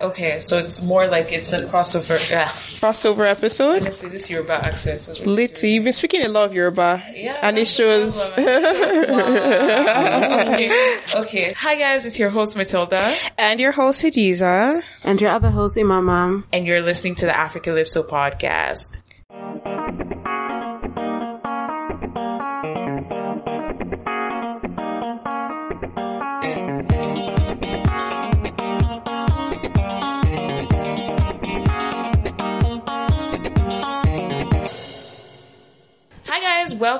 Okay, 0.00 0.40
so 0.40 0.56
it's 0.56 0.82
more 0.82 1.06
like 1.06 1.30
it's 1.30 1.52
a 1.52 1.66
crossover. 1.66 2.18
Yeah. 2.30 2.48
Crossover 2.48 3.26
episode. 3.26 3.82
Honestly, 3.82 4.08
this 4.08 4.30
Yoruba 4.30 4.54
accent 4.54 4.96
is 4.96 5.20
really 5.20 5.34
Litty, 5.48 5.70
you've 5.72 5.84
been 5.84 5.92
speaking 5.92 6.22
a 6.24 6.28
lot 6.28 6.46
of 6.46 6.54
Yoruba, 6.54 7.02
Yeah, 7.14 7.36
and 7.42 7.58
it 7.58 7.68
shows. 7.68 8.30
problem. 8.30 9.10
Wow. 9.10 10.52
okay. 10.54 10.98
Okay. 11.16 11.52
Hi 11.58 11.74
guys, 11.76 12.06
it's 12.06 12.18
your 12.18 12.30
host 12.30 12.56
Matilda, 12.56 13.14
and 13.36 13.60
your 13.60 13.72
host 13.72 14.02
Hadiza. 14.02 14.82
And 15.04 15.20
your 15.20 15.30
other 15.32 15.50
host, 15.50 15.76
Imama. 15.76 16.44
and 16.52 16.66
you're 16.66 16.80
listening 16.80 17.14
to 17.16 17.26
the 17.26 17.36
Africa 17.36 17.68
Lipso 17.70 18.02
podcast. 18.08 19.02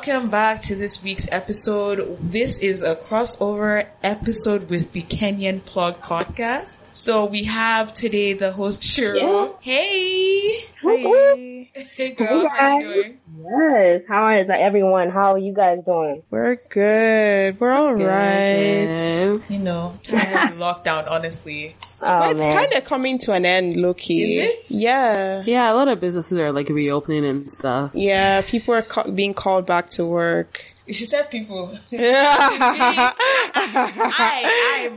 Welcome 0.07 0.31
back 0.31 0.63
to 0.63 0.75
this 0.75 1.03
week's 1.03 1.29
episode. 1.31 2.17
This 2.23 2.59
is 2.59 2.81
a 2.81 2.97
crossover 2.97 3.87
episode 4.03 4.71
with 4.71 4.93
the 4.93 5.03
Kenyan 5.03 5.63
Plug 5.67 6.01
podcast. 6.01 6.81
So 6.93 7.27
we 7.27 7.45
have 7.45 7.93
today 7.93 8.33
the 8.33 8.51
host 8.53 8.83
Shiro. 8.83 9.59
Hey! 9.61 10.55
Hi. 10.83 11.69
Hey 11.95 12.13
girl, 12.13 12.49
how 12.49 12.77
are 12.77 12.81
you 12.81 12.95
doing? 12.95 13.21
Yes. 13.43 14.03
How 14.09 14.35
is 14.37 14.49
everyone? 14.51 15.11
How 15.11 15.33
are 15.33 15.39
you 15.39 15.53
guys 15.53 15.79
doing? 15.85 16.23
We're 16.31 16.57
good. 16.57 17.61
We're 17.61 17.71
all 17.73 17.95
right. 17.95 18.87
Good. 19.27 19.43
You 19.49 19.59
know, 19.59 19.95
tired 20.03 20.53
of 20.53 20.59
lockdown, 20.59 21.11
honestly. 21.11 21.77
Oh, 22.03 22.31
it's 22.31 22.47
kind 22.47 22.73
of 22.73 22.85
coming 22.85 23.19
to 23.19 23.33
an 23.33 23.45
end, 23.45 23.77
Loki. 23.77 24.23
Is 24.23 24.49
it? 24.49 24.67
Yeah. 24.71 25.43
Yeah, 25.45 25.71
a 25.71 25.75
lot 25.75 25.89
of 25.89 26.01
businesses 26.01 26.39
are 26.39 26.51
like 26.51 26.71
reopening 26.71 27.27
and 27.27 27.51
stuff. 27.51 27.91
Yeah, 27.95 28.41
people 28.41 28.75
are 28.75 28.83
ca- 28.83 29.11
being 29.11 29.35
called 29.35 29.67
back 29.67 29.90
to 29.93 30.05
work. 30.07 30.75
She 30.87 31.07
said 31.07 31.31
people. 31.31 31.73
Yeah. 31.91 33.13
I, 33.53 34.91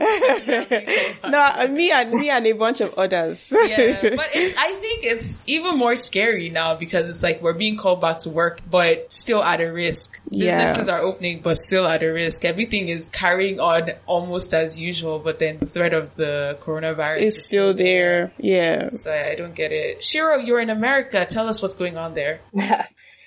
I, 1.22 1.28
no, 1.28 1.68
me 1.72 1.90
and 1.90 2.12
me 2.12 2.30
and 2.30 2.46
a 2.46 2.52
bunch 2.52 2.80
of 2.80 2.94
others. 2.94 3.52
yeah, 3.52 4.00
but 4.00 4.28
it's, 4.32 4.58
I 4.58 4.72
think 4.74 5.04
it's 5.04 5.42
even 5.46 5.76
more 5.76 5.96
scary 5.96 6.50
now 6.50 6.74
because 6.74 7.08
it's 7.08 7.22
like 7.22 7.42
we're 7.42 7.52
being 7.52 7.76
called 7.76 8.00
back 8.00 8.20
to 8.20 8.30
work, 8.30 8.60
but 8.70 9.12
still 9.12 9.42
at 9.42 9.60
a 9.60 9.70
risk. 9.70 10.22
Yeah. 10.30 10.62
Businesses 10.62 10.88
are 10.88 11.00
opening, 11.00 11.40
but 11.40 11.56
still 11.58 11.86
at 11.86 12.02
a 12.02 12.08
risk. 12.08 12.44
Everything 12.44 12.88
is 12.88 13.08
carrying 13.08 13.60
on 13.60 13.92
almost 14.06 14.54
as 14.54 14.80
usual, 14.80 15.18
but 15.18 15.38
then 15.38 15.58
the 15.58 15.66
threat 15.66 15.92
of 15.92 16.14
the 16.16 16.56
coronavirus 16.60 17.20
it's 17.22 17.36
is 17.38 17.44
still 17.44 17.74
there. 17.74 18.32
Yeah. 18.38 18.88
So 18.88 19.10
I 19.10 19.34
I 19.34 19.36
don't 19.36 19.54
get 19.54 19.72
it. 19.72 20.02
Shiro, 20.02 20.36
you're 20.36 20.60
in 20.60 20.70
America. 20.70 21.26
Tell 21.28 21.48
us 21.48 21.60
what's 21.60 21.74
going 21.74 21.98
on 21.98 22.14
there. 22.14 22.40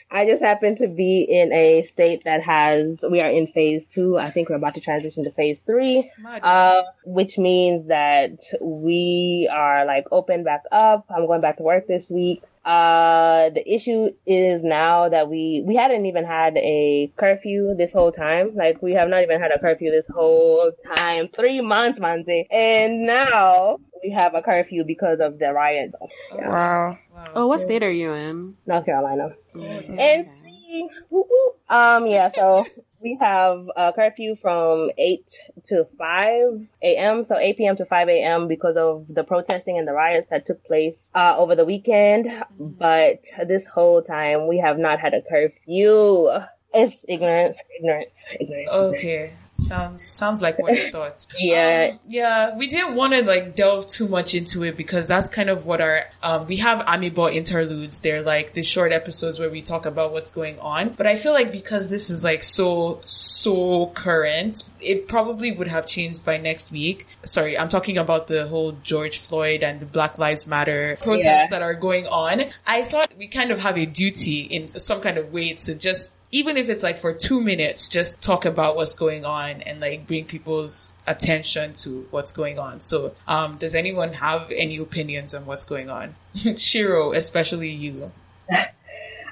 I 0.10 0.26
just 0.26 0.42
happen 0.42 0.78
to 0.78 0.88
be 0.88 1.22
in 1.24 1.52
a 1.52 1.86
state 1.86 2.24
that 2.24 2.42
has, 2.42 2.98
we 3.10 3.22
are 3.22 3.30
in 3.30 3.48
phase 3.48 3.88
two. 3.88 4.18
I 4.18 4.32
think 4.32 4.50
we're 4.50 4.56
about 4.56 4.76
to 4.76 4.82
transition 4.82 5.26
to 5.26 5.32
phase 5.32 5.58
three, 5.66 6.10
uh, 6.42 6.84
which 7.04 7.38
means 7.38 7.90
that 7.90 8.40
we 8.62 9.50
are 9.52 9.86
like 9.86 10.06
open 10.12 10.44
back 10.44 10.64
up. 10.72 11.06
I'm 11.10 11.28
going 11.28 11.42
back 11.42 11.58
to 11.58 11.64
work 11.64 11.88
this 11.88 12.10
week. 12.10 12.42
Uh, 12.64 13.50
the 13.52 13.64
issue 13.66 14.10
is 14.26 14.62
now 14.62 15.08
that 15.08 15.30
we, 15.30 15.64
we 15.66 15.76
hadn't 15.76 16.06
even 16.06 16.26
had 16.26 16.58
a 16.58 17.12
curfew 17.18 17.74
this 17.78 17.94
whole 17.94 18.12
time. 18.12 18.56
Like 18.56 18.82
we 18.82 18.94
have 18.94 19.08
not 19.08 19.24
even 19.24 19.40
had 19.40 19.52
a 19.52 19.60
curfew 19.60 19.92
this 19.92 20.06
whole 20.14 20.72
time. 20.96 21.30
Three 21.30 21.62
months, 21.62 22.00
Manzi. 22.00 22.46
And 22.52 23.06
now 23.06 23.78
we 24.03 24.12
have 24.12 24.36
a 24.36 24.42
curfew 24.42 24.84
because 24.84 25.20
of 25.20 25.40
the 25.40 25.53
riots. 25.53 25.94
Wow. 26.34 26.98
Oh, 27.36 27.48
what 27.48 27.62
state 27.62 27.84
are 27.84 27.92
you 27.92 28.14
in? 28.14 28.56
North 28.66 28.86
Carolina. 28.86 29.30
Okay. 29.56 30.26
NC. 30.26 30.88
Woo 31.09 31.26
woo. 31.30 31.54
Um, 31.70 32.06
yeah, 32.08 32.31
so 32.31 32.66
we 33.02 33.17
have 33.20 33.70
a 33.76 33.94
curfew 33.94 34.36
from 34.42 34.92
8 34.98 35.23
to 35.67 35.88
5 35.98 36.67
a.m., 36.82 37.26
so 37.26 37.38
8 37.38 37.58
p.m. 37.58 37.76
to 37.77 37.86
5 37.86 38.10
a.m. 38.10 38.48
because 38.48 38.76
of 38.77 39.05
the 39.10 39.23
protesting 39.23 39.77
and 39.77 39.88
the 39.88 39.94
riots 39.94 40.30
that 40.30 40.45
took 40.45 40.64
place 40.66 40.95
uh, 41.14 41.36
over 41.38 41.55
the 41.55 41.66
weekend. 41.66 42.27
But 42.60 43.22
this 43.48 43.66
whole 43.66 44.02
time, 44.02 44.48
we 44.48 44.58
have 44.60 44.77
not 44.77 44.99
had 44.99 45.14
a 45.14 45.22
curfew. 45.22 46.30
It's 46.73 47.05
ignorance, 47.08 47.61
ignorance, 47.80 48.11
ignorance. 48.39 48.70
Okay. 48.70 49.32
Sounds 49.58 50.04
sounds 50.04 50.42
like 50.42 50.60
what 50.60 50.72
I 50.78 50.92
thought. 50.92 51.26
Yeah. 51.40 51.90
Um, 51.94 52.00
yeah, 52.08 52.56
we 52.56 52.68
didn't 52.68 52.95
want 52.95 53.14
to 53.14 53.23
like 53.26 53.56
delve 53.56 53.88
too 53.88 54.08
much 54.08 54.36
into 54.36 54.64
it 54.64 54.78
because 54.78 55.08
that's 55.08 55.30
kind 55.30 55.50
of 55.50 55.66
what 55.66 55.82
our 55.82 56.04
um 56.22 56.45
we 56.45 56.58
have 56.58 56.86
Amebo 56.86 57.32
interludes. 57.34 58.00
They're 58.02 58.22
like 58.22 58.54
the 58.54 58.64
short 58.64 58.92
episodes 58.92 59.40
where 59.40 59.50
we 59.50 59.62
talk 59.62 59.86
about 59.86 60.14
what's 60.14 60.32
going 60.32 60.60
on. 60.60 60.90
But 60.90 61.08
I 61.08 61.16
feel 61.16 61.34
like 61.34 61.52
because 61.52 61.90
this 61.90 62.10
is 62.10 62.23
like 62.23 62.44
so 62.44 63.02
so 63.06 63.88
current, 63.88 64.64
it 64.80 65.08
probably 65.08 65.52
would 65.52 65.67
have 65.67 65.88
changed 65.88 66.23
by 66.23 66.38
next 66.38 66.72
week. 66.72 67.08
Sorry, 67.23 67.58
I'm 67.58 67.70
talking 67.70 67.98
about 67.98 68.28
the 68.28 68.48
whole 68.48 68.73
George 68.84 69.17
Floyd 69.20 69.64
and 69.64 69.80
the 69.80 69.86
Black 69.86 70.20
Lives 70.20 70.46
Matter 70.48 70.98
protests 71.02 71.26
Yeah. 71.26 71.48
that 71.50 71.62
are 71.62 71.73
going 71.73 72.06
on. 72.08 72.46
I 72.66 72.84
thought 72.84 73.14
we 73.17 73.28
kind 73.28 73.52
of 73.52 73.60
have 73.62 73.78
a 73.78 73.86
duty 73.86 74.42
in 74.42 74.78
some 74.80 75.02
kind 75.02 75.17
of 75.17 75.34
way 75.34 75.54
to 75.54 75.73
just 75.76 76.12
even 76.37 76.55
if 76.55 76.70
it's 76.70 76.83
like 76.83 76.98
for 76.99 77.14
two 77.14 77.42
minutes, 77.42 77.87
just 77.87 78.21
talk 78.21 78.45
about 78.45 78.75
what's 78.75 78.93
going 78.93 79.25
on 79.25 79.61
and 79.64 79.80
like 79.80 80.05
bring 80.05 80.25
people's 80.25 80.93
attention 81.08 81.73
to 81.73 82.05
what's 82.11 82.31
going 82.31 82.59
on. 82.59 82.80
So, 82.80 83.15
um, 83.27 83.58
does 83.58 83.73
anyone 83.73 84.14
have 84.14 84.52
any 84.55 84.77
opinions 84.77 85.33
on 85.33 85.48
what's 85.48 85.65
going 85.65 85.89
on? 85.89 86.15
Shiro, 86.58 87.11
especially 87.14 87.71
you. 87.71 88.11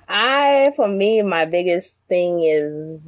I, 0.08 0.72
for 0.76 0.88
me, 0.88 1.22
my 1.22 1.46
biggest 1.46 1.96
thing 2.10 2.44
is 2.44 3.02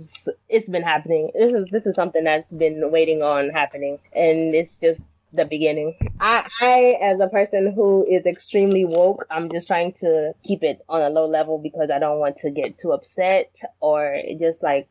it's 0.48 0.70
been 0.70 0.84
happening. 0.84 1.32
This 1.34 1.54
is 1.54 1.66
this 1.72 1.86
is 1.88 1.96
something 1.96 2.24
that's 2.24 2.50
been 2.52 2.92
waiting 2.92 3.24
on 3.24 3.50
happening, 3.50 3.98
and 4.14 4.54
it's 4.54 4.74
just 4.82 5.02
the 5.38 5.46
beginning. 5.46 5.96
I, 6.20 6.48
I, 6.62 6.98
as 7.02 7.20
a 7.20 7.28
person 7.28 7.72
who 7.74 8.06
is 8.06 8.26
extremely 8.26 8.86
woke, 8.86 9.26
I'm 9.32 9.50
just 9.50 9.68
trying 9.68 9.94
to 9.94 10.34
keep 10.44 10.64
it 10.64 10.82
on 10.90 11.02
a 11.02 11.10
low 11.10 11.28
level 11.28 11.58
because 11.58 11.90
I 11.90 12.00
don't 12.00 12.20
want 12.20 12.40
to 12.40 12.52
get 12.52 12.80
too 12.80 12.92
upset 12.92 13.56
or 13.80 14.22
just 14.40 14.62
like 14.62 14.90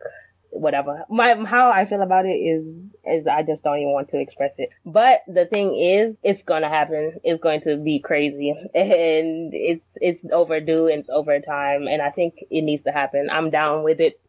whatever. 0.51 1.05
My 1.09 1.35
how 1.45 1.71
I 1.71 1.85
feel 1.85 2.03
about 2.03 2.27
it 2.27 2.31
is 2.37 2.77
is 3.05 3.27
I 3.27 3.43
just 3.43 3.63
don't 3.63 3.79
even 3.79 3.93
want 3.93 4.09
to 4.11 4.19
express 4.21 4.53
it. 4.59 4.71
But 4.85 5.23
the 5.29 5.47
thing 5.47 5.75
is, 5.75 6.17
it's 6.23 6.43
gonna 6.43 6.69
happen. 6.69 7.21
It's 7.25 7.43
going 7.43 7.63
to 7.63 7.77
be 7.77 8.01
crazy, 8.01 8.51
and 8.75 9.53
it's 9.55 9.85
it's 9.97 10.25
overdue 10.33 10.89
and 10.89 11.01
it's 11.01 11.11
over 11.11 11.41
time. 11.41 11.87
And 11.87 12.03
I 12.03 12.11
think 12.11 12.35
it 12.51 12.63
needs 12.63 12.85
to 12.85 12.93
happen. 12.93 13.29
I'm 13.31 13.51
down 13.51 13.83
with 13.85 14.01
it. 14.01 14.21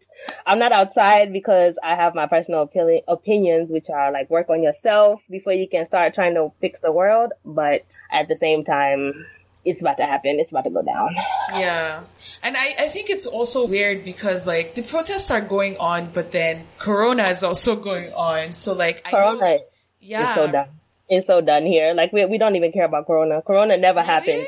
I'm 0.47 0.57
not 0.57 0.71
outside 0.71 1.31
because 1.31 1.77
I 1.83 1.95
have 1.95 2.15
my 2.15 2.25
personal 2.25 2.67
opini- 2.67 3.03
opinions, 3.07 3.69
which 3.69 3.89
are 3.89 4.11
like 4.11 4.29
work 4.29 4.49
on 4.49 4.63
yourself 4.63 5.21
before 5.29 5.53
you 5.53 5.67
can 5.69 5.87
start 5.87 6.15
trying 6.15 6.33
to 6.35 6.51
fix 6.59 6.79
the 6.81 6.91
world. 6.91 7.33
But 7.45 7.85
at 8.11 8.27
the 8.27 8.37
same 8.37 8.63
time, 8.63 9.25
it's 9.67 9.81
about 9.81 9.97
to 9.97 10.05
happen. 10.05 10.39
It's 10.39 10.49
about 10.49 10.63
to 10.63 10.69
go 10.69 10.81
down. 10.81 11.15
Yeah. 11.51 12.01
And 12.41 12.55
I, 12.55 12.75
I 12.79 12.87
think 12.87 13.09
it's 13.09 13.25
also 13.25 13.67
weird 13.67 14.05
because 14.05 14.47
like 14.47 14.75
the 14.75 14.81
protests 14.81 15.29
are 15.29 15.41
going 15.41 15.77
on, 15.77 16.09
but 16.13 16.31
then 16.31 16.65
Corona 16.79 17.23
is 17.23 17.43
also 17.43 17.75
going 17.75 18.13
on. 18.13 18.53
So 18.53 18.73
like, 18.73 19.01
I 19.05 19.11
know- 19.11 19.37
Corona 19.37 19.57
yeah. 19.99 20.29
is 20.29 20.35
so 20.35 20.51
done. 20.51 20.69
It's 21.09 21.25
so 21.25 21.39
done 21.39 21.65
here. 21.65 21.93
Like 21.93 22.11
we 22.11 22.25
we 22.25 22.37
don't 22.37 22.57
even 22.57 22.73
care 22.73 22.83
about 22.83 23.07
Corona. 23.07 23.41
Corona 23.41 23.77
never 23.77 24.03
happened. 24.03 24.45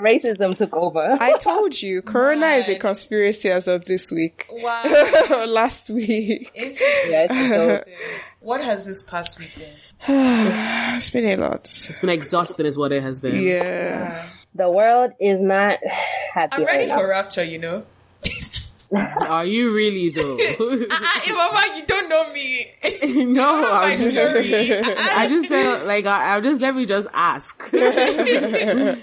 Racism 0.00 0.56
took 0.56 0.72
over. 0.74 1.18
I 1.20 1.34
told 1.36 1.80
you, 1.82 2.00
Corona 2.00 2.46
is 2.46 2.70
a 2.70 2.78
conspiracy 2.78 3.50
as 3.50 3.68
of 3.68 3.84
this 3.84 4.10
week. 4.10 4.46
Wow. 4.50 5.44
Last 5.48 5.90
week. 5.90 6.50
Interesting. 6.54 7.12
Yeah, 7.12 7.26
it's 7.28 7.90
What 8.40 8.62
has 8.62 8.86
this 8.86 9.02
past 9.02 9.38
week 9.38 9.54
been? 9.54 9.74
It's 10.96 11.10
been 11.10 11.26
a 11.26 11.36
lot. 11.36 11.64
It's 11.64 11.98
been 11.98 12.10
exhausting, 12.10 12.64
is 12.64 12.78
what 12.78 12.92
it 12.92 13.02
has 13.02 13.20
been. 13.20 13.36
Yeah. 13.40 14.26
The 14.54 14.70
world 14.70 15.12
is 15.20 15.40
not 15.40 15.78
happy. 16.32 16.56
I'm 16.56 16.64
ready 16.64 16.78
right 16.80 16.88
now. 16.88 16.98
for 16.98 17.08
rapture, 17.08 17.44
you 17.44 17.58
know. 17.58 17.86
Are 18.90 19.44
you 19.44 19.74
really 19.74 20.10
though? 20.10 20.38
Ah, 20.90 21.22
Mama, 21.28 21.76
you 21.76 21.84
don't 21.86 22.08
know 22.08 22.32
me. 22.32 22.66
no, 23.24 23.60
my 23.60 23.90
I'm 23.92 23.98
just. 23.98 24.16
I 25.16 25.28
just 25.28 25.48
said 25.48 25.84
like 25.86 26.06
I, 26.06 26.36
I 26.36 26.40
just 26.40 26.60
let 26.60 26.74
me 26.74 26.86
just 26.86 27.06
ask. 27.12 27.70
Eh, 27.72 28.94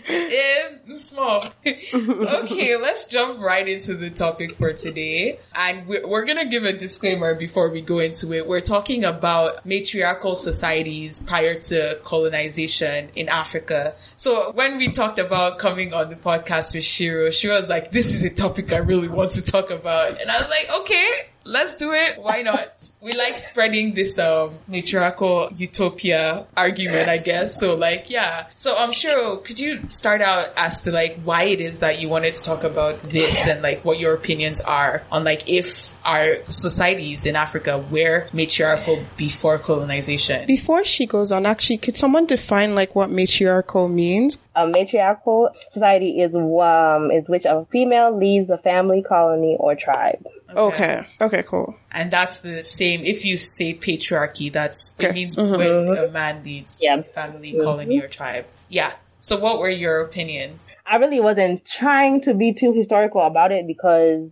small. 0.96 1.44
okay, 1.66 2.78
let's 2.78 3.06
jump 3.06 3.40
right 3.40 3.68
into 3.68 3.96
the 3.96 4.10
topic 4.10 4.56
for 4.56 4.74
today. 4.74 5.40
And 5.56 5.88
we're, 5.88 6.08
we're 6.08 6.26
going 6.26 6.38
to 6.38 6.46
give 6.46 6.64
a 6.64 6.74
disclaimer 6.74 7.36
before 7.36 7.70
we 7.70 7.82
go 7.82 8.00
into 8.00 8.34
it. 8.34 8.48
We're 8.48 8.62
talking 8.62 9.04
about 9.04 9.66
matriarchal 9.66 10.36
societies 10.36 11.20
prior 11.20 11.60
to 11.60 12.00
colonization 12.04 13.10
in 13.16 13.30
Africa. 13.30 13.96
So 14.16 14.52
when 14.54 14.78
we 14.78 14.90
talked 14.90 15.20
about 15.20 15.60
coming 15.60 15.94
on 15.94 16.10
the 16.10 16.16
podcast 16.16 16.74
with 16.74 16.84
Shiro, 16.84 17.30
she 17.30 17.48
was 17.50 17.70
like, 17.70 17.92
this 17.92 18.08
is 18.08 18.24
a 18.24 18.34
topic 18.34 18.74
I 18.74 18.78
really 18.78 19.10
want 19.10 19.34
to 19.34 19.42
talk 19.44 19.70
about. 19.70 19.75
And 20.22 20.30
I 20.32 20.38
was 20.40 20.50
like, 20.50 20.70
okay, 20.82 21.10
let's 21.46 21.76
do 21.76 21.94
it. 21.94 22.20
Why 22.22 22.42
not? 22.42 22.92
We 23.02 23.14
like 23.14 23.38
spreading 23.38 23.94
this 23.94 24.20
um 24.20 24.56
matriarchal 24.68 25.50
utopia 25.56 26.46
argument, 26.58 27.08
I 27.08 27.18
guess. 27.18 27.60
So 27.60 27.76
like, 27.76 28.10
yeah. 28.10 28.48
So 28.56 28.76
I'm 28.76 28.92
sure. 28.92 29.38
Could 29.38 29.60
you 29.60 29.88
start 29.90 30.22
out 30.22 30.50
as 30.58 30.82
to 30.82 30.92
like 30.92 31.20
why 31.24 31.44
it 31.44 31.62
is 31.62 31.80
that 31.80 32.02
you 32.02 32.10
wanted 32.10 32.36
to 32.36 32.44
talk 32.44 32.64
about 32.64 33.02
this 33.04 33.48
and 33.48 33.62
like 33.62 33.86
what 33.86 34.00
your 34.00 34.14
opinions 34.14 34.60
are 34.60 35.04
on 35.12 35.24
like 35.24 35.48
if 35.48 36.04
our 36.04 36.44
societies 36.46 37.26
in 37.26 37.36
Africa 37.36 37.78
were 37.78 38.28
matriarchal 38.34 39.04
before 39.18 39.60
colonization? 39.60 40.46
Before 40.48 40.84
she 40.84 41.06
goes 41.06 41.32
on, 41.32 41.46
actually, 41.46 41.78
could 41.78 41.96
someone 41.96 42.26
define 42.26 42.76
like 42.76 42.96
what 42.96 43.10
matriarchal 43.10 43.88
means? 43.88 44.38
A 44.56 44.66
matriarchal 44.68 45.50
society 45.72 46.22
is 46.22 46.34
um 46.34 47.12
is 47.12 47.28
which 47.28 47.46
a 47.46 47.66
female 47.72 48.18
leads 48.18 48.50
a 48.50 48.58
family, 48.58 49.04
colony, 49.04 49.58
or 49.60 49.76
tribe. 49.76 50.26
Okay. 50.50 51.06
Okay, 51.22 51.44
cool. 51.44 51.76
And 51.92 52.12
that's 52.12 52.40
the 52.40 52.64
same. 52.64 53.04
If 53.04 53.26
you 53.26 53.38
say 53.38 53.74
patriarchy, 53.74 54.52
that's 54.52 54.96
it 55.00 55.06
Okay. 55.06 55.14
means 55.14 55.38
when 55.38 55.98
a 55.98 56.08
man 56.08 56.44
leads 56.44 56.80
Yeah. 56.82 57.00
a 57.00 57.04
family, 57.04 57.54
colony, 57.54 58.00
or 58.02 58.08
tribe. 58.08 58.46
Yeah. 58.70 58.92
So, 59.20 59.40
what 59.40 59.60
were 59.60 59.70
your 59.70 60.02
opinions? 60.02 60.70
I 60.86 60.98
really 60.98 61.20
wasn't 61.20 61.66
trying 61.66 62.22
to 62.22 62.34
be 62.34 62.54
too 62.54 62.74
historical 62.74 63.22
about 63.22 63.52
it 63.52 63.66
because, 63.66 64.30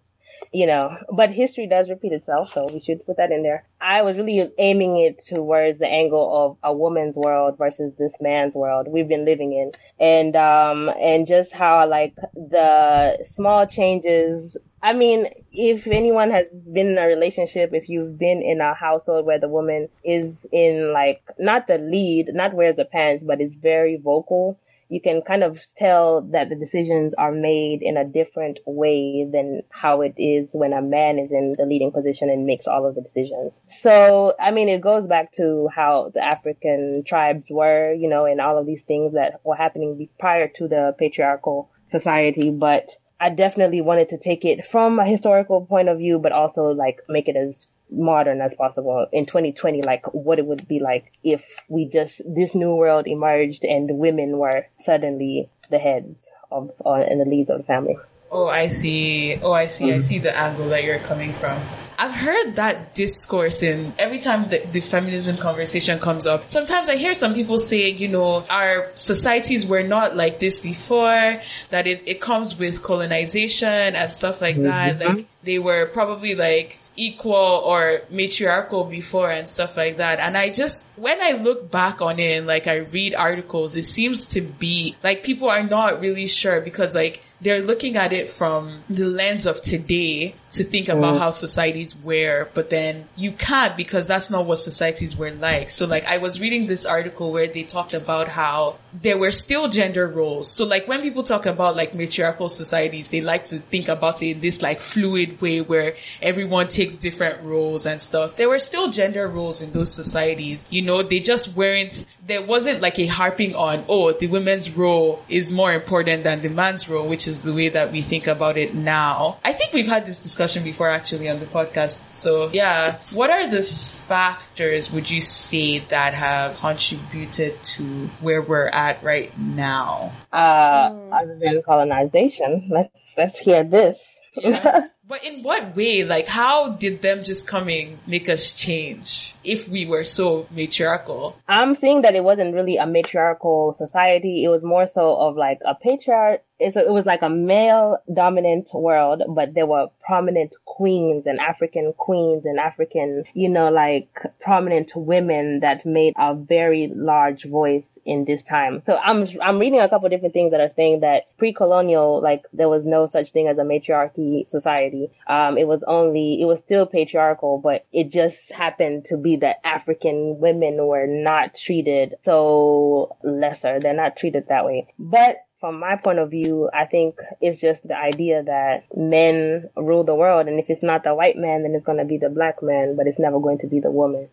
you 0.52 0.68
know, 0.68 0.96
but 1.12 1.32
history 1.32 1.66
does 1.66 1.90
repeat 1.90 2.12
itself, 2.12 2.52
so 2.54 2.68
we 2.72 2.80
should 2.80 3.04
put 3.06 3.18
that 3.18 3.32
in 3.32 3.42
there. 3.42 3.66
I 3.82 4.04
was 4.04 4.18
really 4.18 4.52
aiming 4.60 4.98
it 5.00 5.26
towards 5.26 5.80
the 5.80 5.88
angle 5.88 6.30
of 6.46 6.58
a 6.64 6.72
woman's 6.72 7.16
world 7.16 7.58
versus 7.58 7.94
this 7.98 8.14
man's 8.22 8.54
world 8.54 8.88
we've 8.88 9.08
been 9.08 9.26
living 9.26 9.54
in. 9.54 9.72
And, 10.00 10.36
um, 10.36 10.90
and 11.02 11.26
just 11.26 11.52
how 11.52 11.88
like 11.88 12.14
the 12.36 13.26
small 13.26 13.66
changes 13.66 14.58
I 14.84 14.92
mean, 14.92 15.28
if 15.54 15.88
anyone 15.88 16.30
has 16.32 16.48
been 16.52 16.90
in 16.90 16.98
a 16.98 17.08
relationship, 17.08 17.70
if 17.74 17.88
you've 17.88 18.20
been 18.20 18.42
in 18.42 18.60
a 18.60 18.74
household 18.74 19.26
where 19.26 19.40
the 19.40 19.48
woman 19.48 19.88
is 20.04 20.36
in 20.52 20.92
like, 20.92 21.24
not 21.40 21.68
the 21.68 21.78
lead, 21.78 22.28
not 22.34 22.54
wears 22.54 22.76
the 22.76 22.84
pants, 22.84 23.24
but 23.26 23.40
is 23.40 23.56
very 23.56 23.96
vocal, 23.96 24.60
you 24.90 25.00
can 25.00 25.22
kind 25.22 25.42
of 25.42 25.62
tell 25.78 26.22
that 26.34 26.50
the 26.50 26.56
decisions 26.56 27.14
are 27.16 27.32
made 27.32 27.82
in 27.82 27.96
a 27.96 28.04
different 28.04 28.60
way 28.66 29.26
than 29.32 29.62
how 29.70 30.02
it 30.02 30.16
is 30.18 30.50
when 30.52 30.74
a 30.74 30.82
man 30.82 31.18
is 31.18 31.32
in 31.32 31.56
the 31.58 31.66
leading 31.66 31.94
position 31.94 32.30
and 32.30 32.46
makes 32.46 32.68
all 32.68 32.86
of 32.86 32.94
the 32.94 33.02
decisions. 33.02 33.62
So, 33.72 34.36
I 34.38 34.52
mean, 34.52 34.68
it 34.68 34.82
goes 34.82 35.08
back 35.08 35.32
to 35.36 35.70
how 35.74 36.12
the 36.14 36.22
African 36.22 37.06
tribes 37.08 37.48
were, 37.50 37.94
you 37.94 38.10
know, 38.10 38.26
and 38.26 38.42
all 38.42 38.58
of 38.58 38.66
these 38.66 38.84
things 38.84 39.14
that 39.14 39.40
were 39.46 39.56
happening 39.56 40.10
prior 40.20 40.50
to 40.58 40.68
the 40.68 40.94
patriarchal 41.00 41.72
society, 41.90 42.52
but 42.52 42.98
I 43.24 43.30
definitely 43.30 43.80
wanted 43.80 44.10
to 44.10 44.18
take 44.18 44.44
it 44.44 44.66
from 44.66 45.00
a 45.00 45.06
historical 45.06 45.66
point 45.66 45.88
of 45.88 45.98
view, 45.98 46.20
but 46.20 46.34
also 46.34 46.72
like 46.72 47.00
make 47.08 47.30
it 47.30 47.38
as 47.38 47.70
modern 47.90 48.42
as 48.42 48.54
possible 48.54 49.08
in 49.14 49.26
2020, 49.26 49.82
like 49.84 50.06
what 50.14 50.40
it 50.40 50.46
would 50.46 50.68
be 50.68 50.82
like 50.82 51.14
if 51.24 51.42
we 51.70 51.86
just, 51.86 52.22
this 52.26 52.54
new 52.54 52.76
world 52.76 53.08
emerged 53.08 53.64
and 53.64 53.98
women 53.98 54.38
were 54.40 54.68
suddenly 54.82 55.50
the 55.70 55.80
heads 55.80 56.18
of, 56.52 56.74
uh, 56.86 56.96
and 56.96 57.22
the 57.22 57.26
leads 57.26 57.50
of 57.50 57.60
the 57.60 57.64
family. 57.64 57.96
Oh, 58.34 58.48
I 58.48 58.68
see. 58.70 59.38
Oh, 59.44 59.52
I 59.54 59.68
see. 59.68 59.94
I 59.94 59.98
mm. 59.98 60.04
see 60.04 60.18
the 60.18 60.36
angle 60.36 60.70
that 60.70 60.84
you're 60.84 60.98
coming 60.98 61.32
from. 61.32 61.56
I've 62.00 62.12
heard 62.12 62.56
that 62.56 62.96
discourse 62.96 63.62
in 63.62 63.94
every 64.00 64.18
time 64.18 64.50
the, 64.50 64.66
the 64.72 64.82
feminism 64.82 65.38
conversation 65.38 66.00
comes 66.00 66.26
up. 66.26 66.50
Sometimes 66.50 66.90
I 66.90 66.96
hear 66.96 67.14
some 67.14 67.36
people 67.36 67.60
say, 67.60 67.90
you 67.92 68.08
know, 68.08 68.44
our 68.50 68.90
societies 68.96 69.68
were 69.68 69.84
not 69.84 70.16
like 70.16 70.40
this 70.40 70.60
before, 70.60 71.40
that 71.70 71.86
it, 71.86 72.02
it 72.08 72.22
comes 72.22 72.58
with 72.58 72.82
colonization 72.82 73.96
and 73.96 74.12
stuff 74.12 74.42
like 74.42 74.56
mm-hmm. 74.56 74.64
that. 74.64 75.00
Like 75.00 75.28
they 75.44 75.60
were 75.60 75.86
probably 75.86 76.34
like 76.34 76.80
equal 76.96 77.34
or 77.34 78.02
matriarchal 78.10 78.84
before 78.86 79.30
and 79.30 79.48
stuff 79.48 79.78
like 79.78 79.98
that. 79.98 80.20
And 80.20 80.36
I 80.36 80.50
just, 80.50 80.88
when 80.96 81.22
I 81.22 81.40
look 81.42 81.70
back 81.70 82.02
on 82.02 82.18
it 82.18 82.38
and 82.38 82.48
like 82.48 82.66
I 82.66 82.78
read 82.78 83.14
articles, 83.14 83.76
it 83.76 83.84
seems 83.84 84.26
to 84.30 84.42
be 84.42 84.96
like 85.04 85.24
people 85.24 85.50
are 85.50 85.64
not 85.64 86.02
really 86.02 86.28
sure 86.28 86.60
because 86.62 86.96
like 86.96 87.24
they're 87.44 87.62
looking 87.62 87.96
at 87.98 88.14
it 88.14 88.30
from 88.30 88.84
the 88.90 89.06
lens 89.06 89.46
of 89.46 89.62
today 89.62 90.34
to 90.52 90.64
think 90.64 90.88
about 90.88 91.16
mm. 91.16 91.20
how 91.20 91.30
societies 91.30 91.96
were, 92.04 92.50
but 92.54 92.70
then 92.70 93.08
you 93.16 93.32
can't 93.32 93.76
because 93.76 94.08
that's 94.08 94.30
not 94.30 94.46
what 94.46 94.60
societies 94.60 95.18
were 95.18 95.32
like. 95.32 95.70
So 95.70 95.86
like 95.86 96.06
I 96.06 96.20
was 96.20 96.40
reading 96.40 96.68
this 96.68 96.86
article 96.86 97.32
where 97.32 97.48
they 97.48 97.64
talked 97.64 97.94
about 97.94 98.28
how 98.30 98.78
there 98.94 99.18
were 99.18 99.32
still 99.32 99.68
gender 99.68 100.08
roles. 100.08 100.50
So 100.50 100.66
like 100.66 100.88
when 100.88 101.02
people 101.02 101.24
talk 101.24 101.46
about 101.46 101.76
like 101.76 101.94
matriarchal 101.94 102.50
societies, 102.50 103.10
they 103.10 103.22
like 103.22 103.46
to 103.46 103.58
think 103.58 103.88
about 103.90 104.22
it 104.22 104.32
in 104.32 104.40
this 104.42 104.62
like 104.62 104.80
fluid 104.80 105.42
way 105.42 105.62
where 105.62 105.96
everyone 106.22 106.68
takes 106.68 106.96
different 106.96 107.44
roles 107.44 107.86
and 107.86 108.00
stuff. 108.00 108.36
There 108.38 108.48
were 108.48 108.60
still 108.60 108.92
gender 108.92 109.28
roles 109.28 109.62
in 109.62 109.72
those 109.72 109.92
societies. 109.92 110.66
You 110.70 110.84
know, 110.84 111.04
they 111.04 111.20
just 111.20 111.56
weren't, 111.56 112.06
there 112.26 112.46
wasn't 112.46 112.82
like 112.82 113.00
a 113.00 113.08
harping 113.08 113.56
on, 113.56 113.84
oh, 113.90 114.14
the 114.14 114.28
women's 114.28 114.72
role 114.72 115.24
is 115.28 115.52
more 115.52 115.74
important 115.74 116.24
than 116.24 116.42
the 116.42 116.50
man's 116.50 116.88
role, 116.88 117.08
which 117.08 117.28
is 117.28 117.33
the 117.42 117.54
way 117.54 117.70
that 117.70 117.92
we 117.92 118.02
think 118.02 118.28
about 118.28 118.58
it 118.58 118.76
now. 118.76 119.38
I 119.44 119.54
think 119.54 119.74
we've 119.74 119.88
had 119.88 120.06
this 120.06 120.20
discussion 120.20 120.64
before 120.64 120.90
actually 120.90 121.30
on 121.30 121.40
the 121.40 121.46
podcast. 121.46 122.00
So 122.12 122.52
yeah, 122.54 123.00
what 123.12 123.32
are 123.32 123.50
the 123.50 123.64
factors 123.64 124.92
would 124.92 125.10
you 125.10 125.22
say 125.22 125.80
that 125.80 126.14
have 126.14 126.58
contributed 126.58 127.62
to 127.64 127.84
where 128.22 128.42
we're 128.42 128.68
at 128.68 129.04
right 129.04 129.36
now? 129.40 130.12
Uh, 130.32 130.94
other 131.12 131.40
than 131.42 131.64
colonization, 131.64 132.68
let's, 132.70 133.14
let's 133.18 133.40
hear 133.40 133.64
this. 133.64 134.00
Yeah. 134.36 134.88
but 135.08 135.24
in 135.24 135.44
what 135.44 135.76
way? 135.76 136.04
Like, 136.04 136.28
how 136.28 136.70
did 136.70 137.02
them 137.02 137.24
just 137.24 137.48
coming 137.48 138.00
make 138.08 138.30
us 138.30 138.52
change 138.52 139.36
if 139.44 139.68
we 139.68 139.86
were 139.86 140.04
so 140.04 140.48
matriarchal? 140.50 141.38
I'm 141.48 141.76
seeing 141.76 142.02
that 142.02 142.16
it 142.16 142.24
wasn't 142.24 142.54
really 142.54 142.78
a 142.78 142.86
matriarchal 142.88 143.76
society. 143.78 144.44
It 144.44 144.50
was 144.50 144.64
more 144.64 144.88
so 144.88 145.16
of 145.16 145.36
like 145.36 145.60
a 145.66 145.76
patriarch. 145.76 146.42
A, 146.64 146.80
it 146.80 146.92
was 146.92 147.06
like 147.06 147.22
a 147.22 147.30
male 147.30 147.98
dominant 148.14 148.70
world, 148.74 149.24
but 149.30 149.54
there 149.54 149.66
were 149.66 149.88
prominent 150.06 150.56
queens 150.66 151.26
and 151.26 151.40
African 151.40 151.94
queens 151.94 152.46
and 152.46 152.60
African, 152.60 153.24
you 153.34 153.50
know, 153.50 153.70
like 153.70 154.10
prominent 154.42 154.92
women 154.96 155.60
that 155.62 155.86
made 155.86 156.14
a 156.18 156.34
very 156.36 156.92
large 156.94 157.46
voice 157.46 157.88
in 158.06 158.26
this 158.26 158.44
time. 158.44 158.82
So 158.86 158.98
I'm 158.98 159.28
I'm 159.42 159.60
reading 159.60 159.80
a 159.80 159.90
couple 159.90 160.10
different 160.10 160.34
things 160.34 160.52
that 160.52 160.60
are 160.60 160.72
saying 160.76 161.02
that 161.02 161.24
pre-colonial, 161.38 162.22
like 162.22 162.44
there 162.54 162.70
was 162.70 162.86
no 162.86 163.08
such 163.08 163.32
thing 163.32 163.48
as 163.48 163.58
a 163.58 163.64
matriarchy 163.64 164.46
society. 164.50 165.12
Um, 165.28 165.58
it 165.58 165.68
was 165.68 165.84
only 165.88 166.42
it 166.42 166.46
was 166.46 166.60
still 166.60 166.86
patriarchal, 166.86 167.60
but 167.60 167.86
it 167.92 168.10
just 168.10 168.52
happened 168.52 169.06
to 169.06 169.18
be 169.18 169.38
that 169.38 169.58
African 169.64 170.40
women 170.40 170.86
were 170.86 171.08
not 171.08 171.56
treated 171.56 172.16
so 172.24 173.16
lesser. 173.24 173.80
They're 173.80 173.94
not 173.94 174.18
treated 174.18 174.48
that 174.50 174.66
way. 174.66 174.88
But 175.00 175.38
from 175.64 175.80
my 175.80 175.96
point 175.96 176.20
of 176.20 176.30
view, 176.30 176.70
I 176.74 176.84
think 176.84 177.16
it's 177.40 177.58
just 177.58 177.88
the 177.88 177.98
idea 177.98 178.44
that 178.44 178.84
men 178.98 179.70
rule 179.78 180.04
the 180.04 180.14
world, 180.14 180.48
and 180.50 180.60
if 180.60 180.70
it's 180.70 180.84
not 180.84 181.06
the 181.06 181.16
white 181.16 181.38
man, 181.38 181.64
then 181.64 181.74
it's 181.74 181.86
going 181.86 182.00
to 182.00 182.04
be 182.04 182.18
the 182.18 182.28
black 182.28 182.62
man, 182.62 182.98
but 182.98 183.08
it's 183.08 183.18
never 183.18 183.40
going 183.40 183.60
to 183.60 183.68
be 183.68 183.80
the 183.80 183.90
woman. 183.90 184.28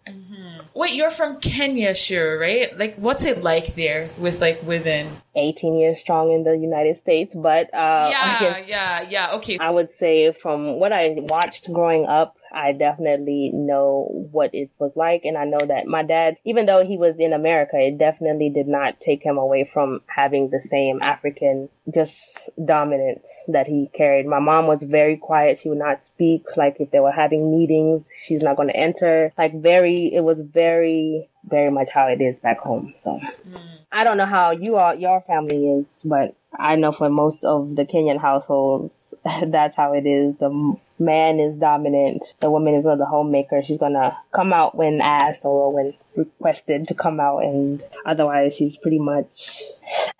Wait, 0.74 0.94
you're 0.94 1.08
from 1.08 1.38
Kenya, 1.38 1.94
Shiro, 1.94 2.36
right? 2.36 2.76
Like, 2.76 2.96
what's 2.96 3.26
it 3.26 3.44
like 3.44 3.76
there 3.76 4.10
with 4.18 4.40
like 4.40 4.64
women? 4.64 5.18
18 5.36 5.78
years 5.78 6.00
strong 6.00 6.32
in 6.32 6.42
the 6.42 6.56
United 6.56 6.98
States, 6.98 7.32
but 7.32 7.72
uh, 7.72 8.10
yeah, 8.10 8.64
yeah, 8.66 9.02
yeah. 9.08 9.30
Okay. 9.34 9.56
I 9.60 9.70
would 9.70 9.94
say 9.98 10.32
from 10.32 10.80
what 10.80 10.92
I 10.92 11.14
watched 11.16 11.72
growing 11.72 12.06
up, 12.06 12.38
I 12.52 12.72
definitely 12.72 13.50
know 13.52 14.28
what 14.32 14.54
it 14.54 14.70
was 14.78 14.92
like. 14.96 15.24
And 15.24 15.36
I 15.36 15.44
know 15.44 15.64
that 15.64 15.86
my 15.86 16.02
dad, 16.02 16.36
even 16.44 16.66
though 16.66 16.84
he 16.84 16.96
was 16.96 17.16
in 17.18 17.32
America, 17.32 17.76
it 17.78 17.98
definitely 17.98 18.50
did 18.50 18.68
not 18.68 19.00
take 19.00 19.22
him 19.22 19.38
away 19.38 19.68
from 19.72 20.02
having 20.06 20.50
the 20.50 20.62
same 20.62 21.00
African 21.02 21.68
just 21.92 22.50
dominance 22.62 23.26
that 23.48 23.66
he 23.66 23.90
carried. 23.92 24.26
My 24.26 24.40
mom 24.40 24.66
was 24.66 24.82
very 24.82 25.16
quiet. 25.16 25.60
She 25.60 25.68
would 25.68 25.78
not 25.78 26.06
speak. 26.06 26.56
Like 26.56 26.76
if 26.80 26.90
they 26.90 27.00
were 27.00 27.12
having 27.12 27.56
meetings, 27.56 28.06
she's 28.24 28.42
not 28.42 28.56
going 28.56 28.68
to 28.68 28.76
enter. 28.76 29.32
Like 29.38 29.60
very, 29.60 30.12
it 30.14 30.22
was 30.22 30.38
very, 30.40 31.28
very 31.44 31.70
much 31.70 31.90
how 31.90 32.06
it 32.08 32.20
is 32.20 32.38
back 32.40 32.58
home. 32.58 32.94
So 32.98 33.18
mm. 33.48 33.60
I 33.92 34.04
don't 34.04 34.16
know 34.16 34.26
how 34.26 34.50
you 34.50 34.76
all, 34.76 34.94
your 34.94 35.20
family 35.22 35.70
is, 35.70 35.86
but 36.04 36.34
I 36.58 36.76
know 36.76 36.92
for 36.92 37.08
most 37.08 37.44
of 37.44 37.76
the 37.76 37.84
Kenyan 37.84 38.18
households, 38.18 39.14
that's 39.46 39.76
how 39.76 39.92
it 39.94 40.06
is. 40.06 40.36
The 40.38 40.76
man 41.00 41.40
is 41.40 41.56
dominant. 41.56 42.34
The 42.40 42.50
woman 42.50 42.74
is 42.74 42.84
the 42.84 43.06
homemaker. 43.06 43.62
She's 43.64 43.78
gonna 43.78 44.16
come 44.32 44.52
out 44.52 44.74
when 44.74 45.00
asked 45.00 45.44
or 45.44 45.72
when 45.72 45.94
requested 46.14 46.88
to 46.88 46.94
come 46.94 47.18
out, 47.18 47.38
and 47.38 47.82
otherwise 48.04 48.54
she's 48.54 48.76
pretty 48.76 48.98
much, 48.98 49.62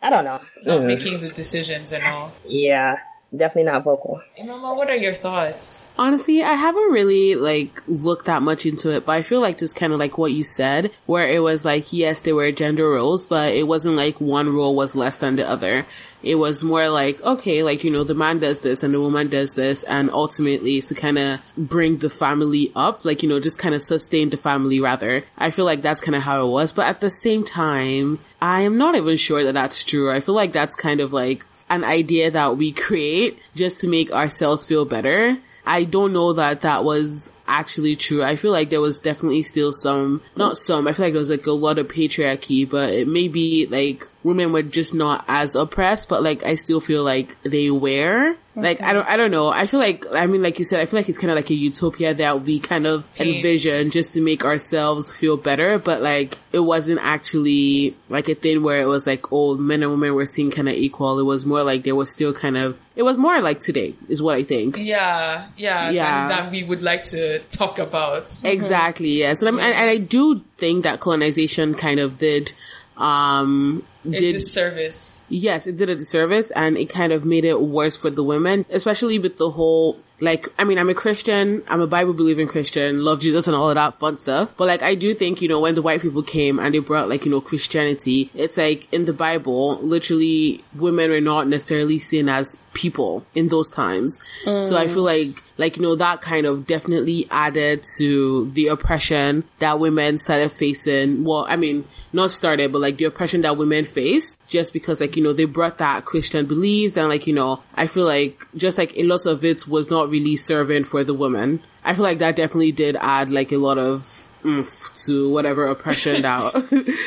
I 0.01 0.11
don't 0.11 0.25
know. 0.25 0.41
Not 0.65 0.83
making 0.85 1.21
the 1.21 1.29
decisions 1.29 1.93
and 1.93 2.03
all. 2.03 2.33
Yeah. 2.47 2.99
Definitely 3.37 3.71
not 3.71 3.85
vocal. 3.85 4.21
Mama, 4.39 4.75
what 4.75 4.91
are 4.91 4.97
your 4.97 5.15
thoughts? 5.15 5.87
Honestly, 5.97 6.43
I 6.43 6.55
haven't 6.55 6.91
really 6.91 7.35
like 7.35 7.83
looked 7.87 8.27
that 8.27 8.43
much 8.43 8.67
into 8.67 8.91
it, 8.91 9.05
but 9.05 9.13
I 9.13 9.23
feel 9.23 9.41
like 9.41 9.59
just 9.59 9.77
kind 9.77 9.93
of 9.93 9.99
like 9.99 10.19
what 10.19 10.33
you 10.33 10.43
said, 10.43 10.91
where 11.07 11.29
it 11.29 11.41
was 11.41 11.65
like, 11.65 11.93
yes, 11.93 12.23
there 12.23 12.35
were 12.35 12.51
gender 12.53 12.89
roles, 12.89 13.27
but 13.27 13.55
it 13.55 13.67
wasn't 13.67 13.97
like 13.97 14.21
one 14.21 14.53
role 14.53 14.75
was 14.75 14.97
less 14.97 15.19
than 15.19 15.37
the 15.37 15.49
other. 15.49 15.87
It 16.23 16.35
was 16.35 16.63
more 16.63 16.91
like, 16.91 17.23
okay, 17.23 17.63
like, 17.63 17.83
you 17.83 17.91
know, 17.91 18.05
the 18.05 18.15
man 18.15 18.41
does 18.41 18.61
this 18.61 18.83
and 18.83 18.93
the 18.93 19.01
woman 19.01 19.29
does 19.31 19.53
this, 19.53 19.85
and 19.85 20.11
ultimately 20.11 20.77
it's 20.77 20.89
to 20.89 20.95
kind 20.95 21.19
of 21.19 21.41
bring 21.57 21.97
the 21.97 22.11
family 22.11 22.73
up, 22.77 23.07
like, 23.07 23.23
you 23.23 23.29
know, 23.29 23.41
just 23.41 23.59
kind 23.59 23.75
of 23.75 23.81
sustain 23.81 24.29
the 24.29 24.37
family 24.37 24.81
rather. 24.81 25.25
I 25.39 25.51
feel 25.51 25.65
like 25.65 25.81
that's 25.81 26.03
kind 26.03 26.15
of 26.15 26.23
how 26.23 26.45
it 26.45 26.51
was, 26.51 26.75
but 26.75 26.87
at 26.87 27.01
the 27.01 27.11
same 27.11 27.43
time, 27.43 28.19
I 28.41 28.63
am 28.63 28.77
not 28.77 28.97
even 28.97 29.17
sure 29.17 29.45
that 29.45 29.55
that's 29.55 29.83
true. 29.83 30.13
I 30.13 30.21
feel 30.21 30.35
like 30.35 30.53
that's 30.53 30.75
kind 30.75 31.01
of 31.01 31.15
like 31.15 31.47
an 31.71 31.85
idea 31.85 32.31
that 32.33 32.57
we 32.57 32.73
create 32.73 33.39
just 33.55 33.81
to 33.81 33.89
make 33.89 34.13
ourselves 34.13 34.67
feel 34.67 34.85
better. 34.85 35.39
I 35.65 35.85
don't 35.85 36.13
know 36.13 36.33
that 36.33 36.63
that 36.63 36.85
was 36.85 37.31
actually 37.47 37.97
true. 37.97 38.23
I 38.23 38.37
feel 38.37 38.51
like 38.51 38.71
there 38.71 38.81
was 38.81 38.99
definitely 38.99 39.45
still 39.45 39.73
some, 39.73 40.21
not 40.37 40.59
some, 40.59 40.89
I 40.89 40.93
feel 40.93 41.07
like 41.07 41.13
there 41.15 41.21
was 41.21 41.31
like 41.31 41.47
a 41.47 41.53
lot 41.53 41.79
of 41.79 41.89
patriarchy, 41.89 42.69
but 42.69 42.91
it 42.91 43.09
may 43.09 43.29
be 43.29 43.67
like 43.67 44.09
women 44.23 44.53
were 44.53 44.63
just 44.63 44.95
not 44.95 45.25
as 45.29 45.55
oppressed, 45.55 46.09
but 46.09 46.23
like 46.23 46.45
I 46.45 46.55
still 46.57 46.81
feel 46.81 47.05
like 47.05 47.41
they 47.43 47.71
were. 47.71 48.37
Like 48.57 48.83
I 48.83 48.93
don't, 48.93 49.07
I 49.07 49.17
don't 49.17 49.31
know. 49.31 49.49
I 49.49 49.67
feel 49.67 49.81
like, 49.81 50.05
I 50.13 50.27
mean, 50.27 50.43
like 50.43 50.59
you 50.59 50.65
said, 50.67 50.81
I 50.81 50.85
feel 50.85 50.99
like 50.99 51.09
it's 51.09 51.17
kind 51.17 51.31
of 51.31 51.37
like 51.37 51.49
a 51.49 51.55
utopia 51.55 52.13
that 52.15 52.43
we 52.43 52.59
kind 52.59 52.87
of 52.87 53.11
Paint. 53.15 53.37
envision 53.37 53.91
just 53.91 54.13
to 54.15 54.21
make 54.21 54.45
ourselves 54.45 55.15
feel 55.15 55.39
better. 55.39 55.79
But 55.79 56.03
like, 56.03 56.37
it 56.53 56.59
wasn't 56.59 57.01
actually 57.01 57.97
like 58.11 58.29
a 58.29 58.35
thing 58.35 58.63
where 58.63 58.83
it 58.83 58.87
was 58.87 59.07
like, 59.07 59.33
oh, 59.33 59.57
men 59.57 59.83
and 59.83 59.93
women 59.93 60.15
were 60.15 60.27
seen 60.27 60.51
kind 60.51 60.69
of 60.69 60.75
equal. 60.75 61.19
It 61.19 61.23
was 61.23 61.47
more 61.47 61.63
like 61.63 61.85
they 61.85 61.93
were 61.93 62.05
still 62.05 62.35
kind 62.35 62.59
of, 62.59 62.77
it 62.97 63.05
was 63.05 63.17
more 63.17 63.41
like 63.41 63.61
today 63.61 63.95
is 64.09 64.21
what 64.21 64.35
I 64.37 64.43
think. 64.43 64.77
Yeah, 64.77 65.47
yeah, 65.57 65.91
Yeah. 65.91 66.29
That 66.29 66.51
we 66.51 66.63
would 66.63 66.83
like 66.83 67.05
to 67.05 67.39
talk 67.51 67.79
about. 67.79 68.39
Exactly. 68.45 69.11
Yes. 69.21 69.41
And, 69.41 69.59
and, 69.59 69.75
and 69.75 69.89
I 69.89 69.97
do 69.97 70.43
think 70.59 70.83
that 70.83 71.01
colonization 71.01 71.73
kind 71.73 72.01
of 72.01 72.19
did, 72.19 72.53
um, 72.99 73.87
A 74.05 74.11
did 74.11 74.33
disservice. 74.33 75.21
Yes, 75.29 75.67
it 75.67 75.77
did 75.77 75.91
a 75.91 75.97
disservice 75.97 76.51
and 76.53 76.77
it 76.77 76.91
kind 76.91 77.13
of 77.13 77.25
made 77.25 77.45
it 77.45 77.61
worse 77.61 77.97
for 77.97 78.11
the 78.11 78.23
women, 78.23 78.65
especially 78.71 79.19
with 79.19 79.37
the 79.37 79.51
whole, 79.51 79.99
like, 80.21 80.49
I 80.59 80.65
mean, 80.65 80.79
I'm 80.79 80.89
a 80.89 80.95
Christian, 80.95 81.63
I'm 81.69 81.81
a 81.81 81.87
Bible 81.87 82.15
believing 82.15 82.49
Christian, 82.49 83.05
love 83.05 83.21
Jesus 83.21 83.47
and 83.47 83.55
all 83.55 83.69
of 83.69 83.75
that 83.75 83.99
fun 83.99 84.17
stuff. 84.17 84.55
But 84.57 84.69
like, 84.69 84.83
I 84.83 84.95
do 84.95 85.15
think, 85.15 85.43
you 85.43 85.49
know, 85.49 85.61
when 85.61 85.75
the 85.75 85.83
white 85.83 86.01
people 86.01 86.23
came 86.23 86.59
and 86.59 86.75
they 86.75 86.79
brought 86.79 87.09
like, 87.09 87.25
you 87.25 87.31
know, 87.31 87.41
Christianity, 87.41 88.31
it's 88.35 88.57
like 88.57 88.93
in 88.93 89.05
the 89.05 89.13
Bible, 89.13 89.79
literally 89.83 90.65
women 90.75 91.11
were 91.11 91.21
not 91.21 91.47
necessarily 91.47 91.99
seen 91.99 92.29
as 92.29 92.57
people 92.73 93.25
in 93.35 93.49
those 93.49 93.71
times. 93.71 94.19
So 94.45 94.77
I 94.77 94.87
mm. 94.87 94.93
feel 94.93 95.03
like, 95.03 95.43
like, 95.59 95.77
you 95.77 95.83
know, 95.83 95.97
that 95.97 96.21
kind 96.21 96.47
of 96.47 96.67
definitely 96.67 97.27
added 97.31 97.85
to 97.97 98.51
the 98.53 98.69
oppression 98.69 99.45
that 99.59 99.79
women 99.79 100.19
started 100.19 100.53
facing. 100.53 101.25
Well, 101.25 101.47
I 101.49 101.57
mean, 101.57 101.87
not 102.13 102.31
started, 102.31 102.73
but 102.73 102.81
like 102.81 102.97
the 102.99 103.05
oppression 103.05 103.43
that 103.43 103.57
women 103.57 103.85
faced 103.85 104.37
just 104.49 104.73
because 104.73 105.01
like, 105.01 105.17
you 105.17 105.23
know, 105.23 105.33
they 105.33 105.45
brought 105.45 105.79
that 105.79 106.05
Christian 106.05 106.47
beliefs 106.47 106.97
and 106.97 107.09
like, 107.09 107.27
you 107.27 107.35
know, 107.35 107.63
I 107.75 107.87
feel 107.87 108.05
like 108.05 108.47
just 108.57 108.79
like 108.79 108.97
a 108.97 109.03
lot 109.05 109.27
of 109.27 109.45
it 109.45 109.67
was 109.67 109.91
not 109.91 110.11
really 110.11 110.37
serving 110.37 110.85
for 110.85 111.05
the 111.05 111.15
women. 111.15 111.63
I 111.85 111.95
feel 111.95 112.05
like 112.05 112.19
that 112.19 112.37
definitely 112.37 112.73
did 112.73 112.97
add 112.97 113.31
like 113.31 113.53
a 113.53 113.57
lot 113.57 113.79
of 113.79 114.20
oomph 114.45 114.91
to 115.05 115.29
whatever 115.31 115.67
oppression 115.67 116.23
that 116.23 116.55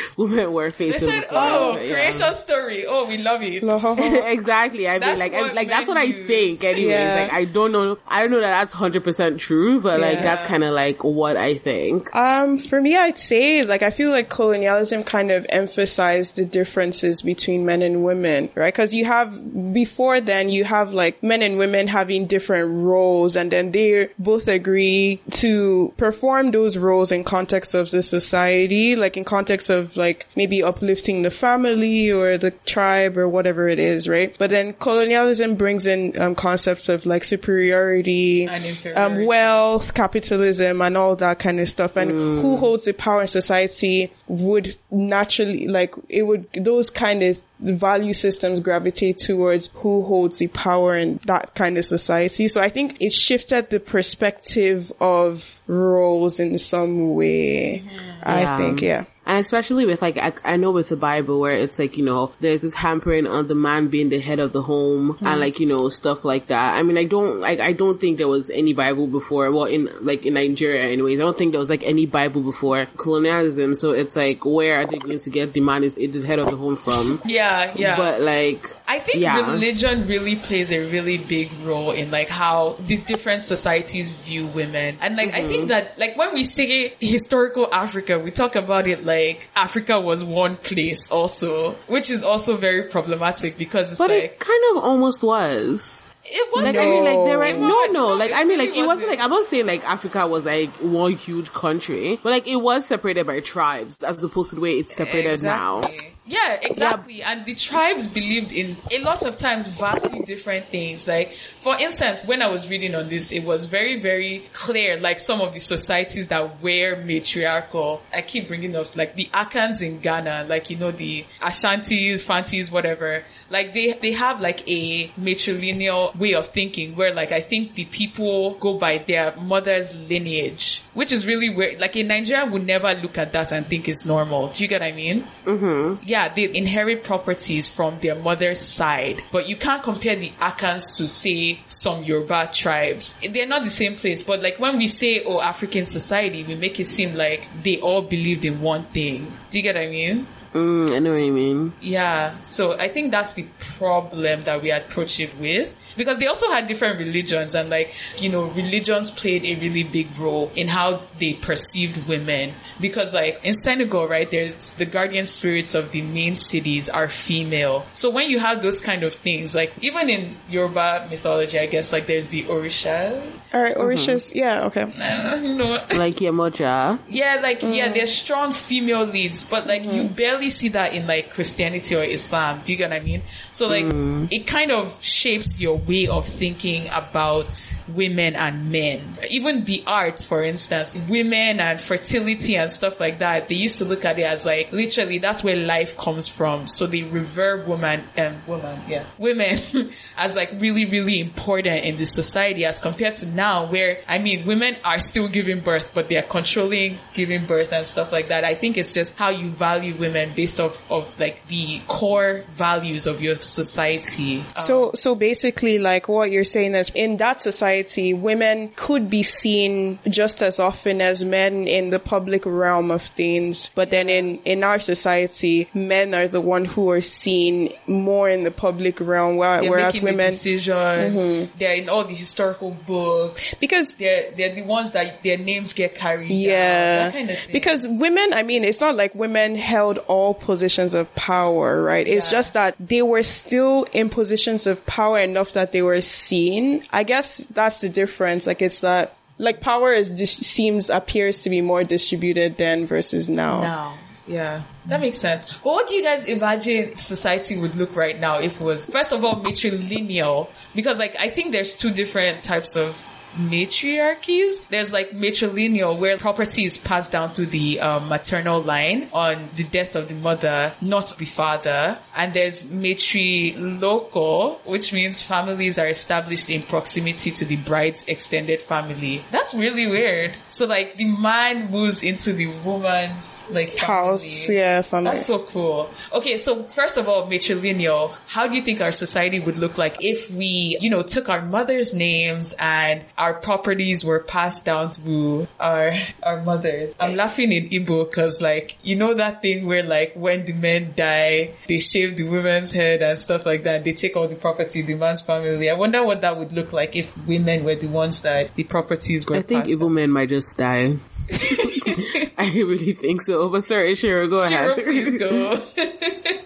women 0.17 0.51
were 0.53 0.69
facing. 0.71 1.07
They 1.07 1.13
said, 1.13 1.21
before. 1.21 1.37
"Oh, 1.39 1.77
Yeah. 1.81 1.93
creation 1.93 2.33
story. 2.35 2.85
Oh, 2.87 3.05
we 3.07 3.17
love 3.17 3.41
it." 3.43 3.63
exactly. 4.33 4.87
I 4.87 4.93
mean, 4.93 4.99
That's 5.01 5.19
like, 5.19 5.55
like 5.55 5.67
that's 5.67 5.87
what 5.87 5.97
I 5.97 6.03
use. 6.03 6.27
think. 6.27 6.63
Anyways, 6.63 6.87
Yeah. 6.89 7.21
like 7.23 7.33
I 7.33 7.45
don't 7.45 7.71
know. 7.71 7.97
I 8.07 8.21
don't 8.21 8.31
know 8.31 8.41
that 8.41 8.51
that's 8.59 8.73
hundred 8.73 9.03
percent 9.03 9.39
true, 9.39 9.81
but 9.81 9.99
like 9.99 10.15
Yeah. 10.15 10.21
that's 10.23 10.47
kind 10.47 10.63
of 10.63 10.73
like 10.73 11.03
what 11.03 11.37
I 11.37 11.55
think. 11.55 12.13
Um, 12.15 12.57
for 12.57 12.79
me, 12.81 12.95
I'd 12.97 13.17
say, 13.17 13.63
like, 13.63 13.81
I 13.83 13.89
feel 13.91 14.11
like 14.11 14.29
colonialism 14.29 15.03
kind 15.03 15.31
of 15.31 15.45
emphasized 15.49 16.35
the 16.35 16.45
differences 16.45 17.21
between 17.21 17.65
men 17.65 17.81
and 17.81 18.03
women, 18.03 18.49
right? 18.55 18.73
Cause 18.73 18.93
you 18.93 19.05
have, 19.05 19.73
before 19.73 20.21
then, 20.21 20.49
you 20.49 20.63
have 20.63 20.93
like 20.93 21.21
men 21.23 21.41
and 21.41 21.57
women 21.57 21.87
having 21.87 22.25
different 22.27 22.69
roles 22.83 23.35
and 23.35 23.51
then 23.51 23.71
they 23.71 24.09
both 24.19 24.47
agree 24.47 25.21
to 25.31 25.93
perform 25.97 26.51
those 26.51 26.77
roles 26.77 27.11
in 27.11 27.22
context 27.23 27.73
of 27.73 27.91
the 27.91 28.01
society, 28.01 28.95
like 28.95 29.17
in 29.17 29.23
context 29.23 29.69
of 29.69 29.97
like 29.97 30.27
maybe 30.35 30.63
uplifting 30.63 31.21
the 31.21 31.31
family 31.31 32.11
or 32.11 32.37
the 32.37 32.51
tribe 32.65 33.17
or 33.17 33.27
whatever 33.27 33.67
it 33.67 33.79
is, 33.79 34.07
right? 34.07 34.35
But 34.37 34.49
then 34.49 34.73
colonialism 34.73 35.55
brings 35.55 35.85
in 35.85 36.19
um, 36.19 36.35
concepts 36.35 36.89
of 36.89 37.05
like 37.05 37.23
superiority, 37.23 38.45
And 38.45 38.65
um, 38.97 39.25
wealth, 39.25 39.93
capitalism, 39.93 40.81
and 40.81 40.97
all 40.97 41.15
that 41.17 41.39
kind 41.39 41.59
of 41.59 41.69
stuff. 41.69 41.95
And 41.95 42.11
who 42.11 42.57
holds 42.57 42.85
the 42.85 42.93
power 42.93 43.21
in 43.21 43.27
society 43.27 44.11
would 44.27 44.77
naturally, 44.91 45.67
like, 45.67 45.95
it 46.09 46.23
would, 46.23 46.47
those 46.53 46.89
kind 46.89 47.23
of 47.23 47.41
value 47.63 48.13
systems 48.13 48.59
gravitate 48.59 49.17
towards 49.17 49.69
who 49.75 50.03
holds 50.03 50.39
the 50.39 50.47
power 50.47 50.95
in 50.95 51.19
that 51.25 51.55
kind 51.55 51.77
of 51.77 51.85
society. 51.85 52.47
So 52.47 52.61
I 52.61 52.69
think 52.69 52.97
it 52.99 53.13
shifted 53.13 53.69
the 53.69 53.79
perspective 53.79 54.91
of 54.99 55.61
roles 55.67 56.39
in 56.39 56.57
some 56.57 57.15
way. 57.15 57.83
I 58.25 58.57
think, 58.57 58.81
yeah. 58.81 59.05
And 59.25 59.37
especially 59.37 59.85
with 59.85 60.01
like, 60.01 60.17
I, 60.17 60.33
I 60.43 60.57
know 60.57 60.71
with 60.71 60.89
the 60.89 60.97
Bible 60.97 61.39
where 61.39 61.53
it's 61.53 61.79
like, 61.79 61.97
you 61.97 62.03
know, 62.03 62.33
there's 62.41 62.61
this 62.61 62.73
hampering 62.73 63.25
on 63.25 63.47
the 63.47 63.55
man 63.55 63.87
being 63.87 64.09
the 64.09 64.19
head 64.19 64.39
of 64.39 64.51
the 64.51 64.61
home 64.61 65.11
and 65.11 65.19
mm-hmm. 65.19 65.39
like, 65.39 65.61
you 65.61 65.65
know, 65.65 65.87
stuff 65.87 66.25
like 66.25 66.47
that. 66.47 66.75
I 66.75 66.83
mean, 66.83 66.97
I 66.97 67.05
don't, 67.05 67.39
like, 67.39 67.61
I 67.61 67.71
don't 67.71 68.01
think 68.01 68.17
there 68.17 68.27
was 68.27 68.49
any 68.49 68.73
Bible 68.73 69.07
before, 69.07 69.49
well, 69.51 69.63
in, 69.63 69.89
like, 70.01 70.25
in 70.25 70.33
Nigeria 70.33 70.83
anyways, 70.83 71.19
I 71.19 71.23
don't 71.23 71.37
think 71.37 71.51
there 71.51 71.59
was 71.59 71.69
like 71.69 71.83
any 71.83 72.05
Bible 72.05 72.41
before 72.41 72.85
colonialism. 72.97 73.75
So 73.75 73.91
it's 73.91 74.17
like, 74.17 74.43
where 74.43 74.81
are 74.81 74.85
they 74.85 74.97
going 74.97 75.19
to 75.21 75.29
get 75.29 75.53
the 75.53 75.61
man 75.61 75.85
is, 75.85 75.95
is 75.95 76.21
the 76.21 76.27
head 76.27 76.39
of 76.39 76.51
the 76.51 76.57
home 76.57 76.75
from? 76.75 77.21
Yeah, 77.23 77.71
yeah. 77.77 77.95
But 77.95 78.19
like, 78.19 78.75
I 78.93 78.99
think 78.99 79.21
Yeah. 79.21 79.51
religion 79.51 80.05
really 80.05 80.35
plays 80.35 80.71
a 80.71 80.85
really 80.85 81.17
big 81.17 81.49
role 81.63 81.89
in 81.89 82.11
like 82.11 82.29
how 82.29 82.75
these 82.85 82.99
different 82.99 83.41
societies 83.43 84.11
view 84.11 84.45
women. 84.45 84.97
And 85.01 85.15
like 85.15 85.29
I 85.33 85.47
think 85.47 85.61
mm-hmm. 85.61 85.67
that 85.67 85.97
like 85.97 86.15
when 86.15 86.31
we 86.35 86.43
say 86.43 86.93
historical 86.99 87.67
Africa, 87.73 88.19
we 88.19 88.29
talk 88.29 88.55
about 88.55 88.87
it 88.87 89.03
like 89.03 89.49
Africa 89.55 89.99
was 89.99 90.23
one 90.23 90.57
place 90.57 91.09
also, 91.09 91.71
which 91.87 92.11
is 92.11 92.21
also 92.21 92.55
very 92.55 92.83
problematic 92.83 93.57
because 93.57 93.89
it's 93.89 93.97
but 93.97 94.11
like 94.11 94.23
it 94.23 94.39
kind 94.39 94.63
of 94.71 94.83
almost 94.83 95.23
was. 95.23 96.03
it 96.23 96.53
was 96.53 96.63
Like 96.65 96.75
I 96.75 96.85
mean, 96.85 97.03
like 97.03 97.25
there 97.25 97.37
were 97.39 97.45
It 97.45 97.57
no, 97.59 97.67
was- 97.67 97.89
no. 97.93 98.07
Like 98.13 98.31
I 98.35 98.43
mean, 98.43 98.59
like 98.59 98.75
it 98.77 98.85
wasn't 98.85 99.09
like 99.09 99.19
I'm 99.19 99.31
not 99.31 99.47
saying 99.47 99.65
like 99.65 99.83
Africa 99.89 100.27
was 100.27 100.45
like 100.45 100.69
one 100.81 101.13
huge 101.13 101.51
country, 101.51 102.19
but 102.21 102.29
like 102.29 102.45
it 102.47 102.57
was 102.57 102.85
separated 102.85 103.25
by 103.25 103.39
tribes 103.39 104.03
as 104.03 104.23
opposed 104.23 104.51
to 104.51 104.55
the 104.55 104.61
way 104.61 104.77
it's 104.77 104.95
separated 104.95 105.41
now. 105.41 105.81
Exactly. 106.25 106.63
Yeah, 106.63 106.69
exactly. 106.69 107.23
And 107.23 107.45
the 107.45 107.55
tribes 107.55 108.07
believed 108.07 108.51
in 108.53 108.77
a 108.91 108.99
lot 108.99 109.23
of 109.23 109.35
times 109.35 109.67
vastly 109.67 110.21
different 110.21 110.67
things. 110.67 111.07
Like, 111.07 111.31
for 111.31 111.75
instance, 111.79 112.25
when 112.25 112.41
I 112.41 112.47
was 112.47 112.69
reading 112.69 112.95
on 112.95 113.09
this, 113.09 113.31
it 113.31 113.43
was 113.43 113.65
very, 113.65 113.99
very 113.99 114.43
clear, 114.53 114.99
like 114.99 115.19
some 115.19 115.41
of 115.41 115.53
the 115.53 115.59
societies 115.59 116.27
that 116.29 116.61
were 116.61 116.95
matriarchal. 116.95 118.01
I 118.13 118.21
keep 118.21 118.47
bringing 118.47 118.75
up, 118.75 118.95
like 118.95 119.15
the 119.15 119.25
Akans 119.33 119.81
in 119.81 119.99
Ghana, 119.99 120.45
like, 120.47 120.69
you 120.69 120.77
know, 120.77 120.91
the 120.91 121.25
Ashantis, 121.41 122.23
Fantis, 122.23 122.71
whatever. 122.71 123.23
Like, 123.49 123.73
they, 123.73 123.93
they 123.93 124.13
have 124.13 124.39
like 124.39 124.67
a 124.69 125.09
matrilineal 125.19 126.15
way 126.15 126.35
of 126.35 126.47
thinking 126.47 126.95
where, 126.95 127.13
like, 127.13 127.31
I 127.31 127.41
think 127.41 127.75
the 127.75 127.85
people 127.85 128.53
go 128.55 128.77
by 128.77 128.99
their 128.99 129.35
mother's 129.35 129.93
lineage, 130.09 130.81
which 130.93 131.11
is 131.11 131.27
really 131.27 131.49
weird. 131.49 131.81
Like, 131.81 131.95
a 131.97 132.03
Nigerian 132.03 132.51
would 132.51 132.65
never 132.65 132.93
look 132.93 133.17
at 133.17 133.33
that 133.33 133.51
and 133.51 133.67
think 133.67 133.89
it's 133.89 134.05
normal. 134.05 134.47
Do 134.47 134.63
you 134.63 134.67
get 134.69 134.81
what 134.81 134.87
I 134.87 134.91
mean? 134.91 135.23
Mm-hmm. 135.45 136.03
yeah, 136.05 136.12
they 136.33 136.53
inherit 136.55 137.03
properties 137.03 137.69
from 137.69 137.97
their 137.99 138.15
mother's 138.15 138.59
side, 138.61 139.23
but 139.31 139.47
you 139.49 139.55
can't 139.55 139.83
compare 139.83 140.15
the 140.15 140.29
Akans 140.39 140.97
to 140.97 141.07
say 141.07 141.59
some 141.65 142.03
Yoruba 142.03 142.49
tribes. 142.53 143.15
They're 143.27 143.47
not 143.47 143.63
the 143.63 143.69
same 143.69 143.95
place, 143.95 144.21
but 144.21 144.41
like 144.41 144.59
when 144.59 144.77
we 144.77 144.87
say, 144.87 145.23
oh, 145.25 145.41
African 145.41 145.85
society, 145.85 146.43
we 146.43 146.55
make 146.55 146.79
it 146.79 146.85
seem 146.85 147.15
like 147.15 147.47
they 147.63 147.79
all 147.79 148.01
believed 148.01 148.45
in 148.45 148.61
one 148.61 148.83
thing. 148.83 149.31
Do 149.49 149.59
you 149.59 149.63
get 149.63 149.75
what 149.75 149.83
I 149.83 149.87
mean? 149.87 150.27
Mm, 150.53 150.95
I 150.95 150.99
know 150.99 151.13
what 151.13 151.23
you 151.23 151.31
mean. 151.31 151.73
Yeah, 151.81 152.35
so 152.43 152.77
I 152.77 152.87
think 152.87 153.11
that's 153.11 153.33
the 153.33 153.45
problem 153.77 154.43
that 154.43 154.61
we 154.61 154.71
approach 154.71 155.19
it 155.19 155.37
with 155.39 155.93
because 155.97 156.19
they 156.19 156.27
also 156.27 156.47
had 156.49 156.67
different 156.67 156.99
religions 156.99 157.55
and 157.55 157.69
like, 157.69 157.93
you 158.21 158.29
know, 158.29 158.45
religions 158.45 159.11
played 159.11 159.43
a 159.45 159.55
really 159.55 159.83
big 159.83 160.15
role 160.17 160.51
in 160.55 160.67
how 160.67 161.01
they 161.19 161.33
perceived 161.33 162.07
women 162.07 162.53
because 162.79 163.13
like 163.13 163.39
in 163.43 163.53
Senegal, 163.53 164.07
right, 164.07 164.29
there's 164.29 164.71
the 164.71 164.85
guardian 164.85 165.25
spirits 165.25 165.73
of 165.73 165.91
the 165.91 166.01
main 166.01 166.35
cities 166.35 166.89
are 166.89 167.07
female. 167.07 167.85
So 167.93 168.09
when 168.09 168.29
you 168.29 168.39
have 168.39 168.61
those 168.61 168.79
kind 168.79 169.03
of 169.03 169.13
things, 169.13 169.55
like 169.55 169.73
even 169.81 170.09
in 170.09 170.35
Yoruba 170.49 171.07
mythology, 171.09 171.57
I 171.59 171.65
guess 171.65 171.91
like 171.91 172.07
there's 172.07 172.29
the 172.29 172.43
Orisha, 172.43 173.21
All 173.53 173.61
right, 173.61 173.75
Orishas, 173.75 174.29
mm-hmm. 174.29 174.37
yeah, 174.37 174.65
okay. 174.65 174.85
you 175.47 175.55
know, 175.55 175.79
Like 175.95 176.15
Yemoja. 176.15 176.99
yeah, 177.09 177.39
like 177.41 177.61
yeah, 177.63 177.89
mm. 177.89 177.93
they're 177.93 178.05
strong 178.05 178.53
female 178.53 179.05
leads, 179.05 179.43
but 179.43 179.67
like 179.67 179.83
you 179.83 180.03
mm-hmm. 180.03 180.13
barely 180.13 180.42
rarely 180.43 180.49
see 180.49 180.69
that 180.69 180.93
in 180.93 181.07
like 181.07 181.31
Christianity 181.31 181.95
or 181.95 182.03
Islam. 182.03 182.61
Do 182.63 182.71
you 182.71 182.77
get 182.77 182.89
what 182.89 183.01
I 183.01 183.03
mean? 183.03 183.21
So 183.51 183.67
like 183.67 183.85
mm. 183.85 184.31
it 184.31 184.47
kind 184.47 184.71
of 184.71 184.97
shapes 185.01 185.59
your 185.59 185.77
way 185.77 186.07
of 186.07 186.25
thinking 186.25 186.87
about 186.91 187.75
women 187.87 188.35
and 188.35 188.71
men. 188.71 189.17
Even 189.29 189.63
the 189.65 189.83
arts, 189.87 190.23
for 190.23 190.43
instance, 190.43 190.95
women 191.09 191.59
and 191.59 191.79
fertility 191.79 192.55
and 192.55 192.71
stuff 192.71 192.99
like 192.99 193.19
that, 193.19 193.49
they 193.49 193.55
used 193.55 193.77
to 193.77 193.85
look 193.85 194.05
at 194.05 194.19
it 194.19 194.23
as 194.23 194.45
like 194.45 194.71
literally 194.71 195.19
that's 195.19 195.43
where 195.43 195.55
life 195.55 195.97
comes 195.97 196.27
from. 196.27 196.67
So 196.67 196.87
they 196.87 197.03
revere 197.03 197.63
woman 197.63 198.03
and 198.17 198.45
woman, 198.47 198.79
yeah, 198.87 199.05
women 199.17 199.59
as 200.17 200.35
like 200.35 200.51
really, 200.59 200.85
really 200.85 201.19
important 201.19 201.85
in 201.85 201.95
the 201.95 202.05
society 202.05 202.65
as 202.65 202.79
compared 202.79 203.15
to 203.17 203.25
now 203.27 203.65
where, 203.65 203.99
I 204.07 204.19
mean, 204.19 204.45
women 204.45 204.75
are 204.83 204.99
still 204.99 205.27
giving 205.27 205.61
birth, 205.61 205.91
but 205.93 206.09
they 206.09 206.17
are 206.17 206.23
controlling 206.23 206.99
giving 207.13 207.45
birth 207.45 207.71
and 207.71 207.85
stuff 207.85 208.11
like 208.11 208.29
that. 208.29 208.43
I 208.43 208.55
think 208.55 208.77
it's 208.77 208.93
just 208.93 209.17
how 209.17 209.29
you 209.29 209.49
value 209.49 209.95
women 209.95 210.32
based 210.35 210.59
off 210.59 210.89
of 210.91 211.11
like 211.19 211.47
the 211.47 211.81
core 211.87 212.43
values 212.51 213.07
of 213.07 213.21
your 213.21 213.39
society. 213.39 214.43
So, 214.55 214.91
so 214.93 215.15
basically, 215.15 215.79
like 215.79 216.07
what 216.07 216.31
you're 216.31 216.43
saying 216.43 216.75
is 216.75 216.91
in 216.93 217.17
that 217.17 217.41
society, 217.41 218.13
women 218.13 218.71
could 218.75 219.09
be 219.09 219.23
seen 219.23 219.99
just 220.07 220.41
as 220.41 220.59
often 220.59 221.01
as 221.01 221.25
men 221.25 221.67
in 221.67 221.89
the 221.89 221.99
public 221.99 222.45
realm 222.45 222.91
of 222.91 223.01
things. 223.01 223.69
But 223.75 223.91
then 223.91 224.09
in, 224.09 224.39
in 224.45 224.63
our 224.63 224.79
society, 224.79 225.67
men 225.73 226.13
are 226.13 226.27
the 226.27 226.41
one 226.41 226.65
who 226.65 226.89
are 226.91 227.01
seen 227.01 227.69
more 227.87 228.29
in 228.29 228.43
the 228.43 228.51
public 228.51 228.99
realm, 228.99 229.35
where, 229.35 229.61
They're 229.61 229.69
whereas 229.69 230.01
women, 230.01 230.31
decisions. 230.31 231.19
Mm-hmm. 231.19 231.57
They're 231.57 231.75
in 231.75 231.89
all 231.89 232.05
the 232.05 232.13
historical 232.13 232.71
books. 232.71 233.53
because 233.55 233.93
They're 233.95 234.31
they're 234.31 234.55
the 234.55 234.61
ones 234.63 234.91
that 234.91 235.23
their 235.23 235.37
names 235.37 235.73
get 235.73 235.95
carried. 235.95 236.29
down, 236.29 236.37
Yeah. 236.37 237.03
that 237.09 237.13
kind 237.13 237.29
of 237.29 237.37
thing. 237.39 237.51
Because 237.51 237.87
women, 237.87 238.33
I 238.33 238.43
mean, 238.43 238.63
it's 238.63 238.79
not 238.79 238.95
like 238.95 239.13
women 239.15 239.55
held 239.55 239.97
all 240.07 240.22
positions 240.31 240.93
of 240.93 241.13
power, 241.15 241.81
right? 241.81 242.07
It's 242.07 242.31
just 242.31 242.53
that 242.53 242.75
they 242.79 243.01
were 243.01 243.23
still 243.23 243.83
in 243.91 244.09
positions 244.09 244.67
of 244.67 244.85
power 244.85 245.19
enough 245.19 245.53
that 245.53 245.71
they 245.71 245.81
were 245.81 246.01
seen. 246.01 246.83
I 246.91 247.03
guess 247.03 247.45
that's 247.47 247.81
the 247.81 247.89
difference. 247.89 248.47
Like 248.47 248.61
it's 248.61 248.81
that, 248.81 249.17
like 249.39 249.59
power 249.59 249.91
is 249.91 250.11
just 250.11 250.43
seems, 250.43 250.89
appears 250.89 251.41
to 251.41 251.49
be 251.49 251.61
more 251.61 251.83
distributed 251.83 252.57
then 252.57 252.85
versus 252.85 253.27
now. 253.27 253.61
now. 253.61 253.97
Yeah, 254.25 254.61
that 254.85 255.01
makes 255.01 255.17
sense. 255.17 255.57
But 255.57 255.65
what 255.65 255.87
do 255.87 255.95
you 255.95 256.03
guys 256.03 256.25
imagine 256.25 256.95
society 256.95 257.57
would 257.57 257.75
look 257.75 257.95
right 257.95 258.17
now 258.17 258.39
if 258.39 258.61
it 258.61 258.63
was, 258.63 258.85
first 258.85 259.11
of 259.11 259.25
all, 259.25 259.43
matrilineal? 259.43 260.47
Because, 260.73 260.97
like, 260.97 261.17
I 261.19 261.29
think 261.29 261.51
there's 261.51 261.75
two 261.75 261.91
different 261.91 262.41
types 262.41 262.77
of 262.77 263.09
matriarchies. 263.37 264.67
There's 264.69 264.93
like 264.93 265.11
matrilineal 265.11 265.97
where 265.97 266.17
property 266.17 266.65
is 266.65 266.77
passed 266.77 267.11
down 267.11 267.33
through 267.33 267.47
the 267.47 267.79
um, 267.79 268.09
maternal 268.09 268.61
line 268.61 269.09
on 269.13 269.49
the 269.55 269.63
death 269.63 269.95
of 269.95 270.07
the 270.07 270.15
mother, 270.15 270.73
not 270.81 271.15
the 271.17 271.25
father. 271.25 271.97
And 272.15 272.33
there's 272.33 272.63
matrilocal, 272.63 274.59
which 274.65 274.93
means 274.93 275.23
families 275.23 275.77
are 275.79 275.87
established 275.87 276.49
in 276.49 276.63
proximity 276.63 277.31
to 277.31 277.45
the 277.45 277.57
bride's 277.57 278.03
extended 278.05 278.61
family. 278.61 279.23
That's 279.31 279.53
really 279.53 279.87
weird. 279.87 280.35
So 280.47 280.65
like 280.65 280.97
the 280.97 281.05
man 281.05 281.71
moves 281.71 282.03
into 282.03 282.33
the 282.33 282.47
woman's 282.63 283.45
like 283.49 283.75
House, 283.77 284.49
yeah, 284.49 284.81
family. 284.81 285.11
That's 285.11 285.25
so 285.25 285.39
cool. 285.39 285.89
Okay, 286.13 286.37
so 286.37 286.63
first 286.63 286.97
of 286.97 287.07
all, 287.07 287.27
matrilineal, 287.27 288.17
how 288.27 288.47
do 288.47 288.55
you 288.55 288.61
think 288.61 288.81
our 288.81 288.91
society 288.91 289.39
would 289.39 289.57
look 289.57 289.77
like 289.77 290.03
if 290.03 290.33
we, 290.35 290.77
you 290.79 290.89
know, 290.89 291.03
took 291.03 291.29
our 291.29 291.41
mother's 291.41 291.93
names 291.93 292.53
and 292.59 293.03
our 293.23 293.33
properties 293.33 294.03
were 294.03 294.19
passed 294.19 294.65
down 294.65 294.89
through 294.89 295.47
our 295.59 295.93
our 296.21 296.43
mothers? 296.43 296.93
I'm 296.99 297.15
laughing 297.15 297.53
in 297.53 297.69
Igbo 297.69 298.09
because, 298.09 298.41
like, 298.41 298.75
you 298.83 298.97
know 298.97 299.13
that 299.13 299.41
thing 299.41 299.65
where, 299.65 299.81
like, 299.83 300.11
when 300.15 300.43
the 300.43 300.51
men 300.51 300.91
die, 300.95 301.51
they 301.69 301.79
shave 301.79 302.17
the 302.17 302.23
woman's 302.27 302.73
head 302.73 303.01
and 303.01 303.17
stuff 303.17 303.45
like 303.45 303.63
that. 303.63 303.85
They 303.85 303.93
take 303.93 304.17
all 304.17 304.27
the 304.27 304.35
property, 304.35 304.81
the 304.81 304.95
man's 304.95 305.21
family. 305.21 305.69
I 305.69 305.75
wonder 305.75 306.03
what 306.03 306.19
that 306.21 306.37
would 306.37 306.51
look 306.51 306.73
like 306.73 306.97
if 306.97 307.17
women 307.25 307.63
were 307.63 307.75
the 307.75 307.87
ones 307.87 308.21
that 308.23 308.53
the 308.55 308.65
properties 308.65 309.25
were. 309.25 309.37
I 309.37 309.41
think 309.41 309.65
Igbo 309.65 309.89
men 309.89 310.11
might 310.11 310.29
just 310.29 310.57
die. 310.57 310.97
I 312.37 312.51
really 312.55 312.93
think 312.93 313.21
so. 313.21 313.47
But 313.49 313.63
sorry, 313.63 313.95
Shira, 313.95 314.27
go 314.27 314.45
Shiro, 314.47 314.71
ahead. 314.73 314.83
please 314.83 315.17
go. 315.17 315.55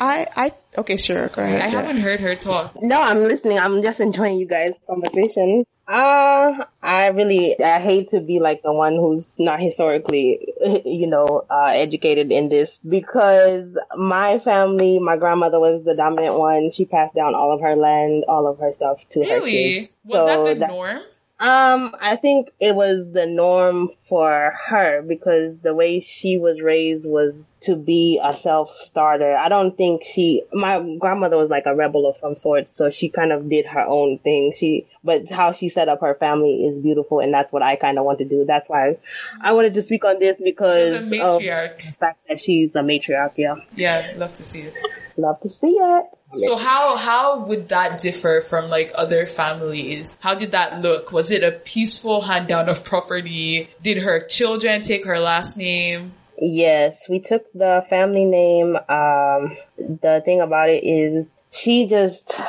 I, 0.00 0.26
I, 0.36 0.52
okay, 0.78 0.96
sure, 0.96 1.28
go 1.28 1.42
ahead. 1.42 1.60
I 1.60 1.64
yeah. 1.66 1.68
haven't 1.68 1.98
heard 1.98 2.20
her 2.20 2.34
talk. 2.34 2.80
No, 2.82 3.00
I'm 3.00 3.18
listening. 3.18 3.58
I'm 3.58 3.82
just 3.82 4.00
enjoying 4.00 4.38
you 4.38 4.46
guys' 4.46 4.72
conversation. 4.88 5.64
Uh, 5.86 6.64
I 6.82 7.08
really, 7.08 7.60
I 7.62 7.78
hate 7.78 8.08
to 8.10 8.20
be 8.20 8.40
like 8.40 8.62
the 8.62 8.72
one 8.72 8.94
who's 8.96 9.28
not 9.38 9.60
historically, 9.60 10.54
you 10.84 11.06
know, 11.06 11.44
uh, 11.50 11.72
educated 11.74 12.32
in 12.32 12.48
this 12.48 12.80
because 12.88 13.76
my 13.94 14.38
family, 14.38 14.98
my 14.98 15.18
grandmother 15.18 15.60
was 15.60 15.84
the 15.84 15.94
dominant 15.94 16.38
one. 16.38 16.72
She 16.72 16.86
passed 16.86 17.14
down 17.14 17.34
all 17.34 17.52
of 17.52 17.60
her 17.60 17.76
land, 17.76 18.24
all 18.28 18.46
of 18.46 18.58
her 18.60 18.72
stuff 18.72 19.06
to 19.10 19.20
her 19.20 19.26
kids. 19.26 19.44
Really? 19.44 19.90
Was 20.04 20.18
So 20.20 20.26
that 20.26 20.54
the 20.54 20.60
that- 20.60 20.68
norm? 20.70 21.02
Um, 21.40 21.96
I 22.00 22.14
think 22.14 22.52
it 22.60 22.76
was 22.76 23.12
the 23.12 23.26
norm 23.26 23.90
for 24.08 24.54
her 24.68 25.02
because 25.02 25.58
the 25.58 25.74
way 25.74 25.98
she 26.00 26.38
was 26.38 26.60
raised 26.60 27.04
was 27.04 27.58
to 27.62 27.74
be 27.74 28.20
a 28.22 28.32
self-starter. 28.32 29.36
I 29.36 29.48
don't 29.48 29.76
think 29.76 30.04
she, 30.04 30.44
my 30.52 30.96
grandmother 30.98 31.36
was 31.36 31.50
like 31.50 31.64
a 31.66 31.74
rebel 31.74 32.08
of 32.08 32.16
some 32.18 32.36
sort, 32.36 32.68
so 32.68 32.88
she 32.88 33.08
kind 33.08 33.32
of 33.32 33.48
did 33.50 33.66
her 33.66 33.80
own 33.84 34.18
thing. 34.18 34.52
She, 34.56 34.86
but 35.02 35.28
how 35.28 35.50
she 35.50 35.68
set 35.68 35.88
up 35.88 36.00
her 36.02 36.14
family 36.14 36.66
is 36.66 36.80
beautiful 36.80 37.18
and 37.18 37.34
that's 37.34 37.52
what 37.52 37.62
I 37.62 37.74
kind 37.76 37.98
of 37.98 38.04
want 38.04 38.18
to 38.20 38.24
do. 38.24 38.44
That's 38.46 38.68
why 38.68 38.98
I 39.40 39.52
wanted 39.52 39.74
to 39.74 39.82
speak 39.82 40.04
on 40.04 40.20
this 40.20 40.36
because 40.42 40.98
She's 41.00 41.20
a 41.20 41.24
of 41.26 41.42
matriarch. 41.42 41.76
the 41.78 41.92
fact 41.94 42.18
that 42.28 42.40
she's 42.40 42.76
a 42.76 42.80
matriarch. 42.80 43.36
Yeah. 43.38 43.56
Yeah, 43.74 44.12
love 44.16 44.34
to 44.34 44.44
see 44.44 44.60
it. 44.60 44.74
Love 45.16 45.40
to 45.40 45.48
see 45.48 45.72
it. 45.72 46.04
So 46.34 46.56
how 46.56 46.96
how 46.96 47.40
would 47.46 47.68
that 47.68 48.00
differ 48.00 48.40
from 48.40 48.68
like 48.68 48.92
other 48.94 49.26
families? 49.26 50.16
How 50.20 50.34
did 50.34 50.52
that 50.52 50.80
look? 50.82 51.12
Was 51.12 51.30
it 51.30 51.42
a 51.42 51.52
peaceful 51.52 52.22
hand 52.22 52.48
down 52.48 52.68
of 52.68 52.84
property? 52.84 53.68
Did 53.82 53.98
her 53.98 54.20
children 54.20 54.82
take 54.82 55.04
her 55.04 55.18
last 55.18 55.56
name? 55.56 56.12
Yes, 56.40 57.08
we 57.08 57.20
took 57.20 57.50
the 57.52 57.86
family 57.88 58.24
name. 58.24 58.76
Um, 58.76 59.56
the 59.78 60.22
thing 60.24 60.40
about 60.40 60.70
it 60.70 60.84
is 60.84 61.26
she 61.50 61.86
just, 61.86 62.40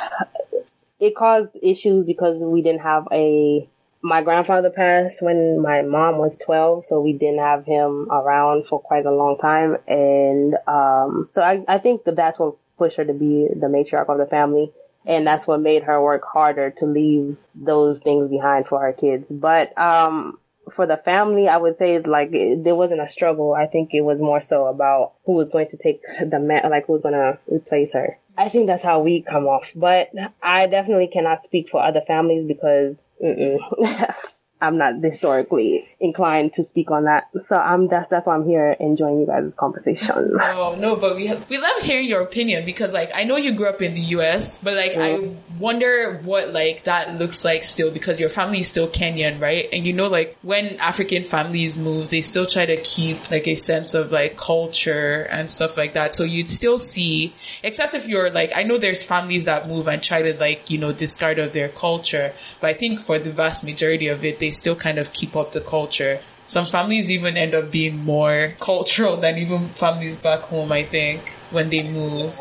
it 0.98 1.14
caused 1.14 1.50
issues 1.62 2.04
because 2.04 2.38
we 2.40 2.62
didn't 2.62 2.80
have 2.80 3.06
a, 3.12 3.68
my 4.02 4.22
grandfather 4.22 4.70
passed 4.70 5.22
when 5.22 5.62
my 5.62 5.82
mom 5.82 6.18
was 6.18 6.36
12, 6.38 6.86
so 6.86 7.00
we 7.00 7.12
didn't 7.12 7.38
have 7.38 7.64
him 7.64 8.10
around 8.10 8.66
for 8.66 8.80
quite 8.80 9.06
a 9.06 9.12
long 9.12 9.38
time. 9.38 9.76
And, 9.86 10.56
um, 10.66 11.28
so 11.32 11.40
I, 11.40 11.64
I 11.68 11.78
think 11.78 12.04
that 12.04 12.16
that's 12.16 12.38
what 12.38 12.56
pushed 12.76 12.96
her 12.96 13.04
to 13.04 13.14
be 13.14 13.48
the 13.48 13.66
matriarch 13.66 14.08
of 14.08 14.18
the 14.18 14.26
family. 14.26 14.72
And 15.04 15.26
that's 15.26 15.46
what 15.46 15.60
made 15.60 15.84
her 15.84 16.02
work 16.02 16.22
harder 16.24 16.70
to 16.78 16.86
leave 16.86 17.36
those 17.54 18.00
things 18.00 18.28
behind 18.28 18.66
for 18.66 18.80
her 18.80 18.92
kids. 18.92 19.30
But, 19.30 19.76
um, 19.78 20.38
for 20.74 20.86
the 20.86 20.96
family, 20.96 21.48
I 21.48 21.56
would 21.56 21.78
say 21.78 22.00
like 22.00 22.30
it, 22.32 22.64
there 22.64 22.74
wasn't 22.74 23.00
a 23.00 23.08
struggle. 23.08 23.54
I 23.54 23.66
think 23.66 23.94
it 23.94 24.00
was 24.00 24.20
more 24.20 24.40
so 24.40 24.66
about 24.66 25.12
who 25.24 25.32
was 25.32 25.50
going 25.50 25.68
to 25.68 25.76
take 25.76 26.02
the 26.20 26.40
man, 26.40 26.68
like 26.70 26.86
who 26.86 26.94
was 26.94 27.02
going 27.02 27.14
to 27.14 27.38
replace 27.46 27.92
her. 27.92 28.18
I 28.36 28.48
think 28.48 28.66
that's 28.66 28.82
how 28.82 29.00
we 29.00 29.22
come 29.22 29.46
off. 29.46 29.72
But 29.74 30.10
I 30.42 30.66
definitely 30.66 31.08
cannot 31.08 31.44
speak 31.44 31.68
for 31.70 31.82
other 31.82 32.02
families 32.06 32.44
because. 32.44 32.96
I'm 34.60 34.78
not 34.78 35.02
historically 35.02 35.86
inclined 36.00 36.54
to 36.54 36.64
speak 36.64 36.90
on 36.90 37.04
that. 37.04 37.28
So 37.48 37.56
I'm 37.56 37.88
that's 37.88 38.08
that's 38.08 38.26
why 38.26 38.34
I'm 38.34 38.46
here 38.46 38.74
enjoying 38.80 39.20
you 39.20 39.26
guys' 39.26 39.54
conversation. 39.54 40.32
Oh 40.40 40.76
no, 40.78 40.96
but 40.96 41.16
we 41.16 41.26
have, 41.26 41.48
we 41.50 41.58
love 41.58 41.82
hearing 41.82 42.06
your 42.06 42.22
opinion 42.22 42.64
because 42.64 42.92
like 42.92 43.10
I 43.14 43.24
know 43.24 43.36
you 43.36 43.52
grew 43.52 43.68
up 43.68 43.82
in 43.82 43.94
the 43.94 44.00
U.S., 44.00 44.56
but 44.62 44.74
like 44.74 44.92
I 44.92 45.10
mm-hmm. 45.18 45.45
Wonder 45.58 46.18
what 46.24 46.52
like 46.52 46.84
that 46.84 47.18
looks 47.18 47.44
like 47.44 47.64
still 47.64 47.90
because 47.90 48.20
your 48.20 48.28
family 48.28 48.60
is 48.60 48.68
still 48.68 48.88
Kenyan, 48.88 49.40
right? 49.40 49.68
And 49.72 49.86
you 49.86 49.92
know 49.92 50.06
like 50.06 50.36
when 50.42 50.78
African 50.78 51.22
families 51.22 51.76
move, 51.76 52.10
they 52.10 52.20
still 52.20 52.46
try 52.46 52.66
to 52.66 52.76
keep 52.78 53.30
like 53.30 53.46
a 53.46 53.54
sense 53.54 53.94
of 53.94 54.12
like 54.12 54.36
culture 54.36 55.26
and 55.30 55.48
stuff 55.48 55.76
like 55.76 55.94
that. 55.94 56.14
So 56.14 56.24
you'd 56.24 56.48
still 56.48 56.78
see, 56.78 57.34
except 57.62 57.94
if 57.94 58.08
you're 58.08 58.30
like 58.30 58.52
I 58.54 58.62
know 58.62 58.78
there's 58.78 59.04
families 59.04 59.44
that 59.44 59.68
move 59.68 59.88
and 59.88 60.02
try 60.02 60.22
to 60.22 60.38
like 60.38 60.70
you 60.70 60.78
know 60.78 60.92
discard 60.92 61.38
of 61.38 61.52
their 61.52 61.68
culture, 61.68 62.32
but 62.60 62.68
I 62.70 62.74
think 62.74 63.00
for 63.00 63.18
the 63.18 63.30
vast 63.30 63.64
majority 63.64 64.08
of 64.08 64.24
it, 64.24 64.38
they 64.38 64.50
still 64.50 64.76
kind 64.76 64.98
of 64.98 65.12
keep 65.12 65.36
up 65.36 65.52
the 65.52 65.60
culture. 65.60 66.20
Some 66.44 66.66
families 66.66 67.10
even 67.10 67.36
end 67.36 67.54
up 67.54 67.72
being 67.72 68.04
more 68.04 68.54
cultural 68.60 69.16
than 69.16 69.36
even 69.38 69.68
families 69.70 70.16
back 70.16 70.40
home, 70.42 70.70
I 70.70 70.84
think, 70.84 71.30
when 71.50 71.70
they 71.70 71.88
move. 71.88 72.38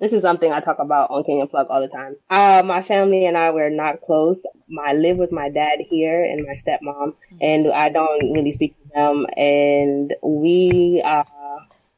This 0.00 0.12
is 0.12 0.22
something 0.22 0.52
I 0.52 0.60
talk 0.60 0.78
about 0.78 1.10
on 1.10 1.24
Kenyan 1.24 1.50
Plug 1.50 1.66
all 1.70 1.80
the 1.80 1.88
time. 1.88 2.16
Uh, 2.30 2.62
my 2.64 2.82
family 2.82 3.26
and 3.26 3.36
I 3.36 3.50
were 3.50 3.70
not 3.70 4.00
close. 4.00 4.44
I 4.86 4.92
live 4.94 5.16
with 5.16 5.32
my 5.32 5.48
dad 5.48 5.78
here 5.90 6.24
and 6.24 6.46
my 6.46 6.54
stepmom, 6.54 7.14
and 7.40 7.70
I 7.72 7.88
don't 7.88 8.32
really 8.32 8.52
speak 8.52 8.76
to 8.76 8.88
them. 8.94 9.26
And 9.36 10.14
we, 10.22 11.02
uh, 11.04 11.24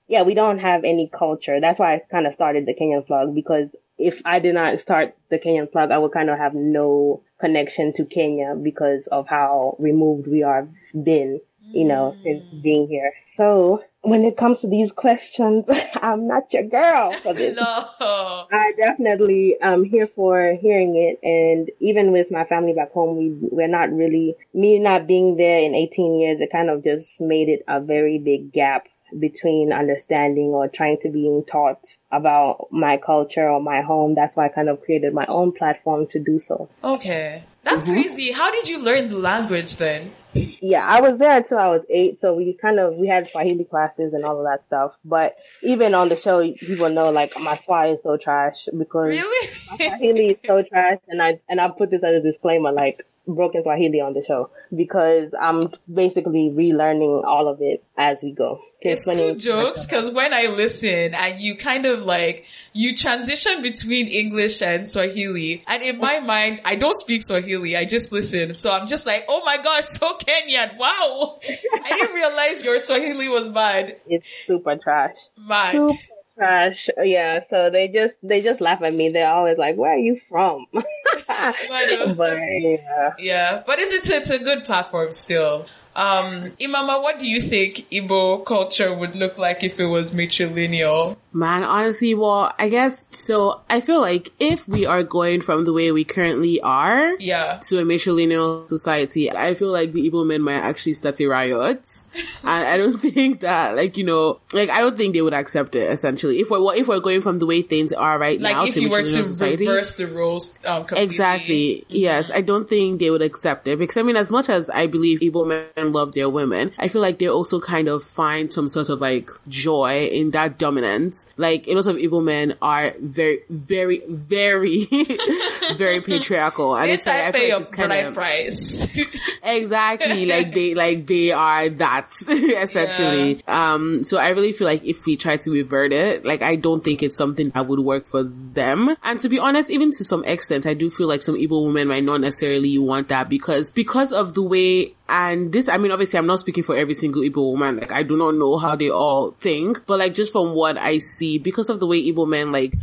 yeah, 0.09 0.23
we 0.23 0.35
don't 0.35 0.59
have 0.59 0.85
any 0.85 1.11
culture. 1.13 1.61
That's 1.61 1.79
why 1.79 1.95
I 1.95 2.03
kind 2.11 2.27
of 2.27 2.35
started 2.35 2.67
the 2.67 2.75
Kenyan 2.75 3.07
Plug 3.07 3.35
because 3.35 3.69
if 3.99 4.23
I 4.25 4.39
did 4.39 4.55
not 4.55 4.81
start 4.81 5.15
the 5.29 5.39
Kenyan 5.39 5.71
Plug, 5.71 5.91
I 5.91 5.99
would 5.99 6.13
kind 6.13 6.31
of 6.31 6.39
have 6.39 6.55
no 6.55 7.23
connection 7.39 7.93
to 7.95 8.05
Kenya 8.07 8.55
because 8.55 9.07
of 9.09 9.29
how 9.29 9.77
removed 9.79 10.27
we 10.27 10.43
are 10.43 10.69
been, 10.95 11.41
you 11.61 11.85
know, 11.85 12.17
since 12.23 12.43
being 12.63 12.89
here. 12.89 13.13
So 13.40 13.83
when 14.03 14.24
it 14.24 14.37
comes 14.37 14.59
to 14.59 14.68
these 14.68 14.92
questions, 14.92 15.64
I'm 16.03 16.26
not 16.26 16.53
your 16.53 16.64
girl 16.64 17.12
for 17.14 17.33
this. 17.33 17.57
no. 18.00 18.46
I 18.53 18.74
definitely 18.76 19.57
am 19.62 19.83
here 19.83 20.07
for 20.07 20.59
hearing 20.61 20.94
it. 20.96 21.26
And 21.26 21.70
even 21.81 22.12
with 22.12 22.31
my 22.31 22.44
family 22.44 22.74
back 22.74 22.92
home, 22.92 23.16
we, 23.16 23.31
we're 23.40 23.66
not 23.66 23.90
really, 23.90 24.35
me 24.53 24.79
not 24.79 25.07
being 25.07 25.38
there 25.38 25.57
in 25.57 25.74
18 25.74 26.20
years, 26.20 26.38
it 26.42 26.53
kind 26.53 26.68
of 26.68 26.85
just 26.85 27.18
made 27.18 27.48
it 27.48 27.64
a 27.66 27.81
very 27.81 28.18
big 28.18 28.53
gap 28.53 28.88
between 29.18 29.72
understanding 29.72 30.48
or 30.48 30.68
trying 30.68 30.98
to 31.00 31.09
being 31.09 31.42
taught 31.46 31.96
about 32.12 32.68
my 32.70 32.98
culture 32.98 33.48
or 33.48 33.62
my 33.62 33.81
home. 33.81 34.14
That's 34.14 34.37
why 34.37 34.46
I 34.46 34.48
kind 34.50 34.68
of 34.68 34.83
created 34.83 35.14
my 35.14 35.24
own 35.26 35.53
platform 35.53 36.09
to 36.09 36.18
do 36.18 36.40
so. 36.40 36.68
Okay. 36.85 37.42
That's 37.62 37.83
Mm-hmm. 37.83 37.92
crazy. 37.92 38.33
How 38.33 38.51
did 38.51 38.68
you 38.68 38.83
learn 38.83 39.09
the 39.11 39.18
language 39.18 39.77
then? 39.77 40.12
Yeah, 40.33 40.87
I 40.87 41.01
was 41.01 41.18
there 41.18 41.37
until 41.38 41.59
I 41.59 41.66
was 41.68 41.83
eight, 41.90 42.20
so 42.20 42.35
we 42.35 42.53
kind 42.53 42.79
of 42.79 42.94
we 42.94 43.09
had 43.09 43.29
Swahili 43.29 43.64
classes 43.64 44.12
and 44.14 44.25
all 44.25 44.38
of 44.38 44.44
that 44.44 44.64
stuff. 44.68 44.92
But 45.05 45.37
even 45.62 45.92
on 45.94 46.09
the 46.09 46.16
show, 46.16 46.40
people 46.53 46.88
know 46.88 47.11
like 47.11 47.33
my 47.38 47.57
Swahili 47.57 47.94
is 47.96 48.03
so 48.05 48.16
trash 48.16 48.68
because 48.77 49.09
Really? 49.09 49.49
Swahili 49.77 50.27
is 50.31 50.38
so 50.46 50.62
trash, 50.62 50.99
and 51.09 51.20
I 51.20 51.40
and 51.49 51.61
I 51.61 51.68
put 51.68 51.90
this 51.90 52.05
as 52.05 52.14
a 52.14 52.20
disclaimer, 52.20 52.70
like 52.70 53.05
broken 53.27 53.62
Swahili 53.62 54.01
on 54.01 54.14
the 54.14 54.25
show 54.25 54.51
because 54.75 55.33
I'm 55.38 55.73
basically 55.92 56.51
relearning 56.55 57.25
all 57.25 57.49
of 57.49 57.61
it 57.61 57.83
as 57.99 58.23
we 58.23 58.33
go. 58.33 58.61
It's 58.83 59.05
two 59.05 59.35
jokes 59.35 59.85
because 59.85 60.11
when 60.11 60.33
I 60.33 60.46
listen 60.46 61.12
and 61.14 61.38
you 61.38 61.55
kind 61.55 61.85
of 61.85 62.05
like 62.07 62.46
you 62.73 62.96
transition 62.96 63.61
between 63.62 64.07
English 64.09 64.62
and 64.62 64.88
Swahili, 64.88 65.62
and 65.68 65.83
in 65.83 65.99
my 65.99 66.20
mind, 66.20 66.62
I 66.64 66.77
don't 66.77 66.94
speak 66.94 67.23
Swahili. 67.23 67.50
I 67.77 67.85
just 67.85 68.13
listen, 68.13 68.55
so 68.55 68.73
I'm 68.73 68.87
just 68.87 69.07
like, 69.07 69.25
oh 69.29 69.43
my 69.45 69.59
gosh, 69.59 69.87
so 69.87 70.17
Kenyan! 70.17 70.77
Wow, 70.79 71.39
I 71.43 71.89
didn't 71.89 72.15
realize 72.15 72.63
your 72.63 72.79
Swahili 72.79 73.29
was 73.29 73.49
bad. 73.49 73.97
It's 74.07 74.29
super 74.47 74.77
trash. 74.77 75.17
Mad. 75.37 75.73
Super 75.73 75.95
trash. 76.37 76.89
Yeah, 77.03 77.41
so 77.49 77.71
they 77.71 77.89
just 77.89 78.17
they 78.23 78.41
just 78.43 78.61
laugh 78.61 78.83
at 78.83 78.95
me. 78.95 79.11
They're 79.11 79.31
always 79.31 79.59
like, 79.59 79.77
"Where 79.77 79.93
are 79.93 79.99
you 79.99 80.21
from?" 80.29 80.67
But 80.73 82.39
yeah. 82.39 83.11
Yeah, 83.19 83.63
but 83.67 83.79
it's, 83.79 83.93
it's 83.93 84.11
it's 84.11 84.31
a 84.31 84.39
good 84.39 84.65
platform 84.65 85.13
still. 85.13 85.67
Um, 85.97 86.53
Imama, 86.61 87.03
what 87.03 87.19
do 87.19 87.27
you 87.27 87.41
think 87.41 87.89
Igbo 87.91 88.45
culture 88.45 88.95
would 88.95 89.17
look 89.17 89.39
like 89.39 89.65
if 89.65 89.81
it 89.81 89.87
was 89.87 90.13
matrilineal? 90.13 91.17
Man, 91.33 91.62
honestly, 91.62 92.12
well, 92.14 92.53
I 92.59 92.69
guess, 92.69 93.07
so 93.12 93.61
I 93.71 93.81
feel 93.81 94.01
like 94.01 94.33
if 94.40 94.66
we 94.66 94.85
are 94.85 95.05
going 95.05 95.40
from 95.43 95.64
the 95.64 95.73
way 95.73 95.93
we 95.93 96.03
currently 96.03 96.61
are 96.61 97.12
Yeah. 97.21 97.61
to 97.69 97.79
a 97.79 97.83
matrilineal 97.85 98.69
society, 98.69 99.31
I 99.31 99.55
feel 99.55 99.69
like 99.69 99.93
the 99.93 100.11
Igbo 100.11 100.27
men 100.27 100.43
might 100.43 100.59
actually 100.59 100.95
start 100.95 101.21
a 101.21 101.27
riot. 101.27 101.87
and 102.43 102.66
I 102.66 102.77
don't 102.77 102.99
think 102.99 103.40
that, 103.40 103.77
like, 103.77 103.97
you 103.97 104.03
know, 104.03 104.40
like, 104.53 104.71
I 104.71 104.81
don't 104.81 104.97
think 104.97 105.14
they 105.14 105.23
would 105.23 105.33
accept 105.35 105.77
it, 105.77 105.88
essentially. 105.93 106.40
If 106.40 106.51
we're, 106.51 106.75
if 106.75 106.88
we're 106.88 106.99
going 106.99 107.21
from 107.21 107.38
the 107.38 107.47
way 107.47 107.62
things 107.62 107.93
are 107.93 108.19
right 108.19 108.40
now, 108.40 108.49
Like 108.49 108.57
now 108.57 108.64
if 108.66 108.75
to 108.75 108.83
you 108.83 108.90
were 108.90 109.03
to 109.03 109.09
society. 109.09 109.69
reverse 109.69 109.95
the 109.95 110.09
roles 110.09 110.59
um, 110.66 110.85
completely. 110.85 111.05
Exactly. 111.05 111.85
Yes. 111.88 112.33
I 112.35 112.40
don't 112.40 112.69
think 112.69 112.99
they 112.99 113.11
would 113.11 113.23
accept 113.23 113.69
it 113.69 113.79
because 113.79 113.97
I 113.97 114.03
mean, 114.03 114.16
as 114.16 114.33
much 114.33 114.49
as 114.49 114.69
I 114.69 114.87
believe 114.88 115.21
Igbo 115.21 115.47
men 115.47 115.93
love 115.93 116.12
their 116.12 116.29
women, 116.29 116.73
I 116.79 116.88
feel 116.88 117.03
like 117.03 117.21
they 117.21 117.29
also 117.29 117.61
kind 117.61 117.87
of 117.87 118.03
find 118.03 118.53
some 118.53 118.66
sort 118.66 118.88
of 118.88 119.01
like 119.01 119.31
joy 119.47 120.07
in 120.07 120.33
that 120.33 120.59
dominance. 120.59 121.19
Like 121.37 121.66
a 121.68 121.74
lot 121.74 121.87
of 121.87 121.96
Igbo 121.96 122.22
men 122.22 122.56
are 122.61 122.94
very, 123.00 123.42
very, 123.48 124.02
very, 124.09 124.85
very 125.76 126.00
patriarchal. 126.00 126.76
And 126.76 126.90
it's 126.90 127.06
like, 127.06 127.24
I 127.24 127.30
pay 127.33 127.48
your 127.48 127.61
like 127.61 127.72
kind 127.72 127.92
of, 127.92 128.14
price. 128.14 129.00
exactly 129.42 130.26
like 130.26 130.52
they 130.52 130.74
like 130.74 131.06
they 131.06 131.30
are 131.33 131.68
that 131.68 132.11
essentially 132.28 133.42
um 133.46 134.02
so 134.02 134.18
i 134.18 134.28
really 134.28 134.52
feel 134.52 134.66
like 134.66 134.85
if 134.85 135.04
we 135.06 135.16
try 135.16 135.37
to 135.37 135.50
revert 135.50 135.92
it 135.92 136.24
like 136.24 136.42
i 136.42 136.56
don't 136.56 136.85
think 136.85 137.02
it's 137.02 137.16
something 137.16 137.48
that 137.50 137.66
would 137.66 137.80
work 137.80 138.06
for 138.06 138.22
them 138.22 138.94
and 139.02 139.20
to 139.20 139.28
be 139.28 139.38
honest 139.38 139.70
even 139.70 139.90
to 139.90 140.04
some 140.04 140.24
extent 140.24 140.66
i 140.66 140.74
do 140.74 140.90
feel 140.90 141.06
like 141.06 141.22
some 141.22 141.37
Igbo 141.37 141.66
women 141.66 141.88
might 141.88 142.04
not 142.04 142.20
necessarily 142.20 142.76
want 142.78 143.09
that 143.09 143.28
because 143.28 143.70
because 143.70 144.12
of 144.12 144.35
the 144.35 144.42
way 144.42 144.94
and 145.11 145.53
this, 145.53 145.68
I 145.68 145.77
mean, 145.77 145.90
obviously 145.92 146.18
I'm 146.18 146.27
not 146.27 146.40
speaking 146.40 146.62
for 146.62 146.77
every 146.77 146.94
single 146.94 147.23
Igbo 147.23 147.53
woman. 147.53 147.77
Like, 147.79 147.92
I 147.92 148.03
do 148.05 148.16
not 148.16 148.37
know 148.37 148.57
how 148.57 148.77
they 148.77 148.90
all 148.90 149.33
think, 149.40 149.85
but 149.87 149.99
like, 149.99 150.14
just 150.14 150.33
from 150.33 150.55
what 150.55 150.79
I 150.79 150.99
see, 150.99 151.38
because 151.38 151.68
of 151.68 151.81
the 151.81 151.87
way 151.87 152.01
Igbo 152.03 152.27
men, 152.29 152.53
like, 152.53 152.75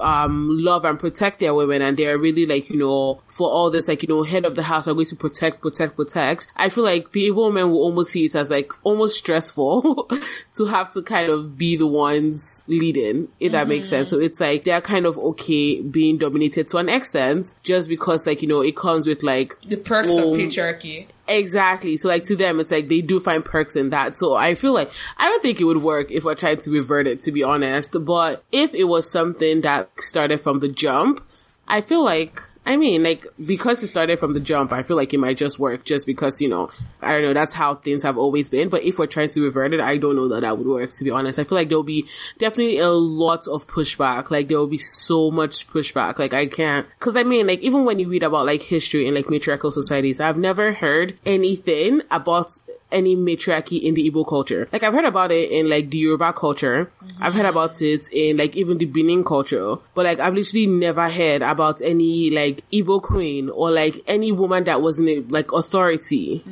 um 0.00 0.56
love 0.56 0.84
and 0.84 0.96
protect 0.96 1.40
their 1.40 1.52
women 1.52 1.82
and 1.82 1.96
they're 1.96 2.16
really 2.18 2.46
like 2.46 2.70
you 2.70 2.76
know 2.76 3.20
for 3.26 3.50
all 3.50 3.68
this 3.68 3.88
like 3.88 4.00
you 4.00 4.08
know 4.08 4.22
head 4.22 4.44
of 4.44 4.54
the 4.54 4.62
house 4.62 4.86
are 4.86 4.94
going 4.94 5.04
to 5.04 5.16
protect 5.16 5.60
protect 5.60 5.96
protect 5.96 6.46
i 6.56 6.68
feel 6.68 6.84
like 6.84 7.10
the 7.10 7.24
Igbo 7.28 7.46
women 7.48 7.72
will 7.72 7.80
almost 7.80 8.12
see 8.12 8.24
it 8.24 8.36
as 8.36 8.48
like 8.48 8.70
almost 8.84 9.18
stressful 9.18 10.08
to 10.52 10.64
have 10.66 10.92
to 10.92 11.02
kind 11.02 11.30
of 11.30 11.58
be 11.58 11.74
the 11.74 11.88
ones 11.88 12.62
leading 12.68 13.26
if 13.40 13.50
that 13.50 13.66
makes 13.66 13.88
sense 13.88 14.08
so 14.08 14.20
it's 14.20 14.40
like 14.40 14.62
they're 14.62 14.80
kind 14.80 15.04
of 15.04 15.18
okay 15.18 15.80
being 15.80 16.16
dominated 16.16 16.68
to 16.68 16.76
an 16.76 16.88
extent 16.88 17.56
just 17.64 17.88
because 17.88 18.24
like 18.24 18.40
you 18.40 18.46
know 18.46 18.60
it 18.60 18.76
comes 18.76 19.04
with 19.04 19.24
like 19.24 19.60
the 19.62 19.76
perks 19.76 20.12
Oh. 20.12 20.32
of 20.32 20.38
patriarchy. 20.38 21.06
Exactly. 21.28 21.98
So 21.98 22.08
like 22.08 22.24
to 22.24 22.36
them, 22.36 22.58
it's 22.58 22.70
like 22.70 22.88
they 22.88 23.02
do 23.02 23.20
find 23.20 23.44
perks 23.44 23.76
in 23.76 23.90
that. 23.90 24.16
So 24.16 24.34
I 24.34 24.54
feel 24.54 24.72
like 24.72 24.90
I 25.18 25.26
don't 25.26 25.42
think 25.42 25.60
it 25.60 25.64
would 25.64 25.82
work 25.82 26.10
if 26.10 26.24
I 26.24 26.34
tried 26.34 26.60
to 26.60 26.70
revert 26.70 27.06
it, 27.06 27.20
to 27.20 27.32
be 27.32 27.42
honest. 27.42 27.94
But 28.04 28.42
if 28.50 28.74
it 28.74 28.84
was 28.84 29.10
something 29.10 29.60
that 29.60 29.90
started 29.98 30.40
from 30.40 30.60
the 30.60 30.68
jump, 30.68 31.22
I 31.66 31.82
feel 31.82 32.02
like, 32.02 32.40
I 32.68 32.76
mean, 32.76 33.02
like, 33.02 33.26
because 33.42 33.82
it 33.82 33.86
started 33.86 34.18
from 34.18 34.34
the 34.34 34.40
jump, 34.40 34.74
I 34.74 34.82
feel 34.82 34.98
like 34.98 35.14
it 35.14 35.18
might 35.18 35.38
just 35.38 35.58
work 35.58 35.84
just 35.84 36.06
because, 36.06 36.42
you 36.42 36.50
know, 36.50 36.68
I 37.00 37.12
don't 37.12 37.22
know, 37.22 37.32
that's 37.32 37.54
how 37.54 37.76
things 37.76 38.02
have 38.02 38.18
always 38.18 38.50
been. 38.50 38.68
But 38.68 38.82
if 38.84 38.98
we're 38.98 39.06
trying 39.06 39.30
to 39.30 39.42
revert 39.42 39.72
it, 39.72 39.80
I 39.80 39.96
don't 39.96 40.16
know 40.16 40.28
that 40.28 40.42
that 40.42 40.58
would 40.58 40.66
work, 40.66 40.90
to 40.90 41.02
be 41.02 41.10
honest. 41.10 41.38
I 41.38 41.44
feel 41.44 41.56
like 41.56 41.70
there'll 41.70 41.82
be 41.82 42.06
definitely 42.36 42.76
a 42.78 42.90
lot 42.90 43.48
of 43.48 43.66
pushback. 43.66 44.30
Like, 44.30 44.48
there 44.48 44.58
will 44.58 44.66
be 44.66 44.76
so 44.76 45.30
much 45.30 45.66
pushback. 45.68 46.18
Like, 46.18 46.34
I 46.34 46.44
can't, 46.44 46.86
cause 46.98 47.16
I 47.16 47.22
mean, 47.22 47.46
like, 47.46 47.60
even 47.60 47.86
when 47.86 47.98
you 47.98 48.10
read 48.10 48.22
about 48.22 48.44
like 48.44 48.60
history 48.60 49.06
and 49.06 49.16
like 49.16 49.30
matriarchal 49.30 49.70
societies, 49.70 50.20
I've 50.20 50.36
never 50.36 50.74
heard 50.74 51.18
anything 51.24 52.02
about 52.10 52.52
any 52.90 53.14
matriarchy 53.16 53.76
in 53.76 53.94
the 53.94 54.10
Igbo 54.10 54.26
culture. 54.26 54.68
Like 54.72 54.82
I've 54.82 54.92
heard 54.94 55.04
about 55.04 55.30
it 55.32 55.50
in 55.50 55.68
like 55.68 55.90
the 55.90 55.98
Yoruba 55.98 56.32
culture. 56.32 56.90
I've 57.20 57.34
heard 57.34 57.46
about 57.46 57.80
it 57.82 58.08
in 58.12 58.36
like 58.36 58.56
even 58.56 58.78
the 58.78 58.86
Benin 58.86 59.24
culture. 59.24 59.76
But 59.94 60.04
like 60.06 60.20
I've 60.20 60.34
literally 60.34 60.66
never 60.66 61.08
heard 61.08 61.42
about 61.42 61.80
any 61.82 62.30
like 62.30 62.68
Igbo 62.70 63.02
queen 63.02 63.50
or 63.50 63.70
like 63.70 64.02
any 64.06 64.32
woman 64.32 64.64
that 64.64 64.80
was 64.82 64.98
in 64.98 65.28
like 65.28 65.52
authority. 65.52 66.44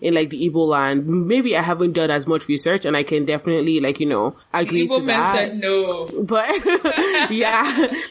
In 0.00 0.14
like 0.14 0.30
the 0.30 0.48
Igbo 0.48 0.66
land, 0.68 1.06
maybe 1.06 1.56
I 1.56 1.62
haven't 1.62 1.92
done 1.92 2.10
as 2.10 2.26
much 2.26 2.46
research, 2.48 2.84
and 2.84 2.96
I 2.96 3.02
can 3.02 3.24
definitely 3.24 3.80
like 3.80 3.98
you 4.00 4.06
know 4.06 4.36
agree 4.54 4.86
Igbo 4.88 4.98
to 4.98 5.02
men 5.02 5.20
that. 5.20 5.34
said 5.34 5.56
no. 5.56 6.06
But 6.22 6.48
yeah, 7.30 7.62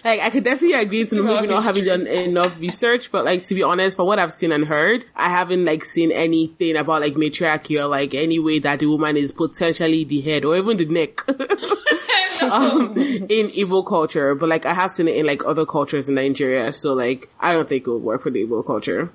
like 0.04 0.20
I 0.22 0.30
could 0.30 0.44
definitely 0.44 0.74
agree 0.74 1.06
to 1.06 1.16
Throughout 1.16 1.42
maybe 1.42 1.54
not 1.54 1.64
having 1.64 1.86
done 1.86 2.08
enough 2.08 2.60
research, 2.60 3.12
but 3.12 3.26
like 3.26 3.46
to 3.46 3.56
be 3.56 3.64
honest, 3.64 3.96
from 3.96 4.08
what 4.08 4.20
I've 4.20 4.34
seen 4.34 4.52
and 4.52 4.66
heard, 4.66 5.06
I 5.16 5.30
haven't 5.30 5.66
like 5.66 5.86
seen 5.86 6.12
anything 6.12 6.76
about 6.76 7.02
like 7.02 7.16
matriarchy 7.16 7.78
or 7.80 7.88
like 7.88 8.14
any 8.14 8.40
way 8.40 8.60
that 8.60 8.80
the 8.80 8.88
woman 8.88 9.16
is 9.18 9.32
potentially 9.32 10.04
the 10.04 10.22
head 10.22 10.46
or 10.46 10.58
even 10.58 10.78
the 10.78 10.86
neck. 10.86 11.22
um, 12.42 12.96
in 12.98 13.50
Igbo 13.50 13.86
culture, 13.86 14.36
but 14.36 14.50
like 14.50 14.66
I 14.66 14.74
have 14.74 14.92
seen 14.92 15.08
it 15.08 15.16
in 15.16 15.26
like 15.26 15.44
other 15.46 15.66
cultures 15.66 16.08
in 16.10 16.16
Nigeria, 16.16 16.72
so 16.72 16.94
like 16.94 17.30
I 17.40 17.54
don't 17.54 17.68
think 17.68 17.88
it 17.88 17.90
would 17.90 18.04
work 18.04 18.22
for 18.22 18.30
the 18.30 18.46
Igbo 18.46 18.66
culture. 18.66 19.12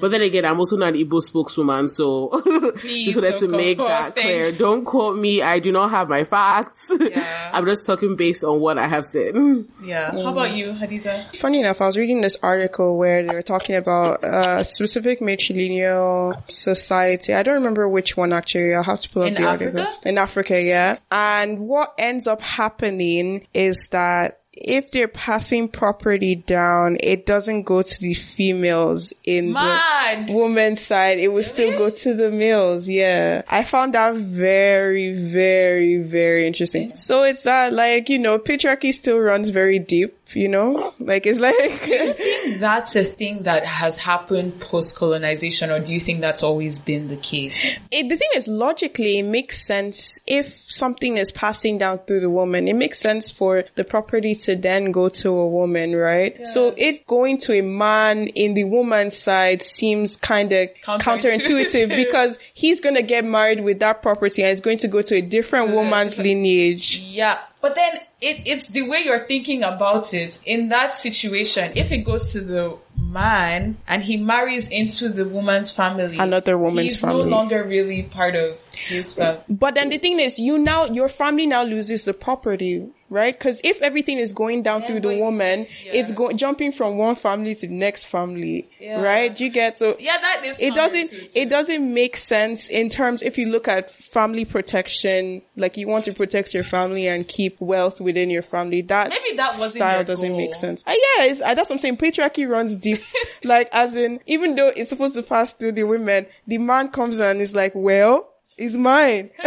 But 0.00 0.10
then 0.10 0.20
again, 0.22 0.44
I'm 0.44 0.58
also 0.60 0.76
not 0.76 0.88
an 0.88 0.94
Igbo 0.94 1.22
spokeswoman, 1.22 1.88
so 1.88 2.28
Please 2.76 3.14
just 3.14 3.16
wanted 3.16 3.30
don't 3.30 3.40
to 3.40 3.46
quote- 3.48 3.56
make 3.56 3.78
that 3.78 4.14
clear. 4.14 4.52
Don't 4.52 4.84
quote 4.84 5.16
me. 5.18 5.40
I 5.42 5.58
do 5.58 5.72
not 5.72 5.90
have 5.90 6.08
my 6.08 6.24
facts. 6.24 6.90
Yeah. 7.00 7.50
I'm 7.54 7.64
just 7.64 7.86
talking 7.86 8.14
based 8.16 8.44
on 8.44 8.60
what 8.60 8.78
I 8.78 8.86
have 8.86 9.04
said. 9.04 9.34
Yeah. 9.82 10.10
How 10.12 10.32
about 10.32 10.52
you, 10.56 10.72
Hadiza? 10.72 11.34
Funny 11.36 11.60
enough, 11.60 11.80
I 11.80 11.86
was 11.86 11.96
reading 11.96 12.20
this 12.20 12.36
article 12.42 12.98
where 12.98 13.22
they 13.22 13.32
were 13.32 13.42
talking 13.42 13.76
about 13.76 14.20
a 14.24 14.64
specific 14.64 15.20
matrilineal 15.20 16.34
society. 16.50 17.32
I 17.34 17.42
don't 17.42 17.54
remember 17.54 17.88
which 17.88 18.16
one 18.16 18.32
actually. 18.32 18.74
I'll 18.74 18.82
have 18.82 19.00
to 19.00 19.08
pull 19.10 19.22
up 19.22 19.28
In 19.28 19.34
the 19.34 19.44
article. 19.46 19.78
Africa? 19.80 20.08
In 20.08 20.18
Africa, 20.18 20.60
yeah. 20.62 20.98
And 21.10 21.60
what 21.60 21.94
ends 21.98 22.26
up 22.26 22.40
happening 22.40 23.46
is 23.54 23.88
that 23.92 24.40
if 24.56 24.90
they're 24.90 25.06
passing 25.06 25.68
property 25.68 26.34
down, 26.34 26.96
it 27.00 27.26
doesn't 27.26 27.64
go 27.64 27.82
to 27.82 28.00
the 28.00 28.14
females 28.14 29.12
in 29.24 29.52
Mad. 29.52 30.28
the 30.28 30.34
woman's 30.34 30.80
side. 30.80 31.18
It 31.18 31.28
will 31.28 31.42
still 31.42 31.76
go 31.76 31.90
to 31.90 32.14
the 32.14 32.30
males. 32.30 32.88
Yeah. 32.88 33.42
I 33.48 33.64
found 33.64 33.94
that 33.94 34.16
very, 34.16 35.12
very, 35.12 35.98
very 35.98 36.46
interesting. 36.46 36.96
So 36.96 37.22
it's 37.24 37.42
that 37.42 37.72
like, 37.72 38.08
you 38.08 38.18
know, 38.18 38.38
patriarchy 38.38 38.92
still 38.92 39.18
runs 39.18 39.50
very 39.50 39.78
deep, 39.78 40.16
you 40.32 40.48
know? 40.48 40.94
Like 40.98 41.26
it's 41.26 41.38
like, 41.38 41.54
I 41.58 41.68
think 41.68 42.60
that's 42.60 42.96
a 42.96 43.04
thing 43.04 43.42
that 43.42 43.64
has 43.64 44.00
happened 44.00 44.58
post 44.60 44.96
colonization, 44.96 45.70
or 45.70 45.80
do 45.80 45.92
you 45.92 46.00
think 46.00 46.22
that's 46.22 46.42
always 46.42 46.78
been 46.78 47.08
the 47.08 47.16
case? 47.16 47.78
it, 47.90 48.08
the 48.08 48.16
thing 48.16 48.30
is 48.34 48.48
logically 48.48 49.18
it 49.18 49.24
makes 49.24 49.66
sense 49.66 50.18
if 50.26 50.48
something 50.70 51.18
is 51.18 51.30
passing 51.30 51.78
down 51.78 51.98
through 52.06 52.20
the 52.20 52.30
woman. 52.30 52.68
It 52.68 52.74
makes 52.74 52.98
sense 52.98 53.30
for 53.30 53.64
the 53.74 53.84
property 53.84 54.34
to 54.34 54.45
then 54.54 54.92
go 54.92 55.08
to 55.08 55.28
a 55.30 55.48
woman, 55.48 55.96
right? 55.96 56.46
So 56.46 56.72
it 56.76 57.06
going 57.06 57.38
to 57.38 57.54
a 57.58 57.62
man 57.62 58.28
in 58.28 58.54
the 58.54 58.64
woman's 58.64 59.16
side 59.16 59.62
seems 59.62 60.16
kind 60.16 60.52
of 60.52 60.68
Counterintuitive. 60.84 61.00
counterintuitive 61.00 61.88
because 61.96 62.38
he's 62.54 62.80
going 62.80 62.94
to 62.94 63.02
get 63.02 63.24
married 63.24 63.60
with 63.64 63.80
that 63.80 64.02
property 64.02 64.42
and 64.42 64.52
it's 64.52 64.60
going 64.60 64.78
to 64.78 64.88
go 64.88 65.02
to 65.02 65.16
a 65.16 65.20
different 65.22 65.68
To 65.68 65.72
a 65.72 65.76
woman's 65.76 66.18
lineage. 66.18 66.98
Yeah, 66.98 67.38
but 67.60 67.74
then 67.74 67.94
it, 68.20 68.46
it's 68.46 68.68
the 68.68 68.88
way 68.88 69.02
you're 69.04 69.26
thinking 69.26 69.62
about 69.62 70.14
it. 70.14 70.40
In 70.46 70.68
that 70.70 70.92
situation, 70.92 71.72
if 71.74 71.92
it 71.92 71.98
goes 71.98 72.32
to 72.32 72.40
the 72.40 72.78
man 72.98 73.76
and 73.86 74.02
he 74.02 74.16
marries 74.16 74.68
into 74.68 75.08
the 75.08 75.24
woman's 75.26 75.70
family, 75.70 76.16
Another 76.18 76.56
woman's 76.56 76.92
he's 76.92 77.00
family. 77.00 77.24
no 77.24 77.28
longer 77.30 77.62
really 77.64 78.04
part 78.04 78.34
of 78.34 78.58
his 78.72 79.14
family. 79.14 79.40
But 79.48 79.74
then 79.74 79.88
the 79.90 79.98
thing 79.98 80.18
is, 80.20 80.38
you 80.38 80.58
now, 80.58 80.84
your 80.86 81.08
family 81.08 81.46
now 81.46 81.62
loses 81.64 82.04
the 82.04 82.14
property, 82.14 82.86
right? 83.10 83.38
Because 83.38 83.60
if 83.64 83.80
everything 83.82 84.18
is 84.18 84.32
going 84.32 84.62
down 84.62 84.80
Yeah, 84.82 84.86
through 84.88 85.00
the 85.00 85.18
woman, 85.18 85.60
yeah. 85.84 85.92
it's 85.92 86.10
go- 86.12 86.32
jumping 86.32 86.72
from 86.72 86.96
one 86.96 87.14
family 87.14 87.54
to 87.54 87.66
the 87.66 87.72
next 87.74 88.06
family, 88.06 88.68
Yeah. 88.80 89.00
right? 89.00 89.34
Do 89.34 89.44
you 89.44 89.50
get 89.50 89.78
so? 89.78 89.96
Yeah, 89.98 90.18
that 90.18 90.42
is. 90.44 90.58
It 90.60 90.74
doesn't. 90.74 91.12
It 91.34 91.48
doesn't 91.48 91.94
make 91.94 92.16
sense 92.16 92.68
in 92.68 92.88
terms. 92.90 93.22
If 93.22 93.38
you 93.38 93.46
look 93.48 93.68
at 93.68 93.90
family 93.90 94.44
protection, 94.44 95.42
like 95.56 95.76
you 95.76 95.88
want 95.88 96.04
to 96.06 96.12
protect 96.12 96.52
your 96.54 96.64
family 96.64 97.06
and 97.08 97.26
keep 97.26 97.60
wealth 97.60 98.00
within 98.00 98.30
your 98.30 98.42
family, 98.42 98.82
that 98.82 99.10
Maybe 99.10 99.36
that 99.36 99.50
wasn't 99.58 99.74
style 99.76 100.04
doesn't 100.04 100.28
goal. 100.30 100.38
make 100.38 100.54
sense. 100.54 100.82
Uh, 100.86 100.90
yeah, 100.92 101.24
it's, 101.26 101.40
uh, 101.40 101.54
that's 101.54 101.70
what 101.70 101.76
I'm 101.76 101.78
saying. 101.78 101.96
Patriarchy 101.98 102.48
runs 102.48 102.76
deep. 102.76 102.98
like 103.44 103.68
as 103.72 103.96
in, 103.96 104.20
even 104.26 104.54
though 104.54 104.68
it's 104.68 104.88
supposed 104.90 105.14
to 105.14 105.22
pass 105.22 105.52
through 105.52 105.72
the 105.72 105.84
women, 105.84 106.26
the 106.46 106.58
man 106.58 106.88
comes 106.88 107.20
and 107.20 107.40
is 107.40 107.54
like, 107.54 107.72
"Well, 107.74 108.28
it's 108.56 108.76
mine." 108.76 109.30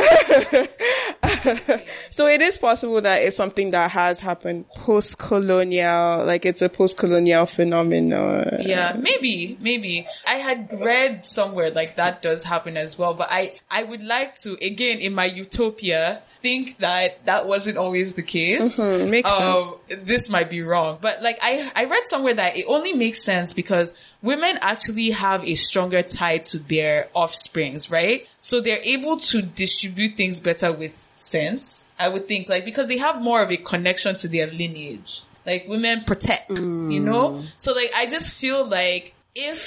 so 2.10 2.28
it 2.28 2.42
is 2.42 2.58
possible 2.58 3.02
that 3.02 3.22
it's 3.22 3.36
something 3.36 3.72
that 3.72 3.92
has 3.92 4.20
happened 4.20 4.68
post-colonial, 4.76 6.26
like 6.26 6.46
it's 6.46 6.62
a 6.62 6.70
post-colonial 6.70 7.46
phenomenon. 7.46 8.58
Yeah, 8.62 8.96
maybe, 8.98 9.58
maybe. 9.60 10.08
I 10.28 10.36
had 10.36 10.70
read 10.80 11.24
somewhere 11.24 11.72
like 11.72 11.96
that 11.96 12.22
does 12.22 12.44
happen 12.44 12.78
as 12.78 12.98
well, 12.98 13.14
but 13.14 13.28
I, 13.32 13.54
I 13.70 13.84
would 13.84 14.04
like 14.04 14.36
to, 14.42 14.58
again, 14.62 15.00
in 15.00 15.14
my 15.14 15.26
utopia, 15.26 16.22
think 16.42 16.78
that 16.80 17.26
that 17.26 17.48
wasn't 17.48 17.78
always 17.78 18.16
the 18.16 18.24
case. 18.24 18.78
Mhm, 18.80 19.10
makes 19.10 19.30
Um, 19.30 19.76
This 20.04 20.30
might 20.30 20.50
be 20.50 20.62
wrong, 20.62 20.98
but 21.02 21.22
like 21.22 21.38
I, 21.42 21.70
I 21.76 21.86
read 21.86 22.04
somewhere 22.06 22.34
that 22.34 22.58
it 22.58 22.66
only 22.68 22.94
makes 22.94 23.24
sense 23.24 23.54
because 23.54 23.94
women 24.22 24.58
actually 24.62 25.10
have 25.12 25.44
a 25.44 25.56
stronger 25.56 26.02
tie 26.02 26.38
to 26.38 26.60
their 26.60 27.10
offsprings, 27.14 27.90
right? 27.92 28.28
So 28.40 28.62
they're 28.62 28.82
able 28.84 28.99
to 29.18 29.42
distribute 29.42 30.16
things 30.18 30.40
better 30.40 30.72
with 30.72 30.96
sense. 30.96 31.88
I 31.98 32.08
would 32.08 32.28
think 32.28 32.48
like 32.50 32.66
because 32.66 32.88
they 32.88 32.98
have 32.98 33.22
more 33.22 33.42
of 33.42 33.52
a 33.52 33.58
connection 33.58 34.16
to 34.18 34.28
their 34.28 34.46
lineage. 34.48 35.22
Like 35.46 35.66
women 35.68 36.04
protect, 36.06 36.50
you 36.52 36.56
mm. 36.58 37.02
know? 37.02 37.42
So 37.58 37.74
like 37.74 37.92
I 37.96 38.06
just 38.06 38.40
feel 38.40 38.66
like 38.68 39.16
if 39.36 39.60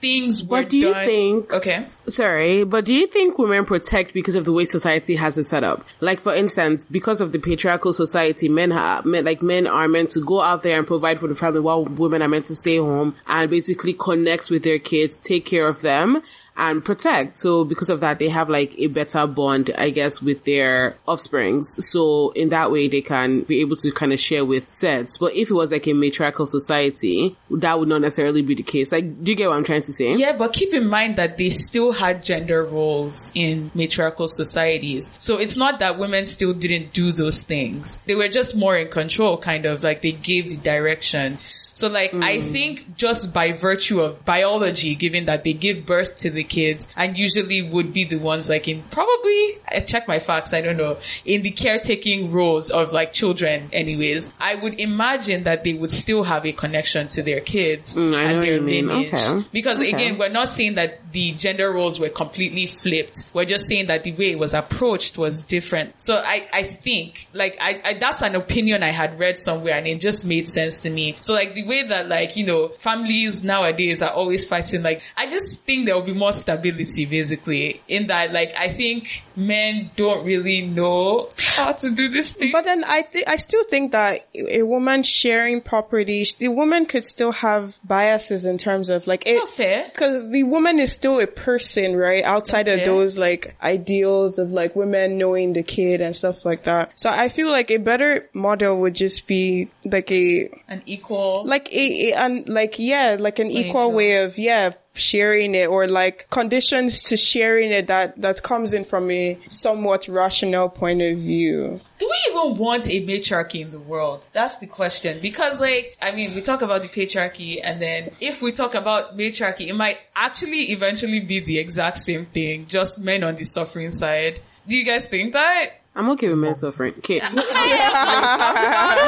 things 0.00 0.42
were 0.42 0.62
But 0.62 0.70
do 0.70 0.76
you 0.78 0.92
done- 0.92 1.06
think- 1.06 1.52
okay. 1.52 1.86
Sorry, 2.10 2.64
but 2.64 2.84
do 2.84 2.94
you 2.94 3.06
think 3.06 3.38
women 3.38 3.64
protect 3.64 4.12
because 4.12 4.34
of 4.34 4.44
the 4.44 4.52
way 4.52 4.64
society 4.64 5.14
has 5.14 5.38
it 5.38 5.44
set 5.44 5.62
up? 5.62 5.84
Like, 6.00 6.18
for 6.18 6.34
instance, 6.34 6.84
because 6.84 7.20
of 7.20 7.32
the 7.32 7.38
patriarchal 7.38 7.92
society, 7.92 8.48
men 8.48 8.72
have, 8.72 9.04
men, 9.04 9.24
like 9.24 9.42
men 9.42 9.66
are 9.66 9.86
meant 9.86 10.10
to 10.10 10.20
go 10.20 10.42
out 10.42 10.62
there 10.62 10.78
and 10.78 10.86
provide 10.86 11.20
for 11.20 11.28
the 11.28 11.34
family 11.34 11.60
while 11.60 11.84
women 11.84 12.20
are 12.22 12.28
meant 12.28 12.46
to 12.46 12.54
stay 12.54 12.78
home 12.78 13.14
and 13.26 13.48
basically 13.48 13.92
connect 13.92 14.50
with 14.50 14.64
their 14.64 14.78
kids, 14.78 15.16
take 15.18 15.46
care 15.46 15.68
of 15.68 15.82
them 15.82 16.22
and 16.60 16.84
protect. 16.84 17.36
So 17.36 17.64
because 17.64 17.88
of 17.88 18.00
that, 18.00 18.18
they 18.18 18.28
have 18.28 18.50
like 18.50 18.78
a 18.78 18.88
better 18.88 19.26
bond, 19.26 19.70
I 19.76 19.90
guess, 19.90 20.20
with 20.20 20.44
their 20.44 20.96
offsprings. 21.06 21.90
So 21.90 22.30
in 22.30 22.50
that 22.50 22.70
way, 22.70 22.86
they 22.86 23.00
can 23.00 23.42
be 23.42 23.60
able 23.60 23.76
to 23.76 23.90
kind 23.90 24.12
of 24.12 24.20
share 24.20 24.44
with 24.44 24.68
sets. 24.68 25.16
But 25.16 25.34
if 25.34 25.50
it 25.50 25.54
was 25.54 25.72
like 25.72 25.86
a 25.86 25.94
matriarchal 25.94 26.46
society, 26.46 27.36
that 27.50 27.78
would 27.78 27.88
not 27.88 28.02
necessarily 28.02 28.42
be 28.42 28.54
the 28.54 28.62
case. 28.62 28.92
Like, 28.92 29.24
do 29.24 29.32
you 29.32 29.36
get 29.36 29.48
what 29.48 29.56
I'm 29.56 29.64
trying 29.64 29.80
to 29.82 29.92
say? 29.92 30.14
Yeah, 30.14 30.34
but 30.36 30.52
keep 30.52 30.74
in 30.74 30.88
mind 30.88 31.16
that 31.16 31.38
they 31.38 31.48
still 31.48 31.92
had 32.00 32.22
gender 32.22 32.64
roles 32.64 33.30
in 33.34 33.70
matriarchal 33.74 34.28
societies. 34.28 35.10
So 35.18 35.38
it's 35.38 35.56
not 35.56 35.78
that 35.78 35.98
women 35.98 36.26
still 36.26 36.52
didn't 36.54 36.92
do 36.92 37.12
those 37.12 37.42
things. 37.42 37.98
They 38.06 38.14
were 38.16 38.28
just 38.28 38.56
more 38.56 38.76
in 38.76 38.88
control, 38.88 39.36
kind 39.38 39.66
of 39.66 39.82
like 39.82 40.02
they 40.02 40.12
gave 40.12 40.50
the 40.50 40.56
direction. 40.56 41.36
So 41.36 41.88
like, 41.88 42.12
I 42.14 42.40
think 42.40 42.96
just 42.96 43.32
by 43.32 43.52
virtue 43.52 44.00
of 44.00 44.24
biology, 44.24 44.94
given 44.94 45.26
that 45.26 45.44
they 45.44 45.52
give 45.52 45.86
birth 45.86 46.16
to 46.24 46.30
the 46.30 46.44
kids 46.44 46.92
and 46.96 47.16
usually 47.16 47.62
would 47.62 47.92
be 47.92 48.04
the 48.04 48.18
ones 48.18 48.48
like 48.48 48.66
in 48.68 48.82
probably, 48.90 49.42
I 49.70 49.80
check 49.86 50.08
my 50.08 50.18
facts, 50.18 50.52
I 50.52 50.60
don't 50.62 50.76
know, 50.76 50.98
in 51.24 51.42
the 51.42 51.50
caretaking 51.50 52.32
roles 52.32 52.70
of 52.70 52.92
like 52.92 53.12
children 53.12 53.68
anyways, 53.72 54.32
I 54.40 54.54
would 54.56 54.80
imagine 54.80 55.44
that 55.44 55.64
they 55.64 55.74
would 55.74 55.90
still 55.90 56.24
have 56.24 56.46
a 56.46 56.52
connection 56.52 57.06
to 57.08 57.22
their 57.22 57.40
kids 57.40 57.96
Mm, 57.96 58.14
and 58.14 58.42
their 58.42 58.60
lineage. 58.60 59.12
Okay. 59.12 59.44
Because 59.52 59.78
Okay. 59.78 59.90
again, 59.92 60.18
we're 60.18 60.28
not 60.28 60.48
saying 60.48 60.74
that 60.74 61.00
the 61.12 61.32
gender 61.32 61.72
roles 61.72 61.89
were 61.98 62.10
completely 62.10 62.66
flipped. 62.66 63.30
We're 63.32 63.46
just 63.46 63.66
saying 63.66 63.86
that 63.86 64.04
the 64.04 64.12
way 64.12 64.30
it 64.32 64.38
was 64.38 64.54
approached 64.54 65.18
was 65.18 65.44
different. 65.44 66.00
So 66.00 66.14
I, 66.14 66.46
I 66.52 66.62
think, 66.62 67.26
like, 67.32 67.56
I, 67.60 67.80
I, 67.84 67.94
that's 67.94 68.22
an 68.22 68.34
opinion 68.34 68.82
I 68.82 68.88
had 68.88 69.18
read 69.18 69.38
somewhere 69.38 69.74
and 69.74 69.86
it 69.86 70.00
just 70.00 70.24
made 70.24 70.46
sense 70.46 70.82
to 70.82 70.90
me. 70.90 71.16
So 71.20 71.32
like 71.32 71.54
the 71.54 71.66
way 71.66 71.82
that 71.82 72.08
like, 72.08 72.36
you 72.36 72.46
know, 72.46 72.68
families 72.68 73.42
nowadays 73.42 74.02
are 74.02 74.10
always 74.10 74.46
fighting, 74.46 74.82
like, 74.82 75.02
I 75.16 75.28
just 75.28 75.62
think 75.62 75.86
there 75.86 75.94
will 75.94 76.02
be 76.02 76.12
more 76.12 76.32
stability 76.32 77.06
basically 77.06 77.80
in 77.88 78.08
that, 78.08 78.32
like, 78.32 78.54
I 78.56 78.68
think 78.68 79.24
men 79.34 79.90
don't 79.96 80.24
really 80.24 80.60
know 80.60 81.28
how 81.38 81.72
to 81.72 81.90
do 81.90 82.08
this 82.08 82.32
thing. 82.32 82.52
But 82.52 82.64
then 82.64 82.84
I 82.86 83.02
th- 83.02 83.24
I 83.26 83.36
still 83.36 83.64
think 83.64 83.92
that 83.92 84.26
a 84.34 84.62
woman 84.62 85.02
sharing 85.02 85.60
property, 85.60 86.26
the 86.38 86.48
woman 86.48 86.84
could 86.86 87.04
still 87.04 87.32
have 87.32 87.78
biases 87.82 88.44
in 88.44 88.58
terms 88.58 88.90
of 88.90 89.06
like 89.06 89.24
it. 89.26 89.36
Not 89.36 89.48
fair. 89.48 89.84
Because 89.84 90.28
the 90.30 90.42
woman 90.42 90.78
is 90.78 90.92
still 90.92 91.20
a 91.20 91.26
person, 91.26 91.69
right? 91.96 92.24
Outside 92.24 92.66
Not 92.66 92.72
of 92.74 92.78
fair. 92.80 92.86
those 92.86 93.18
like 93.18 93.54
ideals 93.62 94.38
of 94.38 94.50
like 94.50 94.74
women 94.76 95.18
knowing 95.18 95.52
the 95.52 95.62
kid 95.62 96.00
and 96.00 96.14
stuff 96.14 96.44
like 96.44 96.64
that. 96.64 96.98
So 96.98 97.10
I 97.10 97.28
feel 97.28 97.48
like 97.50 97.70
a 97.70 97.76
better 97.78 98.28
model 98.32 98.80
would 98.80 98.94
just 98.94 99.26
be 99.26 99.70
like 99.84 100.10
a 100.10 100.50
An 100.68 100.82
equal. 100.86 101.44
like 101.46 101.72
a, 101.72 102.10
a 102.10 102.14
and 102.14 102.48
like 102.48 102.78
yeah, 102.78 103.16
like 103.18 103.38
an 103.38 103.50
equal 103.50 103.92
way 103.92 104.22
of 104.24 104.38
yeah 104.38 104.72
sharing 104.94 105.54
it 105.54 105.68
or 105.68 105.86
like 105.86 106.28
conditions 106.30 107.02
to 107.02 107.16
sharing 107.16 107.70
it 107.70 107.86
that 107.86 108.20
that 108.20 108.42
comes 108.42 108.72
in 108.72 108.84
from 108.84 109.10
a 109.10 109.38
somewhat 109.48 110.08
rational 110.08 110.68
point 110.68 111.00
of 111.02 111.18
view. 111.18 111.80
Do 111.98 112.08
we 112.08 112.32
even 112.32 112.56
want 112.58 112.88
a 112.88 113.00
matriarchy 113.04 113.60
in 113.60 113.70
the 113.70 113.78
world? 113.78 114.28
That's 114.32 114.58
the 114.58 114.66
question. 114.66 115.20
Because 115.20 115.60
like, 115.60 115.96
I 116.02 116.12
mean, 116.12 116.34
we 116.34 116.40
talk 116.40 116.62
about 116.62 116.82
the 116.82 116.88
patriarchy 116.88 117.60
and 117.62 117.80
then 117.80 118.10
if 118.20 118.42
we 118.42 118.52
talk 118.52 118.74
about 118.74 119.16
matriarchy, 119.16 119.68
it 119.68 119.76
might 119.76 119.98
actually 120.16 120.72
eventually 120.72 121.20
be 121.20 121.40
the 121.40 121.58
exact 121.58 121.98
same 121.98 122.26
thing, 122.26 122.66
just 122.66 122.98
men 122.98 123.22
on 123.22 123.36
the 123.36 123.44
suffering 123.44 123.90
side. 123.90 124.40
Do 124.66 124.76
you 124.76 124.84
guys 124.84 125.08
think 125.08 125.32
that? 125.32 125.79
I'm 125.94 126.08
okay 126.10 126.28
with 126.28 126.38
men 126.38 126.54
suffering. 126.54 126.94
Okay. 126.98 127.20
I 127.20 127.26
am 127.26 127.34
not 127.34 127.44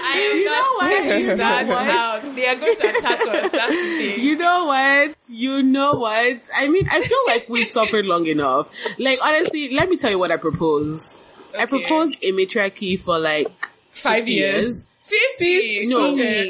I 0.01 0.17
am 0.31 0.45
not 0.45 1.03
taking 1.03 1.37
that 1.37 1.69
out. 1.89 2.35
They 2.35 2.47
are 2.47 2.55
going 2.55 2.75
to 2.77 2.89
attack 2.89 3.19
us. 3.21 3.51
That's 3.51 3.67
the 3.67 3.73
thing. 3.75 4.23
You 4.23 4.35
know 4.37 4.65
what? 4.65 5.15
You 5.27 5.63
know 5.63 5.93
what? 5.93 6.41
I 6.55 6.67
mean, 6.67 6.87
I 6.91 7.01
feel 7.01 7.17
like 7.27 7.49
we've 7.49 7.67
suffered 7.67 8.05
long 8.05 8.25
enough. 8.27 8.69
Like, 8.97 9.19
honestly, 9.23 9.73
let 9.73 9.89
me 9.89 9.97
tell 9.97 10.11
you 10.11 10.19
what 10.19 10.31
I 10.31 10.37
propose. 10.37 11.19
I 11.57 11.63
Okay. 11.63 11.79
propose 11.79 12.15
a 12.23 12.31
matriarchy 12.31 12.97
for 12.97 13.17
like 13.17 13.47
Five 13.91 14.19
50 14.25 14.31
years. 14.31 14.85
Fifty. 15.09 15.87
No. 15.89 16.13
Okay. 16.13 16.49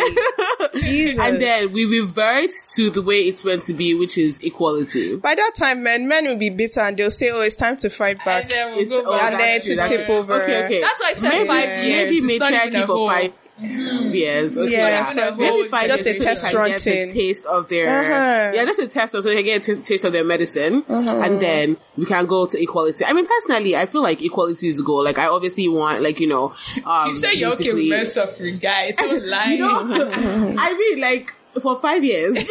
Jesus. 0.80 1.20
and 1.20 1.42
then 1.42 1.72
we 1.74 1.86
revert 2.00 2.52
to 2.76 2.90
the 2.90 3.02
way 3.02 3.22
it's 3.22 3.44
meant 3.44 3.64
to 3.64 3.74
be, 3.74 3.94
which 3.96 4.18
is 4.18 4.40
equality. 4.40 5.16
By 5.16 5.36
that 5.36 5.52
time, 5.56 5.84
men 5.84 6.08
men 6.08 6.26
will 6.26 6.36
be 6.38 6.50
bitter 6.50 6.82
and 6.82 6.98
they'll 6.98 7.12
say, 7.12 7.32
"Oh, 7.32 7.42
it's 7.42 7.56
time 7.56 7.78
to 7.78 7.90
fight 7.90 8.24
back." 8.26 8.44
And 8.44 8.52
then 8.52 8.68
we'll 8.72 8.80
It's- 8.82 8.90
go 8.90 9.04
oh, 9.08 9.18
back 9.18 9.32
and 9.34 9.40
then 9.40 9.62
to 9.62 9.76
to 9.78 9.88
tip 9.88 10.10
over. 10.10 10.42
Okay, 10.44 10.64
okay. 10.66 10.82
That's 10.82 11.00
why 11.00 11.10
I 11.10 11.14
said 11.14 11.30
maybe, 11.32 11.48
five 11.48 11.84
years. 11.84 12.24
Maybe 12.24 12.34
It's 12.34 12.40
not 12.40 12.52
even 12.52 12.64
matriarchy 12.74 12.76
a 12.84 12.88
for 12.88 12.94
whole- 12.94 13.08
five 13.08 13.34
years. 13.62 14.58
Okay, 14.58 14.72
Yeah. 14.72 14.88
yeah. 14.88 15.12
Even 15.12 15.24
a 15.24 15.32
Maybe 15.36 15.46
whole 15.50 15.66
five 15.70 15.88
Just 15.88 16.06
a 16.08 16.14
test 16.20 16.44
they 16.44 16.50
can 16.50 16.58
run 16.58 16.70
get 16.72 16.82
thing. 16.82 17.08
the 17.08 17.14
taste 17.14 17.46
of 17.46 17.70
their 17.70 17.88
Uh-huh. 17.90 18.52
yeah, 18.56 18.66
just 18.66 18.80
a 18.80 18.88
test 18.88 19.12
so 19.12 19.22
they 19.22 19.36
can 19.36 19.46
get 19.46 19.68
a 19.68 19.76
t- 19.76 19.82
taste 19.82 20.04
of 20.06 20.14
their 20.14 20.24
medicine, 20.24 20.84
and 20.88 21.40
then 21.42 21.78
we 21.98 22.06
can 22.06 22.26
go 22.26 22.46
to 22.46 22.62
equality. 22.62 23.04
I 23.06 23.14
mean, 23.14 23.26
personally, 23.28 23.76
I 23.76 23.86
feel 23.86 24.02
like 24.02 24.22
equality 24.22 24.68
is 24.68 24.78
the 24.78 24.84
goal. 24.84 25.04
Like, 25.04 25.18
I 25.18 25.28
obviously 25.28 25.68
want, 25.68 26.02
like, 26.02 26.20
you 26.20 26.28
know, 26.28 26.54
um, 26.86 27.10
You 27.10 27.16
say 27.16 27.34
you're 27.34 27.54
okay 27.54 27.74
with 27.74 27.84
basically- 27.84 27.90
men 27.90 28.06
suffering, 28.06 28.58
guy. 28.60 28.92
Don't 28.92 29.26
lie. 29.26 29.46
you 29.54 29.60
know, 29.60 30.56
I 30.58 30.74
mean, 30.74 31.02
like 31.02 31.34
for 31.62 31.80
five 31.80 32.04
years. 32.04 32.38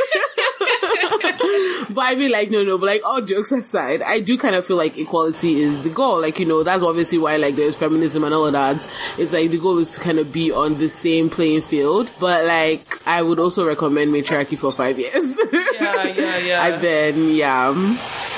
but 1.90 2.02
I 2.02 2.14
mean, 2.16 2.30
like, 2.30 2.50
no, 2.50 2.62
no. 2.64 2.78
But 2.78 2.86
like, 2.86 3.02
all 3.04 3.20
jokes 3.20 3.52
aside, 3.52 4.02
I 4.02 4.20
do 4.20 4.36
kind 4.36 4.54
of 4.54 4.64
feel 4.64 4.76
like 4.76 4.98
equality 4.98 5.60
is 5.60 5.82
the 5.82 5.90
goal. 5.90 6.20
Like, 6.20 6.38
you 6.38 6.46
know, 6.46 6.62
that's 6.62 6.82
obviously 6.82 7.18
why 7.18 7.36
like 7.36 7.56
there's 7.56 7.76
feminism 7.76 8.24
and 8.24 8.34
all 8.34 8.46
of 8.46 8.52
that. 8.52 8.88
It's 9.18 9.32
like 9.32 9.50
the 9.50 9.58
goal 9.58 9.78
is 9.78 9.90
to 9.92 10.00
kind 10.00 10.18
of 10.18 10.32
be 10.32 10.50
on 10.52 10.78
the 10.78 10.88
same 10.88 11.30
playing 11.30 11.62
field. 11.62 12.10
But 12.18 12.44
like, 12.44 13.00
I 13.06 13.22
would 13.22 13.38
also 13.38 13.66
recommend 13.66 14.12
matriarchy 14.12 14.56
for 14.56 14.72
five 14.72 14.98
years. 14.98 15.38
Yeah, 15.52 16.04
yeah, 16.04 16.38
yeah. 16.38 16.66
and 16.74 16.82
then, 16.82 17.34
yeah. 17.34 18.37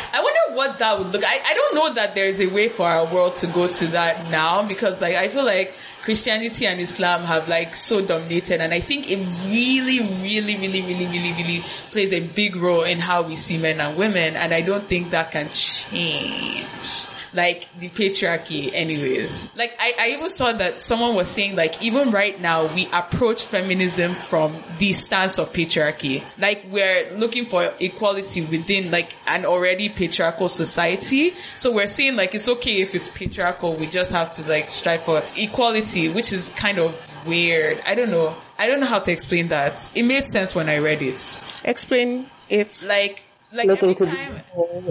What 0.54 0.78
that 0.78 0.98
would 0.98 1.08
look. 1.12 1.24
I, 1.24 1.40
I 1.44 1.54
don't 1.54 1.74
know 1.74 1.94
that 1.94 2.14
there's 2.14 2.40
a 2.40 2.46
way 2.46 2.68
for 2.68 2.86
our 2.86 3.12
world 3.12 3.36
to 3.36 3.46
go 3.48 3.68
to 3.68 3.86
that 3.88 4.30
now 4.30 4.66
because 4.66 5.00
like 5.00 5.14
I 5.14 5.28
feel 5.28 5.44
like 5.44 5.74
Christianity 6.02 6.66
and 6.66 6.80
Islam 6.80 7.22
have 7.22 7.48
like 7.48 7.74
so 7.74 8.04
dominated 8.04 8.60
and 8.60 8.72
I 8.72 8.80
think 8.80 9.10
it 9.10 9.18
really, 9.46 10.00
really, 10.22 10.56
really, 10.56 10.82
really, 10.82 11.06
really, 11.06 11.32
really 11.32 11.60
plays 11.90 12.12
a 12.12 12.20
big 12.20 12.56
role 12.56 12.82
in 12.82 12.98
how 12.98 13.22
we 13.22 13.36
see 13.36 13.58
men 13.58 13.80
and 13.80 13.96
women 13.96 14.36
and 14.36 14.52
I 14.52 14.60
don't 14.62 14.84
think 14.84 15.10
that 15.10 15.30
can 15.30 15.48
change 15.50 17.06
like 17.34 17.68
the 17.78 17.88
patriarchy 17.88 18.70
anyways. 18.72 19.50
Like 19.56 19.76
I, 19.78 19.94
I 19.98 20.08
even 20.08 20.28
saw 20.28 20.52
that 20.52 20.80
someone 20.82 21.14
was 21.14 21.28
saying 21.28 21.56
like 21.56 21.82
even 21.82 22.10
right 22.10 22.40
now 22.40 22.72
we 22.74 22.86
approach 22.92 23.44
feminism 23.44 24.12
from 24.12 24.56
the 24.78 24.92
stance 24.92 25.38
of 25.38 25.52
patriarchy. 25.52 26.22
Like 26.38 26.66
we're 26.70 27.12
looking 27.16 27.44
for 27.44 27.72
equality 27.80 28.42
within 28.42 28.90
like 28.90 29.14
an 29.26 29.44
already 29.44 29.88
patriarchal 29.88 30.48
society. 30.48 31.30
So 31.56 31.72
we're 31.72 31.86
saying 31.86 32.16
like 32.16 32.34
it's 32.34 32.48
okay 32.48 32.80
if 32.80 32.94
it's 32.94 33.08
patriarchal, 33.08 33.74
we 33.74 33.86
just 33.86 34.12
have 34.12 34.30
to 34.32 34.48
like 34.48 34.70
strive 34.70 35.02
for 35.02 35.22
equality, 35.36 36.08
which 36.08 36.32
is 36.32 36.50
kind 36.50 36.78
of 36.78 37.26
weird. 37.26 37.80
I 37.86 37.94
don't 37.94 38.10
know. 38.10 38.34
I 38.58 38.66
don't 38.66 38.80
know 38.80 38.86
how 38.86 38.98
to 38.98 39.12
explain 39.12 39.48
that. 39.48 39.90
It 39.94 40.02
made 40.02 40.26
sense 40.26 40.54
when 40.54 40.68
I 40.68 40.78
read 40.78 41.02
it. 41.02 41.40
Explain 41.64 42.26
it. 42.48 42.84
Like 42.86 43.24
like 43.52 43.66
looking 43.66 43.90
every 43.90 44.06
to 44.06 44.06
time 44.06 44.42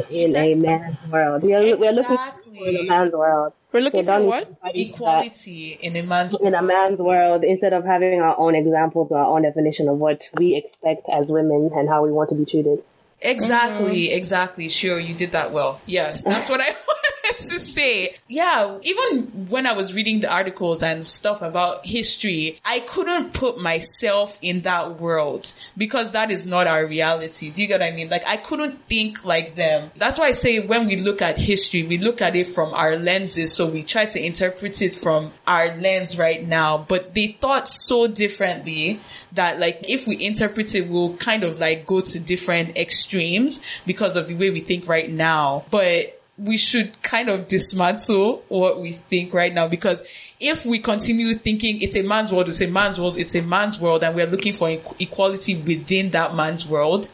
be 0.10 0.24
in 0.24 0.36
a 0.36 0.56
man's 0.56 0.98
world. 1.12 1.44
We 1.44 1.54
are, 1.54 1.78
we 1.78 1.88
are 1.88 1.94
looking 1.94 2.12
Exactly. 2.14 2.68
in 2.68 2.76
a 2.78 2.84
man's 2.90 3.14
world. 3.14 3.54
We're 3.72 3.82
looking 3.82 4.00
They 4.02 4.06
don't 4.12 4.22
for 4.24 4.28
what? 4.28 4.48
to 4.50 4.56
fight 4.56 4.74
that. 4.74 4.80
equality 4.82 5.78
in 5.82 5.96
a 5.96 6.02
man's 6.04 6.36
in 6.40 6.56
a 6.56 6.62
man's 6.62 7.00
world 7.00 7.44
instead 7.44 7.74
of 7.74 7.86
having 7.86 8.20
our 8.22 8.38
own 8.40 8.56
examples 8.56 9.12
or 9.12 9.18
our 9.20 9.26
own 9.36 9.44
definition 9.44 9.88
of 9.90 9.98
what 9.98 10.28
we 10.38 10.56
expect 10.56 11.08
as 11.12 11.32
women 11.32 11.70
and 11.76 11.88
how 11.88 12.04
we 12.04 12.12
want 12.12 12.30
to 12.30 12.36
be 12.36 12.46
treated. 12.46 12.84
Exactly, 13.22 14.08
mm-hmm. 14.08 14.16
exactly. 14.18 14.70
Shiro, 14.70 14.98
you 14.98 15.14
did 15.14 15.34
that 15.34 15.52
well. 15.52 15.82
Yes, 15.86 16.24
that's 16.24 16.50
what 16.50 16.62
I 16.62 16.64
wanted 16.88 16.99
to 17.40 17.60
say. 17.60 18.16
Yeah, 18.28 18.78
even 18.82 19.48
when 19.50 19.66
I 19.66 19.74
was 19.74 19.94
reading 19.94 20.20
the 20.20 20.32
articles 20.32 20.84
and 20.84 21.06
stuff 21.06 21.42
about 21.42 21.86
history, 21.86 22.60
I 22.66 22.80
couldn't 22.82 23.34
put 23.34 23.60
myself 23.62 24.38
in 24.42 24.62
that 24.62 25.00
world 25.00 25.54
because 25.78 26.12
that 26.12 26.32
is 26.32 26.46
not 26.46 26.68
our 26.68 26.86
reality. 26.86 27.50
Do 27.50 27.62
you 27.62 27.68
get 27.68 27.82
what 27.82 27.88
I 27.88 27.92
mean? 27.92 28.10
Like, 28.10 28.26
I 28.28 28.38
couldn't 28.38 28.86
think 28.88 29.26
like 29.26 29.56
them. 29.56 29.92
That's 29.96 30.18
why 30.18 30.28
I 30.28 30.32
say 30.32 30.60
when 30.60 30.88
we 30.88 30.98
look 30.98 31.22
at 31.22 31.38
history, 31.38 31.84
we 31.84 31.98
look 31.98 32.22
at 32.22 32.36
it 32.36 32.48
from 32.48 32.74
our 32.74 32.96
lenses. 32.96 33.54
So 33.54 33.68
we 33.68 33.84
try 33.84 34.06
to 34.06 34.24
interpret 34.24 34.82
it 34.82 34.96
from 34.96 35.32
our 35.48 35.76
lens 35.78 36.18
right 36.18 36.46
now, 36.46 36.78
but 36.78 37.14
they 37.14 37.28
thought 37.28 37.68
so 37.70 38.08
differently 38.08 39.00
that 39.34 39.60
like 39.60 39.90
if 39.90 40.08
we 40.08 40.24
interpret 40.24 40.74
it, 40.76 40.90
we'll 40.90 41.16
kind 41.18 41.44
of 41.44 41.60
like 41.60 41.86
go 41.86 42.02
to 42.02 42.20
different 42.20 42.78
extremes 42.78 43.62
because 43.86 44.16
of 44.16 44.28
the 44.28 44.36
way 44.36 44.50
we 44.50 44.62
think 44.62 44.88
right 44.88 45.10
now. 45.10 45.66
But 45.70 46.19
we 46.40 46.58
should 46.58 47.02
kind 47.02 47.30
of 47.30 47.48
dismantle 47.48 48.44
what 48.48 48.80
we 48.80 48.94
think 48.94 49.34
right 49.34 49.54
now 49.54 49.68
because 49.68 50.02
if 50.40 50.66
we 50.66 50.80
continue 50.80 51.34
thinking 51.34 51.82
it's 51.82 51.96
a 51.96 52.02
man's 52.02 52.32
world, 52.32 52.48
it's 52.48 52.62
a 52.62 52.68
man's 52.68 53.00
world, 53.00 53.18
it's 53.18 53.36
a 53.36 53.42
man's 53.42 53.80
world, 53.80 54.04
and 54.04 54.16
we're 54.16 54.28
looking 54.28 54.54
for 54.54 54.70
equality 55.00 55.56
within 55.58 56.12
that 56.12 56.36
man's 56.36 56.68
world, 56.68 57.10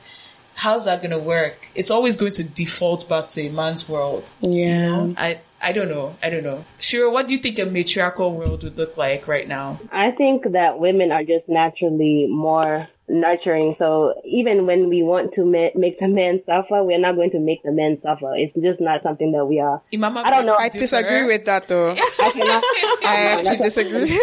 how's 0.53 0.85
that 0.85 1.01
going 1.01 1.11
to 1.11 1.19
work? 1.19 1.69
It's 1.73 1.91
always 1.91 2.17
going 2.17 2.33
to 2.33 2.43
default 2.43 3.07
back 3.09 3.29
to 3.29 3.41
a 3.41 3.49
man's 3.49 3.89
world. 3.89 4.31
Yeah. 4.41 5.13
I, 5.17 5.39
I 5.65 5.71
don't 5.71 5.89
know. 5.89 6.15
I 6.21 6.29
don't 6.29 6.43
know. 6.43 6.63
Sure. 6.79 7.11
What 7.11 7.25
do 7.25 7.33
you 7.33 7.39
think 7.39 7.57
a 7.57 7.65
matriarchal 7.65 8.31
world 8.31 8.63
would 8.63 8.77
look 8.77 8.97
like 8.97 9.27
right 9.27 9.47
now? 9.47 9.79
I 9.91 10.11
think 10.11 10.51
that 10.51 10.77
women 10.77 11.11
are 11.11 11.23
just 11.23 11.49
naturally 11.49 12.27
more 12.29 12.87
nurturing. 13.07 13.73
So 13.73 14.13
even 14.23 14.67
when 14.67 14.89
we 14.89 15.01
want 15.01 15.33
to 15.33 15.43
ma- 15.43 15.73
make 15.73 15.99
the 15.99 16.07
men 16.07 16.43
suffer, 16.45 16.83
we're 16.83 16.99
not 16.99 17.15
going 17.15 17.31
to 17.31 17.39
make 17.39 17.63
the 17.63 17.71
men 17.71 17.99
suffer. 17.99 18.35
It's 18.35 18.53
just 18.53 18.79
not 18.79 19.01
something 19.01 19.31
that 19.31 19.45
we 19.45 19.59
are. 19.59 19.81
Imama 19.91 20.23
I 20.23 20.29
don't 20.29 20.45
know. 20.45 20.55
I 20.55 20.69
disagree 20.69 21.25
with 21.25 21.45
that 21.45 21.67
though. 21.67 21.89
I 21.89 22.31
cannot. 22.31 22.63
I 23.03 23.15
actually 23.33 23.57
disagree. 23.57 24.21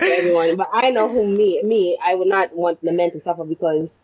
everyone, 0.18 0.56
but 0.56 0.68
I 0.72 0.90
know 0.90 1.08
who 1.08 1.28
me 1.28 1.62
me. 1.62 1.96
I 2.04 2.16
would 2.16 2.28
not 2.28 2.52
want 2.56 2.82
the 2.82 2.90
men 2.90 3.12
to 3.12 3.22
suffer 3.22 3.44
because 3.44 3.94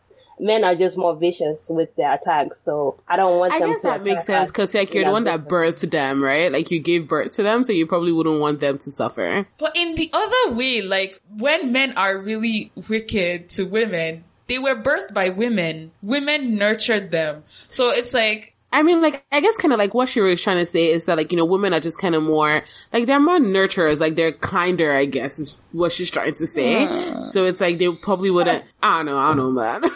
men 0.40 0.64
are 0.64 0.74
just 0.74 0.96
more 0.96 1.14
vicious 1.14 1.68
with 1.68 1.94
their 1.96 2.14
attacks. 2.14 2.60
So 2.60 3.00
I 3.06 3.16
don't 3.16 3.38
want 3.38 3.52
I 3.52 3.58
them 3.58 3.68
guess 3.68 3.80
to 3.80 3.86
that 3.88 4.02
makes 4.02 4.24
attack 4.24 4.38
sense 4.38 4.50
because 4.50 4.74
like 4.74 4.94
you're 4.94 5.04
the 5.04 5.10
one 5.10 5.24
that 5.24 5.44
that 5.44 5.48
birthed 5.48 5.90
them, 5.90 6.22
right? 6.22 6.52
Like 6.52 6.70
you 6.70 6.80
gave 6.80 7.08
birth 7.08 7.32
to 7.32 7.42
them, 7.42 7.62
so 7.62 7.72
you 7.72 7.86
probably 7.86 8.12
wouldn't 8.12 8.40
want 8.40 8.60
them 8.60 8.78
to 8.78 8.90
suffer. 8.90 9.46
But 9.58 9.76
in 9.76 9.94
the 9.94 10.10
other 10.12 10.56
way, 10.56 10.82
like 10.82 11.20
when 11.38 11.72
men 11.72 11.96
are 11.96 12.18
really 12.18 12.72
wicked 12.88 13.48
to 13.50 13.64
women, 13.64 14.24
they 14.46 14.58
were 14.58 14.74
birthed 14.74 15.14
by 15.14 15.28
women. 15.28 15.92
Women 16.02 16.56
nurtured 16.56 17.10
them. 17.10 17.44
So 17.68 17.90
it's 17.90 18.12
like, 18.12 18.56
I 18.72 18.82
mean, 18.82 19.02
like, 19.02 19.24
I 19.32 19.40
guess 19.40 19.56
kind 19.56 19.72
of 19.72 19.78
like 19.78 19.94
what 19.94 20.08
she 20.08 20.20
was 20.20 20.40
trying 20.40 20.58
to 20.58 20.66
say 20.66 20.90
is 20.90 21.06
that, 21.06 21.16
like, 21.16 21.32
you 21.32 21.38
know, 21.38 21.44
women 21.44 21.74
are 21.74 21.80
just 21.80 21.98
kind 21.98 22.14
of 22.14 22.22
more, 22.22 22.62
like, 22.92 23.06
they're 23.06 23.18
more 23.20 23.38
nurturers, 23.38 23.98
like, 24.00 24.14
they're 24.14 24.32
kinder, 24.32 24.92
I 24.92 25.06
guess, 25.06 25.38
is 25.38 25.58
what 25.72 25.90
she's 25.92 26.10
trying 26.10 26.34
to 26.34 26.46
say. 26.46 26.86
So 27.24 27.44
it's 27.44 27.60
like 27.60 27.78
they 27.78 27.92
probably 27.92 28.30
wouldn't, 28.30 28.64
I 28.82 28.98
don't 28.98 29.06
know, 29.06 29.18
I 29.18 29.34
don't 29.34 29.36
know, 29.36 29.50
man. 29.50 29.82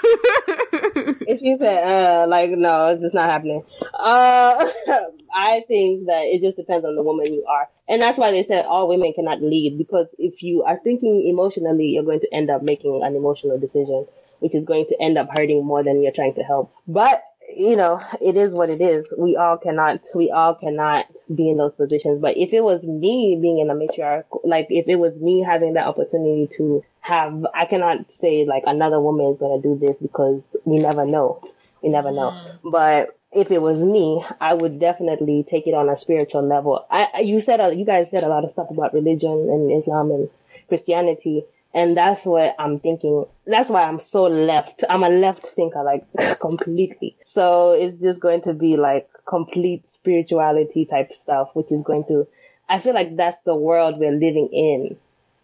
If 1.27 1.43
you 1.43 1.57
said, 1.59 1.85
uh, 1.85 2.27
like, 2.29 2.51
no, 2.51 2.89
it's 2.89 3.03
just 3.03 3.15
not 3.15 3.29
happening. 3.31 3.65
Uh, 3.95 4.71
I 5.35 5.65
think 5.67 6.07
that 6.07 6.27
it 6.27 6.41
just 6.43 6.57
depends 6.57 6.85
on 6.85 6.95
the 6.95 7.03
woman 7.03 7.33
you 7.33 7.45
are. 7.47 7.69
And 7.89 8.01
that's 8.01 8.19
why 8.19 8.31
they 8.31 8.43
said 8.45 8.65
all 8.67 8.89
women 8.89 9.13
cannot 9.15 9.43
lead 9.43 9.77
because 9.77 10.07
if 10.19 10.43
you 10.43 10.63
are 10.63 10.79
thinking 10.85 11.27
emotionally, 11.27 11.87
you're 11.87 12.05
going 12.05 12.21
to 12.21 12.33
end 12.33 12.51
up 12.51 12.63
making 12.63 13.03
an 13.05 13.17
emotional 13.17 13.59
decision, 13.59 14.07
which 14.39 14.55
is 14.55 14.65
going 14.65 14.87
to 14.87 15.03
end 15.03 15.19
up 15.19 15.29
hurting 15.37 15.65
more 15.65 15.83
than 15.83 16.03
you're 16.03 16.13
trying 16.13 16.35
to 16.35 16.43
help. 16.43 16.73
But, 16.87 17.23
you 17.49 17.77
know, 17.77 18.01
it 18.21 18.37
is 18.37 18.53
what 18.53 18.71
it 18.71 18.81
is. 18.81 19.13
We 19.17 19.37
all 19.37 19.57
cannot, 19.57 20.01
we 20.15 20.31
all 20.31 20.55
cannot 20.55 21.07
be 21.35 21.51
in 21.51 21.57
those 21.59 21.75
positions. 21.75 22.21
But 22.21 22.37
if 22.37 22.53
it 22.53 22.63
was 22.63 22.85
me 22.85 23.39
being 23.41 23.59
in 23.59 23.71
a 23.71 23.75
matriarch, 23.75 24.25
like 24.45 24.67
if 24.71 24.89
it 24.89 24.97
was 24.97 25.15
me 25.17 25.43
having 25.43 25.75
that 25.75 25.87
opportunity 25.87 26.49
to 26.57 26.85
have, 27.01 27.47
I 27.55 27.67
cannot 27.67 28.13
say 28.13 28.45
like 28.45 28.63
another 28.67 29.01
woman 29.01 29.27
is 29.33 29.39
going 29.39 29.61
to 29.61 29.69
do 29.69 29.79
this 29.79 29.97
because 30.01 30.43
we 30.65 30.79
never 30.79 31.05
know. 31.05 31.43
We 31.83 31.91
never 31.91 32.11
know. 32.11 32.31
Mm. 32.31 32.59
But 32.71 33.19
if 33.33 33.51
it 33.51 33.61
was 33.61 33.81
me, 33.81 34.25
I 34.41 34.55
would 34.55 34.79
definitely 34.79 35.45
take 35.49 35.67
it 35.67 35.75
on 35.75 35.89
a 35.89 35.99
spiritual 35.99 36.47
level. 36.47 36.87
I- 36.91 37.21
you 37.21 37.41
said, 37.41 37.61
you 37.77 37.85
guys 37.85 38.11
said 38.11 38.23
a 38.25 38.29
lot 38.29 38.45
of 38.45 38.53
stuff 38.53 38.71
about 38.71 38.95
religion 38.95 39.33
and 39.33 39.73
Islam 39.73 40.11
and 40.13 40.31
Christianity. 40.69 41.45
And 41.75 41.97
that's 41.97 42.25
what 42.25 42.55
I'm 42.59 42.79
thinking. 42.79 43.27
That's 43.47 43.69
why 43.69 43.83
I'm 43.83 44.01
so 44.01 44.25
left. 44.25 44.85
I'm 44.89 45.03
a 45.03 45.09
left 45.09 45.45
thinker, 45.45 45.83
like 45.83 46.39
completely. 46.41 47.17
So 47.27 47.73
it's 47.73 48.01
just 48.01 48.21
going 48.21 48.43
to 48.43 48.55
be 48.55 48.77
like 48.77 49.09
complete 49.27 49.91
spirituality 49.93 50.87
type 50.87 51.13
stuff, 51.21 51.51
which 51.55 51.73
is 51.73 51.83
going 51.83 52.05
to, 52.05 52.29
I 52.69 52.79
feel 52.79 52.95
like 52.95 53.17
that's 53.17 53.43
the 53.45 53.57
world 53.57 53.99
we're 53.99 54.13
living 54.13 54.49
in. 54.53 54.97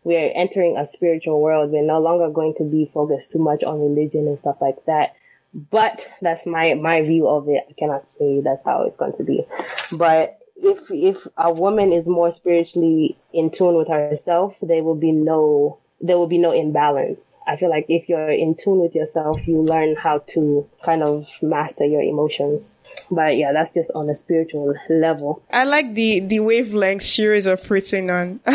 We're 0.04 0.32
entering 0.34 0.76
a 0.78 0.86
spiritual 0.86 1.40
world. 1.40 1.72
We're 1.72 1.84
no 1.84 2.00
longer 2.00 2.30
going 2.30 2.54
to 2.58 2.64
be 2.64 2.90
focused 2.94 3.32
too 3.32 3.40
much 3.40 3.64
on 3.64 3.80
religion 3.80 4.28
and 4.28 4.38
stuff 4.38 4.56
like 4.60 4.84
that. 4.86 5.16
But 5.52 6.08
that's 6.22 6.46
my, 6.46 6.74
my 6.74 7.02
view 7.02 7.28
of 7.28 7.48
it. 7.48 7.64
I 7.68 7.72
cannot 7.72 8.10
say 8.10 8.40
that's 8.40 8.64
how 8.64 8.82
it's 8.82 8.96
going 8.96 9.16
to 9.16 9.24
be. 9.24 9.44
But 9.92 10.38
if, 10.56 10.90
if 10.90 11.26
a 11.36 11.52
woman 11.52 11.92
is 11.92 12.06
more 12.06 12.32
spiritually 12.32 13.16
in 13.32 13.50
tune 13.50 13.74
with 13.74 13.88
herself, 13.88 14.54
there 14.62 14.84
will 14.84 14.94
be 14.94 15.10
no, 15.10 15.78
there 16.00 16.18
will 16.18 16.26
be 16.26 16.38
no 16.38 16.52
imbalance. 16.52 17.20
I 17.46 17.56
feel 17.56 17.70
like 17.70 17.86
if 17.88 18.08
you're 18.08 18.30
in 18.30 18.54
tune 18.54 18.80
with 18.80 18.94
yourself, 18.94 19.38
you 19.46 19.62
learn 19.62 19.96
how 19.96 20.18
to 20.34 20.68
kind 20.84 21.02
of 21.02 21.28
master 21.42 21.84
your 21.84 22.02
emotions. 22.02 22.74
But 23.10 23.36
yeah, 23.36 23.52
that's 23.52 23.74
just 23.74 23.90
on 23.92 24.08
a 24.08 24.14
spiritual 24.14 24.74
level. 24.88 25.42
I 25.52 25.64
like 25.64 25.94
the 25.94 26.20
the 26.20 26.40
wavelength 26.40 27.02
Shiro 27.02 27.34
is 27.34 27.46
operating 27.46 28.10
on. 28.10 28.40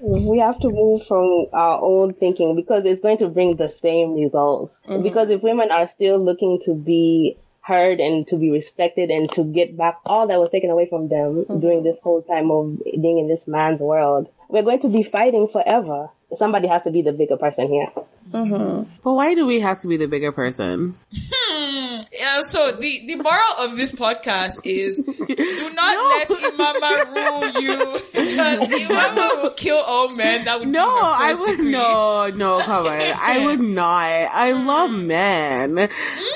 We 0.00 0.38
have 0.38 0.58
to 0.60 0.68
move 0.70 1.06
from 1.06 1.46
our 1.52 1.80
own 1.82 2.14
thinking 2.14 2.56
because 2.56 2.84
it's 2.84 3.00
going 3.00 3.18
to 3.18 3.28
bring 3.28 3.56
the 3.56 3.68
same 3.68 4.14
results. 4.14 4.78
Mm-hmm. 4.88 5.02
Because 5.02 5.30
if 5.30 5.42
women 5.42 5.70
are 5.70 5.88
still 5.88 6.18
looking 6.18 6.60
to 6.64 6.74
be 6.74 7.36
heard 7.60 7.98
and 7.98 8.26
to 8.28 8.36
be 8.36 8.50
respected 8.50 9.10
and 9.10 9.30
to 9.32 9.42
get 9.42 9.76
back 9.76 9.98
all 10.04 10.26
that 10.26 10.38
was 10.38 10.50
taken 10.50 10.70
away 10.70 10.86
from 10.86 11.08
them 11.08 11.44
mm-hmm. 11.44 11.60
during 11.60 11.82
this 11.82 11.98
whole 12.00 12.22
time 12.22 12.50
of 12.50 12.78
being 12.84 13.18
in 13.18 13.28
this 13.28 13.48
man's 13.48 13.80
world, 13.80 14.28
we're 14.54 14.62
going 14.62 14.80
to 14.80 14.88
be 14.88 15.02
fighting 15.02 15.48
forever. 15.48 16.08
Somebody 16.36 16.68
has 16.68 16.82
to 16.82 16.90
be 16.90 17.02
the 17.02 17.12
bigger 17.12 17.36
person 17.36 17.68
here. 17.68 17.88
Mm-hmm. 18.32 18.90
but 19.04 19.12
why 19.12 19.34
do 19.34 19.46
we 19.46 19.60
have 19.60 19.78
to 19.80 19.86
be 19.86 19.96
the 19.96 20.08
bigger 20.08 20.32
person? 20.32 20.96
Hmm. 21.14 22.00
yeah, 22.10 22.42
so 22.42 22.72
the, 22.72 23.04
the 23.06 23.14
moral 23.16 23.52
of 23.60 23.76
this 23.76 23.92
podcast 23.92 24.60
is 24.64 24.98
do 25.04 25.70
not 25.74 25.94
let 26.08 26.28
Imama 26.28 27.14
rule 27.14 27.62
you 27.62 28.00
because 28.12 28.60
Imama 28.68 29.42
will 29.42 29.50
kill 29.50 29.76
all 29.86 30.08
men. 30.16 30.46
That 30.46 30.58
would 30.58 30.68
No, 30.68 30.86
be 30.86 30.90
her 31.00 31.04
I 31.04 31.34
would 31.38 31.46
degree. 31.58 31.70
no, 31.72 32.30
no, 32.34 32.60
come 32.62 32.86
on. 32.86 32.92
I 32.92 33.42
would 33.44 33.60
not. 33.60 34.02
I 34.02 34.52
hmm. 34.52 34.66
love 34.66 34.90
men. 34.90 35.78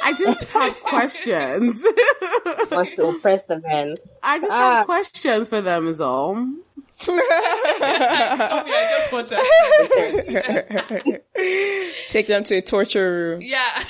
I 0.05 0.13
just 0.17 0.45
have 0.53 0.75
questions. 0.83 1.83
Wants 2.71 2.95
to 2.97 3.07
oppress 3.09 3.43
the 3.45 3.61
men. 3.61 3.95
I 4.23 4.39
just 4.39 4.53
Ah. 4.53 4.77
have 4.77 4.87
questions 4.87 5.49
for 5.49 5.63
them 5.63 5.89
is 5.89 6.01
all. 6.01 6.37
Come 7.05 7.15
here, 7.15 7.25
I 7.31 8.87
just 8.91 9.13
want 9.13 9.29
to. 9.29 9.37
Take 12.11 12.27
them 12.27 12.43
to 12.45 12.57
a 12.57 12.63
torture 12.63 13.11
room. 13.13 13.41
Yeah. 13.43 13.85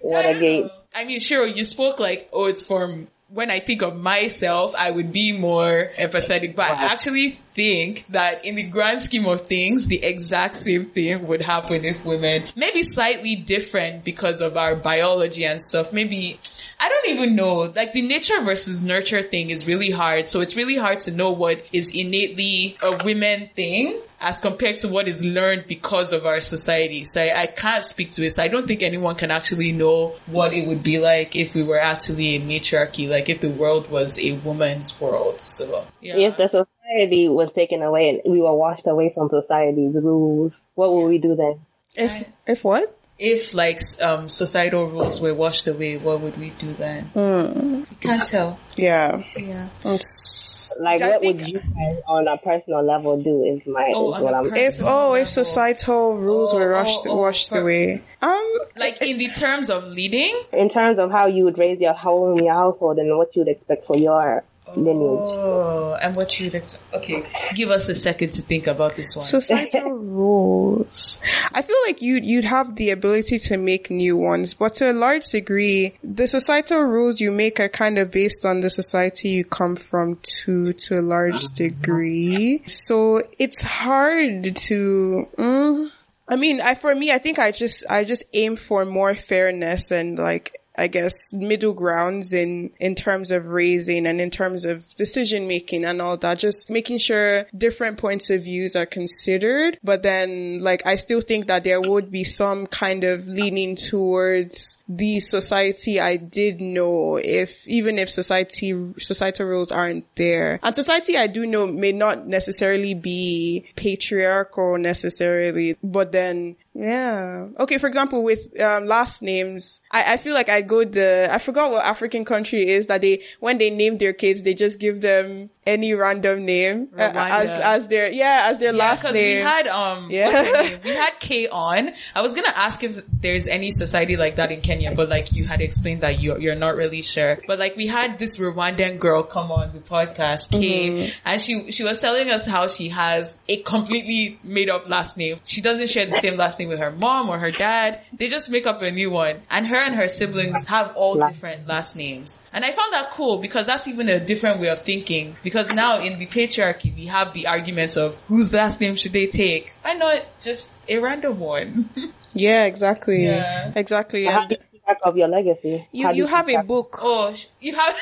What 0.00 0.26
a 0.26 0.38
gate. 0.38 0.70
I 0.94 1.04
mean, 1.04 1.20
sure, 1.20 1.46
you 1.46 1.64
spoke 1.64 1.98
like, 2.00 2.28
oh, 2.32 2.46
it's 2.46 2.62
from 2.66 3.08
when 3.34 3.50
I 3.50 3.58
think 3.58 3.82
of 3.82 4.00
myself, 4.00 4.76
I 4.78 4.92
would 4.92 5.12
be 5.12 5.36
more 5.36 5.90
empathetic, 5.98 6.54
but 6.54 6.66
I 6.66 6.84
actually 6.84 7.30
think 7.30 8.06
that 8.10 8.44
in 8.44 8.54
the 8.54 8.62
grand 8.62 9.02
scheme 9.02 9.26
of 9.26 9.40
things, 9.40 9.88
the 9.88 10.04
exact 10.04 10.54
same 10.54 10.84
thing 10.84 11.26
would 11.26 11.42
happen 11.42 11.84
if 11.84 12.04
women, 12.04 12.44
maybe 12.54 12.84
slightly 12.84 13.34
different 13.34 14.04
because 14.04 14.40
of 14.40 14.56
our 14.56 14.76
biology 14.76 15.44
and 15.44 15.60
stuff. 15.60 15.92
Maybe, 15.92 16.38
I 16.78 16.88
don't 16.88 17.08
even 17.08 17.34
know, 17.34 17.72
like 17.74 17.92
the 17.92 18.02
nature 18.02 18.40
versus 18.40 18.80
nurture 18.80 19.22
thing 19.22 19.50
is 19.50 19.66
really 19.66 19.90
hard. 19.90 20.28
So 20.28 20.40
it's 20.40 20.56
really 20.56 20.78
hard 20.78 21.00
to 21.00 21.10
know 21.10 21.32
what 21.32 21.68
is 21.72 21.90
innately 21.90 22.76
a 22.82 23.04
women 23.04 23.50
thing 23.52 24.00
as 24.24 24.40
compared 24.40 24.78
to 24.78 24.88
what 24.88 25.06
is 25.06 25.22
learned 25.22 25.66
because 25.68 26.14
of 26.14 26.24
our 26.24 26.40
society. 26.40 27.04
So 27.04 27.20
I, 27.20 27.42
I, 27.42 27.46
can't 27.46 27.84
speak 27.84 28.10
to 28.12 28.24
it. 28.24 28.30
So 28.30 28.42
I 28.42 28.48
don't 28.48 28.66
think 28.66 28.82
anyone 28.82 29.16
can 29.16 29.30
actually 29.30 29.70
know 29.70 30.14
what 30.26 30.54
it 30.54 30.66
would 30.66 30.82
be 30.82 30.98
like 30.98 31.36
if 31.36 31.54
we 31.54 31.62
were 31.62 31.78
actually 31.78 32.34
in 32.34 32.48
matriarchy, 32.48 33.06
like 33.06 33.28
if 33.28 33.40
the 33.40 33.50
world 33.50 33.90
was 33.90 34.18
a 34.18 34.32
woman's 34.32 34.98
world. 34.98 35.42
So 35.42 35.84
yeah. 36.00 36.16
If 36.16 36.38
the 36.38 36.48
society 36.48 37.28
was 37.28 37.52
taken 37.52 37.82
away 37.82 38.08
and 38.08 38.32
we 38.32 38.40
were 38.40 38.54
washed 38.54 38.86
away 38.86 39.12
from 39.14 39.28
society's 39.28 39.94
rules, 39.94 40.58
what 40.74 40.90
would 40.92 41.06
we 41.06 41.18
do 41.18 41.36
then? 41.36 41.60
If 41.94 42.26
if 42.46 42.64
what? 42.64 42.96
If 43.18 43.54
like 43.54 43.80
um, 44.02 44.28
societal 44.28 44.86
rules 44.86 45.20
were 45.20 45.32
washed 45.34 45.66
away, 45.68 45.96
what 45.96 46.20
would 46.20 46.36
we 46.36 46.50
do 46.50 46.72
then? 46.72 47.10
Mm. 47.14 47.80
You 47.90 47.96
can't 48.00 48.24
tell. 48.26 48.58
Yeah. 48.76 49.22
Yeah. 49.36 49.68
It's, 49.84 50.76
Like, 50.80 51.00
what 51.00 51.20
think- 51.20 51.38
would 51.40 51.48
you 51.48 51.60
guys 51.60 52.02
on 52.08 52.26
a 52.26 52.36
personal 52.38 52.82
level 52.82 53.22
do? 53.22 53.44
Is 53.44 53.64
my 53.68 53.92
Oh, 53.94 54.14
is 54.14 54.20
what 54.20 54.34
a 54.34 54.36
I'm. 54.38 54.54
if 54.56 54.80
oh, 54.82 55.14
if 55.14 55.28
societal 55.28 56.16
rules 56.18 56.52
Oh, 56.52 56.58
were 56.58 56.72
washed 56.72 57.06
oh, 57.06 57.10
oh, 57.12 57.16
washed 57.18 57.50
per- 57.50 57.60
away. 57.60 58.02
Um, 58.20 58.58
Like 58.76 59.00
in 59.00 59.18
the 59.18 59.28
terms 59.28 59.70
of 59.70 59.86
leading, 59.86 60.34
in 60.52 60.68
terms 60.68 60.98
of 60.98 61.12
how 61.12 61.26
you 61.26 61.44
would 61.44 61.56
raise 61.56 61.80
your 61.80 61.92
home, 61.94 62.38
your 62.40 62.54
household, 62.54 62.98
and 62.98 63.16
what 63.16 63.36
you'd 63.36 63.46
expect 63.48 63.86
for 63.86 63.96
your 63.96 64.20
lineage. 64.24 64.44
Oh, 64.66 65.96
and 66.00 66.16
what 66.16 66.40
you'd 66.40 66.54
ex- 66.54 66.78
okay. 66.92 67.22
Give 67.54 67.70
us 67.70 67.88
a 67.88 67.94
second 67.94 68.32
to 68.32 68.42
think 68.42 68.66
about 68.66 68.96
this 68.96 69.14
one. 69.14 69.24
societal 69.24 69.90
rules. 69.92 71.20
I 71.52 71.62
feel 71.62 71.76
like 71.86 72.02
you'd 72.02 72.24
you'd 72.24 72.44
have 72.44 72.76
the 72.76 72.90
ability 72.90 73.38
to 73.40 73.56
make 73.56 73.90
new 73.90 74.16
ones, 74.16 74.54
but 74.54 74.74
to 74.74 74.90
a 74.90 74.92
large 74.92 75.26
degree, 75.26 75.94
the 76.02 76.26
societal 76.26 76.82
rules 76.82 77.20
you 77.20 77.30
make 77.30 77.60
are 77.60 77.68
kind 77.68 77.98
of 77.98 78.10
based 78.10 78.44
on 78.46 78.60
the 78.60 78.70
society 78.70 79.28
you 79.30 79.44
come 79.44 79.76
from 79.76 80.18
to 80.42 80.72
to 80.72 80.98
a 80.98 81.02
large 81.02 81.48
degree. 81.50 82.62
So 82.66 83.22
it's 83.38 83.62
hard 83.62 84.56
to. 84.56 85.26
Mm, 85.36 85.90
I 86.26 86.36
mean, 86.36 86.60
I 86.60 86.74
for 86.74 86.94
me, 86.94 87.12
I 87.12 87.18
think 87.18 87.38
I 87.38 87.50
just 87.52 87.84
I 87.88 88.04
just 88.04 88.24
aim 88.32 88.56
for 88.56 88.84
more 88.84 89.14
fairness 89.14 89.90
and 89.90 90.18
like 90.18 90.58
I 90.76 90.88
guess 90.88 91.32
middle 91.32 91.72
grounds 91.72 92.32
in 92.32 92.70
in 92.80 92.94
terms 92.94 93.30
of 93.30 93.46
raising 93.46 94.06
and 94.06 94.20
in 94.20 94.30
terms 94.30 94.64
of 94.64 94.92
decision 94.96 95.46
making 95.46 95.84
and 95.84 96.02
all 96.02 96.16
that. 96.16 96.38
Just 96.38 96.68
making 96.68 96.98
sure 96.98 97.46
different 97.56 97.98
points 97.98 98.30
of 98.30 98.42
views 98.42 98.74
are 98.74 98.86
considered, 98.86 99.78
but 99.84 100.02
then 100.02 100.58
like 100.58 100.84
I 100.84 100.96
still 100.96 101.20
think 101.20 101.46
that 101.46 101.64
there 101.64 101.80
would 101.80 102.10
be 102.10 102.24
some 102.24 102.66
kind 102.66 103.04
of 103.04 103.28
leaning 103.28 103.76
towards 103.76 104.78
the 104.86 105.20
society 105.20 105.98
I 105.98 106.16
did 106.16 106.60
know 106.60 107.16
if 107.16 107.66
even 107.66 107.98
if 107.98 108.10
society 108.10 108.92
societal 108.98 109.46
rules 109.46 109.72
aren't 109.72 110.04
there. 110.16 110.60
And 110.62 110.74
society 110.74 111.16
I 111.16 111.26
do 111.26 111.46
know 111.46 111.66
may 111.66 111.92
not 111.92 112.26
necessarily 112.26 112.94
be 112.94 113.64
patriarchal 113.76 114.76
necessarily, 114.78 115.76
but 115.82 116.12
then 116.12 116.56
yeah. 116.74 117.46
Okay, 117.58 117.78
for 117.78 117.86
example, 117.86 118.22
with 118.22 118.60
um, 118.60 118.86
last 118.86 119.22
names, 119.22 119.80
I, 119.92 120.14
I 120.14 120.16
feel 120.16 120.34
like 120.34 120.48
I 120.48 120.60
go 120.60 120.84
the, 120.84 121.28
I 121.30 121.38
forgot 121.38 121.70
what 121.70 121.84
African 121.84 122.24
country 122.24 122.68
is 122.68 122.88
that 122.88 123.00
they, 123.00 123.22
when 123.38 123.58
they 123.58 123.70
name 123.70 123.98
their 123.98 124.12
kids, 124.12 124.42
they 124.42 124.54
just 124.54 124.80
give 124.80 125.00
them 125.00 125.50
any 125.66 125.94
random 125.94 126.44
name 126.44 126.88
uh, 126.96 127.10
as, 127.14 127.50
as 127.50 127.88
their, 127.88 128.10
yeah, 128.12 128.48
as 128.50 128.58
their 128.58 128.72
Yeah, 128.72 128.78
last 128.78 129.00
because 129.02 129.14
name. 129.14 129.36
we 129.36 129.40
had 129.42 129.66
um, 129.68 130.06
Yeah. 130.10 130.26
what's 130.32 130.48
her 130.48 130.62
name? 130.68 130.78
We 130.84 130.90
had 130.90 131.18
Kay 131.20 131.48
on. 131.48 131.90
I 132.14 132.20
was 132.22 132.34
gonna 132.34 132.52
ask 132.54 132.82
if 132.82 133.00
there's 133.20 133.48
any 133.48 133.70
society 133.70 134.16
like 134.16 134.36
that 134.36 134.50
in 134.52 134.60
Kenya, 134.60 134.94
but 134.94 135.08
like 135.08 135.32
you 135.32 135.44
had 135.44 135.60
explained 135.60 136.02
that 136.02 136.20
you 136.20 136.38
you're 136.38 136.54
not 136.54 136.76
really 136.76 137.02
sure. 137.02 137.38
But 137.46 137.58
like 137.58 137.76
we 137.76 137.86
had 137.86 138.18
this 138.18 138.36
Rwandan 138.38 138.98
girl 138.98 139.22
come 139.22 139.50
on 139.50 139.72
the 139.72 139.78
podcast, 139.80 140.50
Kay, 140.50 140.90
Mm-hmm. 140.90 141.28
and 141.28 141.40
she 141.40 141.70
she 141.70 141.82
was 141.84 142.00
telling 142.00 142.30
us 142.30 142.46
how 142.46 142.66
she 142.68 142.88
has 142.90 143.36
a 143.48 143.56
completely 143.62 144.38
made 144.44 144.68
up 144.68 144.88
last 144.88 145.16
name. 145.16 145.36
She 145.44 145.60
doesn't 145.60 145.88
share 145.88 146.06
the 146.06 146.20
same 146.20 146.36
last 146.36 146.58
name 146.58 146.68
with 146.68 146.78
her 146.78 146.90
mom 146.90 147.28
or 147.30 147.38
her 147.38 147.50
dad. 147.50 148.00
They 148.12 148.28
just 148.28 148.50
make 148.50 148.66
up 148.66 148.82
a 148.82 148.90
new 148.90 149.10
one, 149.10 149.40
and 149.50 149.66
her 149.66 149.80
and 149.80 149.94
her 149.94 150.08
siblings 150.08 150.64
have 150.66 150.94
all 150.96 151.14
different 151.16 151.66
last 151.66 151.96
names. 151.96 152.38
And 152.52 152.64
I 152.64 152.70
found 152.70 152.92
that 152.92 153.10
cool 153.10 153.38
because 153.38 153.66
that's 153.66 153.88
even 153.88 154.08
a 154.08 154.20
different 154.20 154.60
way 154.60 154.68
of 154.68 154.80
thinking. 154.80 155.36
Because 155.42 155.53
now 155.72 156.00
in 156.00 156.18
the 156.18 156.26
patriarchy, 156.26 156.94
we 156.94 157.06
have 157.06 157.32
the 157.32 157.46
arguments 157.46 157.96
of 157.96 158.14
whose 158.28 158.52
last 158.52 158.80
name 158.80 158.96
should 158.96 159.12
they 159.12 159.26
take? 159.26 159.72
Why 159.82 159.94
not 159.94 160.22
just 160.42 160.74
a 160.88 160.98
random 160.98 161.38
one? 161.40 161.88
yeah, 162.32 162.64
exactly. 162.64 163.24
Yeah. 163.24 163.72
Exactly. 163.74 164.24
How 164.24 164.46
you 164.48 164.56
of 165.02 165.16
your 165.16 165.28
legacy? 165.28 165.88
you, 165.92 166.06
How 166.06 166.12
you 166.12 166.26
have 166.26 166.46
a 166.48 166.62
book. 166.62 166.98
oh, 167.00 167.32
sh- 167.32 167.46
you 167.60 167.74
have. 167.74 167.96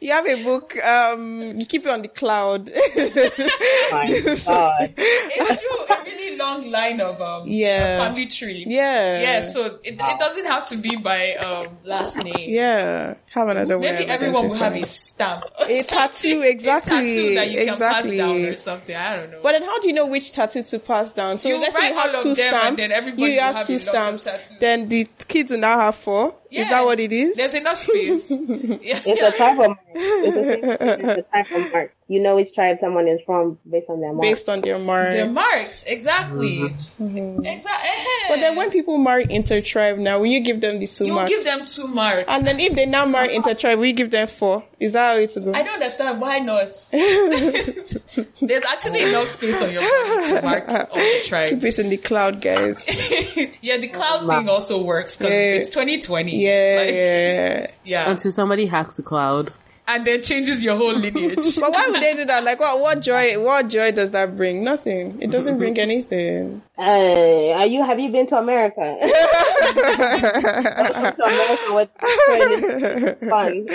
You 0.00 0.12
have 0.12 0.26
a 0.26 0.42
book, 0.42 0.76
um, 0.84 1.58
you 1.60 1.64
keep 1.66 1.84
it 1.86 1.90
on 1.90 2.02
the 2.02 2.08
cloud. 2.08 2.68
My 2.68 4.04
God. 4.46 4.94
it's 4.96 5.60
true. 5.60 5.96
A 5.96 6.02
really 6.04 6.36
long 6.36 6.68
line 6.70 7.00
of 7.00 7.20
um, 7.22 7.44
Yeah. 7.46 8.04
family 8.04 8.26
tree. 8.26 8.64
yeah. 8.66 9.20
Yeah, 9.20 9.40
so 9.42 9.64
it, 9.84 9.98
it 10.00 10.18
doesn't 10.18 10.44
have 10.46 10.68
to 10.70 10.76
be 10.76 10.96
by 10.96 11.34
um, 11.34 11.78
last 11.84 12.16
name. 12.22 12.50
Yeah. 12.50 13.14
Have 13.36 13.48
another 13.48 13.78
way 13.78 13.92
Maybe 13.92 14.06
everyone 14.06 14.48
will 14.48 14.54
have 14.54 14.74
a 14.74 14.86
stamp. 14.86 15.44
A 15.68 15.82
tattoo, 15.86 16.40
exactly. 16.44 16.96
A 16.96 17.00
tattoo 17.02 17.34
that 17.34 17.50
you 17.50 17.58
can 17.58 17.68
exactly. 17.68 18.10
pass 18.18 18.18
down 18.18 18.36
or 18.46 18.56
something. 18.56 18.96
I 18.96 19.16
don't 19.16 19.30
know. 19.30 19.40
But 19.42 19.52
then 19.52 19.62
how 19.62 19.78
do 19.78 19.88
you 19.88 19.94
know 19.94 20.06
which 20.06 20.32
tattoo 20.32 20.62
to 20.62 20.78
pass 20.78 21.12
down? 21.12 21.36
So 21.36 21.50
You 21.50 21.60
let's 21.60 21.76
say 21.78 21.90
you 21.90 21.94
have 21.96 22.22
two 22.22 22.34
stamps. 22.34 22.80
then 22.80 22.92
everybody 22.92 23.32
you 23.32 23.40
have 23.40 23.56
have 23.56 23.66
two 23.66 23.74
a 23.74 23.92
lot 23.92 24.14
of 24.14 24.20
stamps. 24.22 24.54
Then 24.58 24.88
the 24.88 25.06
kids 25.28 25.50
will 25.50 25.58
now 25.58 25.78
have 25.78 25.94
four. 25.96 26.34
Is 26.50 26.68
that 26.68 26.84
what 26.84 27.00
it 27.00 27.12
is? 27.12 27.36
There's 27.36 27.54
enough 27.54 27.78
space. 27.78 28.30
yeah. 28.30 29.00
It's 29.04 29.22
a 29.22 29.36
type 29.36 29.58
of 29.58 29.68
mark. 29.68 29.78
It's 29.94 30.36
a, 30.36 30.92
it's 30.94 31.18
a 31.18 31.22
type 31.22 31.50
of 31.52 31.72
mark. 31.72 31.92
You 32.08 32.22
know 32.22 32.36
which 32.36 32.54
tribe 32.54 32.78
someone 32.78 33.08
is 33.08 33.20
from 33.26 33.58
based 33.68 33.90
on 33.90 34.00
their 34.00 34.12
mark. 34.12 34.22
Based 34.22 34.48
on 34.48 34.60
their 34.60 34.78
mark. 34.78 35.10
They're 35.10 35.28
marks, 35.28 35.82
exactly. 35.84 36.60
Mm-hmm. 36.60 37.18
Mm-hmm. 37.18 37.44
Exactly. 37.44 37.88
Eh-, 37.88 38.04
eh. 38.06 38.28
but 38.28 38.36
then 38.36 38.54
when 38.54 38.70
people 38.70 38.96
marry 38.96 39.26
intertribe 39.26 39.98
now, 39.98 40.20
will 40.20 40.26
you 40.26 40.40
give 40.40 40.60
them 40.60 40.78
the 40.78 40.86
two 40.86 41.06
you 41.06 41.14
marks? 41.14 41.30
give 41.30 41.42
them 41.42 41.60
two 41.64 41.88
marks, 41.88 42.24
and 42.28 42.46
then 42.46 42.60
if 42.60 42.76
they 42.76 42.86
now 42.86 43.06
marry 43.06 43.36
uh-huh. 43.36 43.48
intertribe, 43.48 43.78
will 43.78 43.86
you 43.86 43.92
give 43.92 44.12
them 44.12 44.28
four? 44.28 44.62
Is 44.78 44.92
that 44.92 45.14
how 45.14 45.20
it's 45.20 45.36
going? 45.36 45.56
I 45.56 45.62
don't 45.62 45.74
understand 45.74 46.20
why 46.20 46.38
not. 46.38 46.68
There's 46.92 48.62
actually 48.70 49.02
enough 49.02 49.26
space 49.28 49.60
on 49.62 49.72
your 49.72 49.82
body 49.82 50.28
to 50.28 50.42
mark 50.42 50.68
all 50.68 50.96
the 50.96 51.46
Keep 51.50 51.64
it 51.64 51.78
in 51.78 51.88
the 51.88 51.96
cloud, 51.96 52.40
guys. 52.40 52.86
yeah, 53.62 53.78
the 53.78 53.88
cloud 53.88 54.28
thing 54.28 54.48
also 54.48 54.82
works 54.82 55.16
because 55.16 55.32
Yeah. 55.32 55.54
it's 55.54 55.70
2020. 55.70 56.35
Yeah, 56.40 56.76
Like, 56.78 56.94
yeah. 56.94 57.66
yeah. 57.84 58.10
Until 58.10 58.30
somebody 58.30 58.66
hacks 58.66 58.96
the 58.96 59.02
cloud. 59.02 59.52
and 59.88 60.04
then 60.06 60.20
changes 60.22 60.64
your 60.64 60.76
whole 60.76 60.94
lineage. 60.94 61.58
But 61.60 61.72
why 61.72 61.88
would 61.90 62.02
they 62.02 62.14
do 62.14 62.24
that? 62.24 62.42
Like, 62.44 62.58
what? 62.60 62.80
What 62.80 63.00
joy? 63.00 63.40
What 63.42 63.68
joy 63.68 63.92
does 63.92 64.10
that 64.10 64.36
bring? 64.36 64.64
Nothing. 64.64 65.22
It 65.22 65.30
doesn't 65.30 65.58
bring 65.58 65.78
anything. 65.88 66.62
Hey, 66.78 67.54
are 67.54 67.66
you? 67.66 67.82
Have 67.82 67.98
you 67.98 68.10
been 68.10 68.26
to 68.26 68.36
America? 68.36 68.80
to 69.00 69.14
America 71.24 71.74
with 71.74 71.88
fun. 73.30 73.66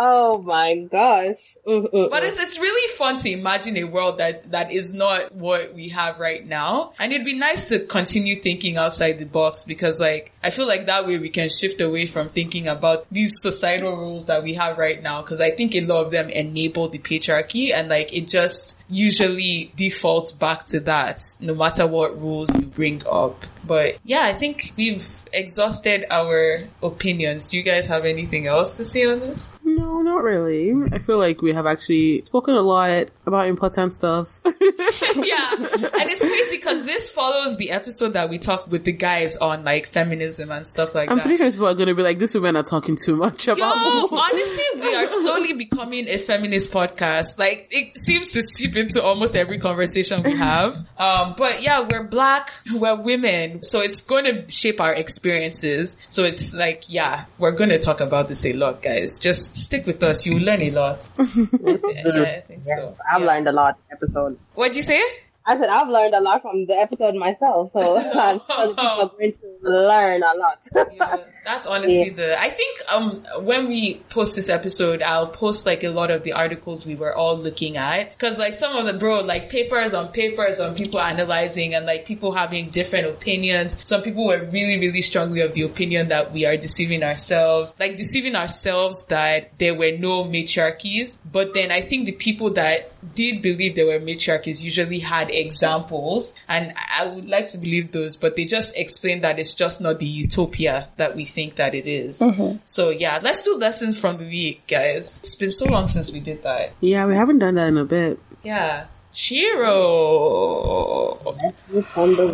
Oh 0.00 0.40
my 0.44 0.76
gosh. 0.90 1.56
Mm-mm. 1.66 2.08
But 2.10 2.22
mm. 2.22 2.28
it's 2.28 2.38
it's 2.40 2.58
really 2.58 2.88
fun 2.96 3.18
to 3.18 3.30
imagine 3.30 3.76
a 3.76 3.84
world 3.84 4.16
that 4.18 4.50
that 4.52 4.72
is 4.72 4.94
not 4.94 5.34
what 5.34 5.74
we 5.74 5.90
have 5.90 6.20
right 6.20 6.42
now, 6.46 6.92
and 6.98 7.12
it'd 7.12 7.26
be 7.26 7.38
nice 7.38 7.66
to 7.66 7.80
continue 7.80 8.36
thinking 8.36 8.78
outside 8.78 9.18
the 9.18 9.26
box 9.26 9.64
because, 9.64 10.00
like, 10.00 10.32
I 10.42 10.48
feel 10.50 10.66
like 10.66 10.86
that 10.86 11.06
way 11.06 11.18
we 11.18 11.28
can 11.28 11.50
shift 11.50 11.82
away 11.82 12.06
from 12.06 12.28
thinking 12.28 12.68
about 12.68 13.06
these 13.10 13.42
societal 13.42 13.94
rules 13.96 14.26
that 14.26 14.42
we 14.42 14.54
have 14.54 14.78
right 14.78 15.02
now. 15.02 15.20
Because 15.20 15.42
I 15.42 15.50
think 15.50 15.74
a 15.74 15.82
lot 15.82 16.06
of 16.06 16.12
them 16.12 16.30
enable 16.30 16.88
the 16.88 16.98
patriarchy, 16.98 17.74
and 17.74 17.90
like 17.90 18.16
it 18.16 18.26
just 18.26 18.87
usually 18.88 19.72
defaults 19.76 20.32
back 20.32 20.64
to 20.66 20.80
that, 20.80 21.22
no 21.40 21.54
matter 21.54 21.86
what 21.86 22.20
rules 22.20 22.48
you 22.54 22.66
bring 22.66 23.02
up. 23.10 23.44
But 23.66 23.98
yeah, 24.04 24.22
I 24.22 24.32
think 24.32 24.72
we've 24.76 25.06
exhausted 25.32 26.06
our 26.10 26.58
opinions. 26.82 27.50
Do 27.50 27.58
you 27.58 27.62
guys 27.62 27.86
have 27.86 28.04
anything 28.04 28.46
else 28.46 28.76
to 28.78 28.84
say 28.84 29.04
on 29.10 29.20
this? 29.20 29.48
No, 29.78 30.02
not 30.02 30.24
really. 30.24 30.74
I 30.92 30.98
feel 30.98 31.18
like 31.18 31.40
we 31.40 31.52
have 31.52 31.66
actually 31.66 32.24
spoken 32.24 32.54
a 32.54 32.62
lot 32.62 33.10
about 33.26 33.46
important 33.46 33.92
stuff. 33.92 34.28
yeah. 34.44 35.54
And 35.54 36.10
it's 36.10 36.20
crazy 36.20 36.56
because 36.56 36.84
this 36.84 37.08
follows 37.08 37.56
the 37.58 37.70
episode 37.70 38.14
that 38.14 38.28
we 38.28 38.38
talked 38.38 38.68
with 38.68 38.84
the 38.84 38.92
guys 38.92 39.36
on 39.36 39.64
like 39.64 39.86
feminism 39.86 40.50
and 40.50 40.66
stuff 40.66 40.94
like 40.94 41.10
I'm 41.10 41.18
that. 41.18 41.22
pretty 41.22 41.38
sure 41.38 41.50
people 41.50 41.68
are 41.68 41.74
going 41.74 41.88
to 41.88 41.94
be 41.94 42.02
like, 42.02 42.18
"These 42.18 42.34
women 42.34 42.56
are 42.56 42.62
talking 42.62 42.96
too 42.96 43.16
much 43.16 43.46
Yo, 43.46 43.54
about." 43.54 43.76
honestly, 44.12 44.64
we 44.80 44.94
are 44.96 45.06
slowly 45.06 45.52
becoming 45.52 46.08
a 46.08 46.18
feminist 46.18 46.72
podcast. 46.72 47.38
Like 47.38 47.68
it 47.70 47.96
seems 47.96 48.30
to 48.30 48.42
seep 48.42 48.74
into 48.76 49.02
almost 49.02 49.36
every 49.36 49.58
conversation 49.58 50.22
we 50.22 50.36
have. 50.36 50.76
Um, 50.98 51.34
but 51.38 51.62
yeah, 51.62 51.80
we're 51.82 52.02
black, 52.04 52.50
we're 52.74 53.00
women, 53.00 53.62
so 53.62 53.80
it's 53.80 54.00
going 54.00 54.24
to 54.24 54.50
shape 54.50 54.80
our 54.80 54.92
experiences. 54.92 55.96
So 56.10 56.24
it's 56.24 56.52
like, 56.52 56.84
yeah, 56.88 57.26
we're 57.38 57.52
going 57.52 57.70
to 57.70 57.78
talk 57.78 58.00
about 58.00 58.28
this 58.28 58.44
a 58.44 58.52
lot, 58.54 58.82
guys. 58.82 59.20
Just 59.20 59.56
stick 59.68 59.86
with 59.86 60.02
us; 60.02 60.24
you 60.26 60.34
will 60.36 60.46
learn 60.50 60.62
a 60.62 60.70
lot. 60.70 61.08
yeah, 61.18 61.24
I 62.38 62.40
think 62.50 62.64
so. 62.64 62.96
I've 63.12 63.20
Yeah. 63.20 63.26
learned 63.30 63.48
a 63.48 63.52
lot 63.52 63.78
episode. 63.96 64.38
What'd 64.54 64.76
you 64.76 64.82
say? 64.82 65.00
I 65.48 65.56
said 65.56 65.70
I've 65.70 65.88
learned 65.88 66.14
a 66.14 66.20
lot 66.20 66.42
from 66.42 66.66
the 66.66 66.74
episode 66.74 67.14
myself, 67.14 67.70
so 67.72 67.96
I'm 68.14 68.40
are 68.50 69.08
going 69.08 69.32
to 69.32 69.48
learn 69.62 70.22
a 70.22 70.34
lot. 70.36 70.68
Yeah, 70.92 71.16
that's 71.42 71.66
honestly 71.66 72.10
the. 72.10 72.38
I 72.38 72.50
think 72.50 72.78
um 72.92 73.22
when 73.46 73.66
we 73.66 73.94
post 74.10 74.36
this 74.36 74.50
episode, 74.50 75.00
I'll 75.00 75.26
post 75.26 75.64
like 75.64 75.84
a 75.84 75.88
lot 75.88 76.10
of 76.10 76.22
the 76.22 76.34
articles 76.34 76.84
we 76.84 76.94
were 76.94 77.16
all 77.16 77.38
looking 77.38 77.78
at 77.78 78.10
because 78.10 78.36
like 78.36 78.52
some 78.52 78.76
of 78.76 78.84
the 78.84 78.92
bro 78.92 79.20
like 79.20 79.48
papers 79.48 79.94
on 79.94 80.08
papers 80.08 80.60
on 80.60 80.74
people 80.74 81.00
analyzing 81.00 81.72
and 81.74 81.86
like 81.86 82.04
people 82.04 82.32
having 82.32 82.68
different 82.68 83.06
opinions. 83.06 83.88
Some 83.88 84.02
people 84.02 84.26
were 84.26 84.44
really 84.52 84.78
really 84.78 85.00
strongly 85.00 85.40
of 85.40 85.54
the 85.54 85.62
opinion 85.62 86.08
that 86.08 86.30
we 86.30 86.44
are 86.44 86.58
deceiving 86.58 87.02
ourselves, 87.02 87.74
like 87.80 87.96
deceiving 87.96 88.36
ourselves 88.36 89.06
that 89.06 89.58
there 89.58 89.74
were 89.74 89.92
no 89.92 90.24
matriarchies. 90.24 91.16
But 91.32 91.54
then 91.54 91.72
I 91.72 91.80
think 91.80 92.04
the 92.04 92.12
people 92.12 92.50
that 92.50 92.92
did 93.14 93.40
believe 93.40 93.76
there 93.76 93.86
were 93.86 93.98
matriarchies 93.98 94.62
usually 94.62 94.98
had 94.98 95.30
examples, 95.38 96.34
and 96.48 96.72
I 96.76 97.06
would 97.06 97.28
like 97.28 97.48
to 97.50 97.58
believe 97.58 97.92
those, 97.92 98.16
but 98.16 98.36
they 98.36 98.44
just 98.44 98.76
explained 98.76 99.22
that 99.24 99.38
it's 99.38 99.54
just 99.54 99.80
not 99.80 99.98
the 99.98 100.06
utopia 100.06 100.88
that 100.96 101.16
we 101.16 101.24
think 101.24 101.56
that 101.56 101.74
it 101.74 101.86
is. 101.86 102.22
So 102.64 102.90
yeah, 102.90 103.18
let's 103.22 103.42
do 103.42 103.56
lessons 103.56 104.00
from 104.00 104.18
the 104.18 104.24
week, 104.24 104.66
guys. 104.66 105.18
It's 105.18 105.36
been 105.36 105.50
so 105.50 105.66
long 105.66 105.88
since 105.88 106.12
we 106.12 106.20
did 106.20 106.42
that. 106.42 106.72
yeah, 106.80 107.06
we 107.06 107.14
haven't 107.14 107.38
done 107.38 107.54
that 107.54 107.68
in 107.68 107.78
a 107.78 107.84
bit. 107.84 108.18
Yeah. 108.42 108.86
Shiro, 109.12 111.14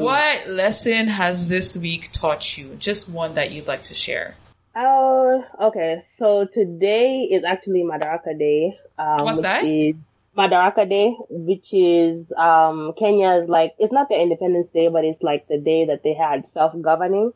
what 0.00 0.48
lesson 0.48 1.09
has 1.09 1.48
this 1.48 1.76
week 1.76 2.11
taught 2.12 2.59
you? 2.59 2.74
Just 2.78 3.09
one 3.09 3.34
that 3.34 3.52
you'd 3.52 3.66
like 3.66 3.84
to 3.84 3.94
share. 3.94 4.36
Oh, 4.76 5.44
okay. 5.61 6.02
So 6.16 6.46
today 6.46 7.20
is 7.30 7.44
actually 7.44 7.82
Madaraka 7.84 8.36
Day. 8.38 8.78
Um, 8.98 9.24
What's 9.24 9.38
which 9.38 9.42
that? 9.44 9.64
Is 9.64 9.96
Madaraka 10.37 10.89
Day, 10.89 11.14
which 11.30 11.72
is 11.72 12.30
um 12.37 12.93
Kenya's 12.99 13.49
like 13.49 13.74
it's 13.78 13.93
not 13.93 14.09
their 14.09 14.20
Independence 14.20 14.68
Day, 14.74 14.89
but 14.89 15.05
it's 15.05 15.22
like 15.22 15.47
the 15.49 15.59
day 15.59 15.87
that 15.87 16.03
they 16.03 16.14
had 16.14 16.49
self-governing. 16.49 17.32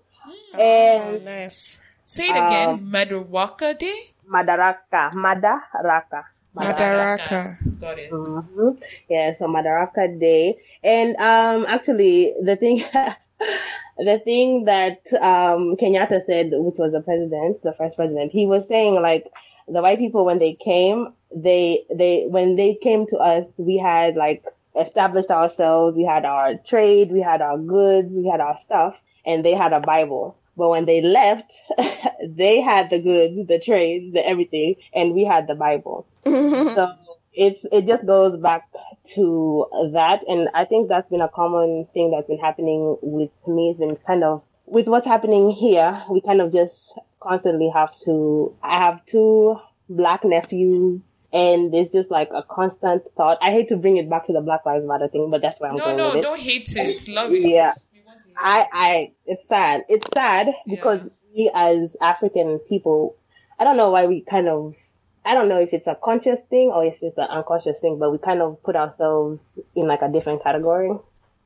Hmm. 0.52 0.60
And 0.60 1.24
nice. 1.24 1.78
Say 2.04 2.28
it 2.28 2.36
again. 2.36 2.80
Madaraka 2.90 3.78
Day? 3.78 3.98
Madaraka, 4.28 5.12
Madaraka, 5.12 6.24
Madaraka. 6.56 7.58
Got 7.80 7.98
it. 7.98 8.10
hmm 8.10 8.70
Yeah, 9.08 9.32
so 9.34 9.46
Madaraka 9.46 10.18
Day. 10.18 10.58
And 10.82 11.16
um 11.16 11.66
actually 11.68 12.34
the 12.42 12.56
thing 12.56 12.82
the 13.98 14.20
thing 14.24 14.64
that 14.64 15.00
um 15.20 15.76
Kenyatta 15.76 16.26
said, 16.26 16.50
which 16.52 16.76
was 16.78 16.92
the 16.92 17.00
president, 17.00 17.62
the 17.62 17.74
first 17.78 17.96
president, 17.96 18.32
he 18.32 18.46
was 18.46 18.66
saying 18.66 18.94
like 18.94 19.24
the 19.70 19.82
white 19.82 19.98
people 19.98 20.24
when 20.24 20.38
they 20.38 20.54
came, 20.54 21.08
they 21.34 21.84
they 21.94 22.26
when 22.28 22.56
they 22.56 22.74
came 22.74 23.06
to 23.08 23.16
us, 23.18 23.46
we 23.56 23.76
had 23.78 24.16
like 24.16 24.44
established 24.78 25.30
ourselves, 25.30 25.96
we 25.96 26.04
had 26.04 26.24
our 26.24 26.54
trade, 26.66 27.10
we 27.10 27.20
had 27.20 27.42
our 27.42 27.58
goods, 27.58 28.08
we 28.10 28.28
had 28.28 28.40
our 28.40 28.58
stuff, 28.58 28.96
and 29.24 29.44
they 29.44 29.52
had 29.54 29.72
a 29.72 29.80
Bible. 29.80 30.36
But 30.56 30.70
when 30.70 30.86
they 30.86 31.00
left, 31.00 31.52
they 32.26 32.60
had 32.60 32.90
the 32.90 33.00
goods, 33.00 33.46
the 33.46 33.60
trade, 33.60 34.12
the 34.14 34.26
everything, 34.26 34.76
and 34.92 35.14
we 35.14 35.24
had 35.24 35.46
the 35.46 35.54
Bible. 35.54 36.06
So 36.24 36.92
it's 37.32 37.64
it 37.72 37.86
just 37.86 38.04
goes 38.06 38.38
back 38.40 38.68
to 39.14 39.66
that, 39.92 40.20
and 40.28 40.48
I 40.54 40.64
think 40.64 40.88
that's 40.88 41.08
been 41.08 41.20
a 41.20 41.28
common 41.28 41.86
thing 41.94 42.10
that's 42.10 42.26
been 42.26 42.38
happening 42.38 42.96
with 43.00 43.30
me. 43.46 43.70
It's 43.70 43.78
been 43.78 43.96
kind 44.06 44.24
of 44.24 44.42
with 44.66 44.88
what's 44.88 45.06
happening 45.06 45.50
here. 45.50 46.02
We 46.10 46.20
kind 46.20 46.40
of 46.40 46.52
just 46.52 46.98
constantly 47.20 47.70
have 47.74 47.90
to. 48.04 48.54
I 48.62 48.78
have 48.78 49.04
two 49.06 49.56
black 49.88 50.24
nephews. 50.24 51.00
And 51.30 51.74
it's 51.74 51.92
just 51.92 52.10
like 52.10 52.30
a 52.34 52.42
constant 52.42 53.02
thought. 53.14 53.36
I 53.42 53.50
hate 53.50 53.68
to 53.68 53.76
bring 53.76 53.98
it 53.98 54.08
back 54.08 54.26
to 54.28 54.32
the 54.32 54.40
Black 54.40 54.64
Lives 54.64 54.86
Matter 54.86 55.08
thing, 55.08 55.28
but 55.30 55.42
that's 55.42 55.60
why 55.60 55.68
I'm 55.68 55.76
No, 55.76 55.84
going 55.84 55.96
with 55.96 56.14
no, 56.14 56.18
it. 56.20 56.22
don't 56.22 56.40
hate 56.40 56.74
it. 56.74 57.06
Love 57.08 57.34
it. 57.34 57.42
Yeah. 57.42 57.74
We 57.92 58.00
want 58.06 58.18
to 58.20 58.24
hear 58.28 58.34
it. 58.34 58.40
I, 58.42 58.66
I, 58.72 59.12
it's 59.26 59.46
sad. 59.46 59.82
It's 59.90 60.06
sad 60.14 60.46
because 60.66 61.00
we 61.34 61.50
as 61.54 61.98
African 62.00 62.60
people, 62.60 63.14
I 63.58 63.64
don't 63.64 63.76
know 63.76 63.90
why 63.90 64.06
we 64.06 64.22
kind 64.22 64.48
of, 64.48 64.74
I 65.22 65.34
don't 65.34 65.50
know 65.50 65.58
if 65.60 65.74
it's 65.74 65.86
a 65.86 65.98
conscious 66.02 66.40
thing 66.48 66.70
or 66.74 66.82
if 66.86 67.02
it's 67.02 67.18
an 67.18 67.28
unconscious 67.28 67.78
thing, 67.80 67.98
but 67.98 68.10
we 68.10 68.16
kind 68.16 68.40
of 68.40 68.62
put 68.62 68.74
ourselves 68.74 69.42
in 69.76 69.86
like 69.86 70.00
a 70.00 70.08
different 70.10 70.42
category 70.42 70.90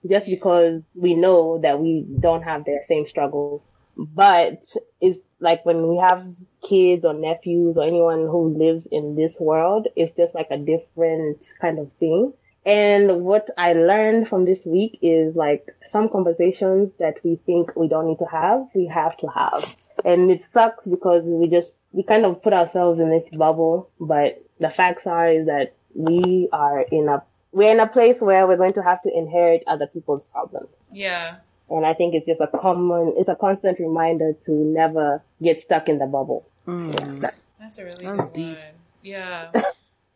just 0.08 0.26
because 0.26 0.82
we 0.94 1.14
know 1.14 1.58
that 1.58 1.80
we 1.80 2.06
don't 2.20 2.42
have 2.42 2.64
their 2.64 2.84
same 2.86 3.04
struggles. 3.04 3.62
But 3.97 4.64
it's 5.01 5.20
like 5.40 5.64
when 5.66 5.88
we 5.88 5.99
have 5.99 6.26
kids 6.62 7.05
or 7.05 7.14
nephews 7.14 7.76
or 7.76 7.84
anyone 7.84 8.20
who 8.20 8.57
lives 8.57 8.86
in 8.86 9.16
this 9.16 9.38
world, 9.38 9.88
it's 9.97 10.16
just 10.16 10.34
like 10.34 10.49
a 10.51 10.59
different 10.59 11.53
kind 11.61 11.78
of 11.78 11.90
thing. 12.01 12.32
And 12.64 13.24
what 13.24 13.49
I 13.59 13.72
learned 13.72 14.28
from 14.28 14.45
this 14.45 14.64
week 14.64 14.99
is 15.03 15.34
like 15.34 15.66
some 15.84 16.09
conversations 16.09 16.95
that 16.95 17.16
we 17.24 17.36
think 17.45 17.74
we 17.74 17.88
don't 17.88 18.07
need 18.07 18.18
to 18.18 18.26
have, 18.26 18.68
we 18.74 18.86
have 18.86 19.16
to 19.18 19.26
have. 19.28 19.76
And 20.05 20.30
it 20.30 20.45
sucks 20.53 20.84
because 20.86 21.24
we 21.24 21.49
just, 21.49 21.74
we 21.90 22.05
kind 22.05 22.24
of 22.24 22.40
put 22.40 22.53
ourselves 22.53 23.01
in 23.01 23.11
this 23.11 23.28
bubble, 23.30 23.90
but 24.01 24.45
the 24.61 24.70
facts 24.70 25.07
are 25.07 25.28
is 25.28 25.47
that 25.47 25.74
we 25.95 26.49
are 26.53 26.82
in 26.82 27.09
a, 27.09 27.22
we're 27.51 27.72
in 27.72 27.80
a 27.80 27.86
place 27.86 28.20
where 28.20 28.47
we're 28.47 28.57
going 28.57 28.72
to 28.74 28.82
have 28.82 29.03
to 29.03 29.11
inherit 29.12 29.64
other 29.66 29.88
people's 29.88 30.24
problems. 30.24 30.68
Yeah. 30.90 31.36
And 31.72 31.86
I 31.86 31.94
think 31.94 32.14
it's 32.14 32.26
just 32.26 32.40
a 32.40 32.46
common, 32.46 33.14
it's 33.16 33.28
a 33.28 33.34
constant 33.34 33.78
reminder 33.80 34.34
to 34.46 34.52
never 34.52 35.22
get 35.42 35.62
stuck 35.62 35.88
in 35.88 35.98
the 35.98 36.06
bubble. 36.06 36.44
Mm. 36.66 37.20
Yeah. 37.22 37.30
That's 37.58 37.78
a 37.78 37.84
really 37.84 38.04
That 38.04 38.16
was 38.16 38.26
good 38.26 38.32
deep. 38.34 38.56
one. 38.56 38.74
Yeah. 39.02 39.50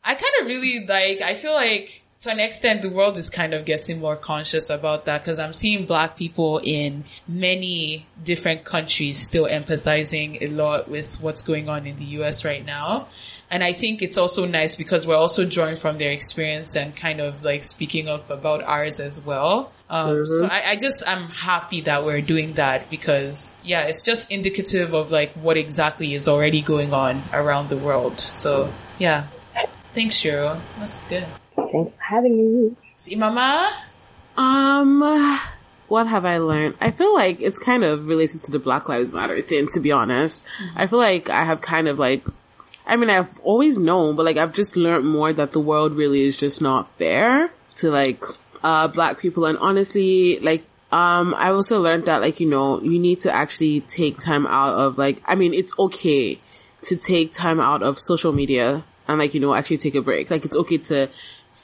I 0.04 0.14
kind 0.14 0.34
of 0.40 0.46
really 0.46 0.86
like, 0.86 1.20
I 1.20 1.34
feel 1.34 1.54
like 1.54 2.04
to 2.20 2.30
an 2.30 2.40
extent 2.40 2.82
the 2.82 2.88
world 2.88 3.18
is 3.18 3.28
kind 3.28 3.52
of 3.52 3.64
getting 3.64 4.00
more 4.00 4.16
conscious 4.16 4.70
about 4.70 5.04
that 5.04 5.20
because 5.20 5.38
I'm 5.38 5.52
seeing 5.52 5.84
black 5.84 6.16
people 6.16 6.60
in 6.62 7.04
many 7.28 8.06
different 8.24 8.64
countries 8.64 9.18
still 9.18 9.46
empathizing 9.46 10.40
a 10.40 10.48
lot 10.48 10.88
with 10.88 11.20
what's 11.20 11.42
going 11.42 11.68
on 11.68 11.86
in 11.86 11.96
the 11.96 12.04
US 12.20 12.44
right 12.44 12.64
now. 12.64 13.08
And 13.50 13.62
I 13.62 13.72
think 13.72 14.02
it's 14.02 14.18
also 14.18 14.46
nice 14.46 14.76
because 14.76 15.06
we're 15.06 15.16
also 15.16 15.44
drawing 15.44 15.76
from 15.76 15.98
their 15.98 16.10
experience 16.10 16.74
and 16.74 16.96
kind 16.96 17.20
of 17.20 17.44
like 17.44 17.62
speaking 17.64 18.08
up 18.08 18.30
about 18.30 18.62
ours 18.62 18.98
as 18.98 19.20
well. 19.20 19.72
Um, 19.90 20.24
so 20.24 20.46
I, 20.46 20.70
I 20.70 20.76
just, 20.76 21.06
I'm 21.06 21.28
happy 21.28 21.82
that 21.82 22.04
we're 22.04 22.22
doing 22.22 22.54
that 22.54 22.90
because 22.90 23.54
yeah, 23.62 23.82
it's 23.82 24.02
just 24.02 24.32
indicative 24.32 24.94
of 24.94 25.10
like 25.10 25.32
what 25.34 25.56
exactly 25.56 26.14
is 26.14 26.28
already 26.28 26.62
going 26.62 26.92
on 26.94 27.22
around 27.32 27.68
the 27.68 27.76
world. 27.76 28.18
So 28.18 28.72
yeah. 28.98 29.26
Thanks, 29.92 30.14
Shiro. 30.14 30.60
That's 30.78 31.00
good. 31.08 31.24
Thanks 31.76 31.94
for 31.94 32.02
having 32.02 32.36
me. 32.38 32.76
See, 32.96 33.16
Mama? 33.16 33.70
Um, 34.38 35.00
what 35.88 36.06
have 36.06 36.24
I 36.24 36.38
learned? 36.38 36.76
I 36.80 36.90
feel 36.90 37.14
like 37.14 37.42
it's 37.42 37.58
kind 37.58 37.84
of 37.84 38.06
related 38.06 38.40
to 38.42 38.50
the 38.50 38.58
Black 38.58 38.88
Lives 38.88 39.12
Matter 39.12 39.42
thing, 39.42 39.68
to 39.74 39.80
be 39.80 39.92
honest. 39.92 40.40
I 40.74 40.86
feel 40.86 40.98
like 40.98 41.28
I 41.28 41.44
have 41.44 41.60
kind 41.60 41.86
of 41.86 41.98
like, 41.98 42.26
I 42.86 42.96
mean, 42.96 43.10
I've 43.10 43.38
always 43.40 43.78
known, 43.78 44.16
but 44.16 44.24
like 44.24 44.38
I've 44.38 44.54
just 44.54 44.74
learned 44.74 45.06
more 45.06 45.34
that 45.34 45.52
the 45.52 45.60
world 45.60 45.92
really 45.92 46.22
is 46.22 46.38
just 46.38 46.62
not 46.62 46.90
fair 46.96 47.50
to 47.76 47.90
like, 47.90 48.24
uh, 48.62 48.88
black 48.88 49.18
people. 49.18 49.44
And 49.44 49.58
honestly, 49.58 50.38
like, 50.40 50.64
um, 50.92 51.34
I 51.34 51.50
also 51.50 51.82
learned 51.82 52.06
that 52.06 52.22
like, 52.22 52.40
you 52.40 52.48
know, 52.48 52.80
you 52.80 52.98
need 52.98 53.20
to 53.20 53.30
actually 53.30 53.82
take 53.82 54.18
time 54.18 54.46
out 54.46 54.72
of 54.74 54.96
like, 54.96 55.20
I 55.26 55.34
mean, 55.34 55.52
it's 55.52 55.78
okay 55.78 56.40
to 56.84 56.96
take 56.96 57.32
time 57.32 57.60
out 57.60 57.82
of 57.82 57.98
social 57.98 58.32
media 58.32 58.84
and 59.08 59.18
like, 59.18 59.34
you 59.34 59.40
know, 59.40 59.52
actually 59.52 59.78
take 59.78 59.94
a 59.94 60.00
break. 60.00 60.30
Like 60.30 60.46
it's 60.46 60.54
okay 60.54 60.78
to 60.78 61.10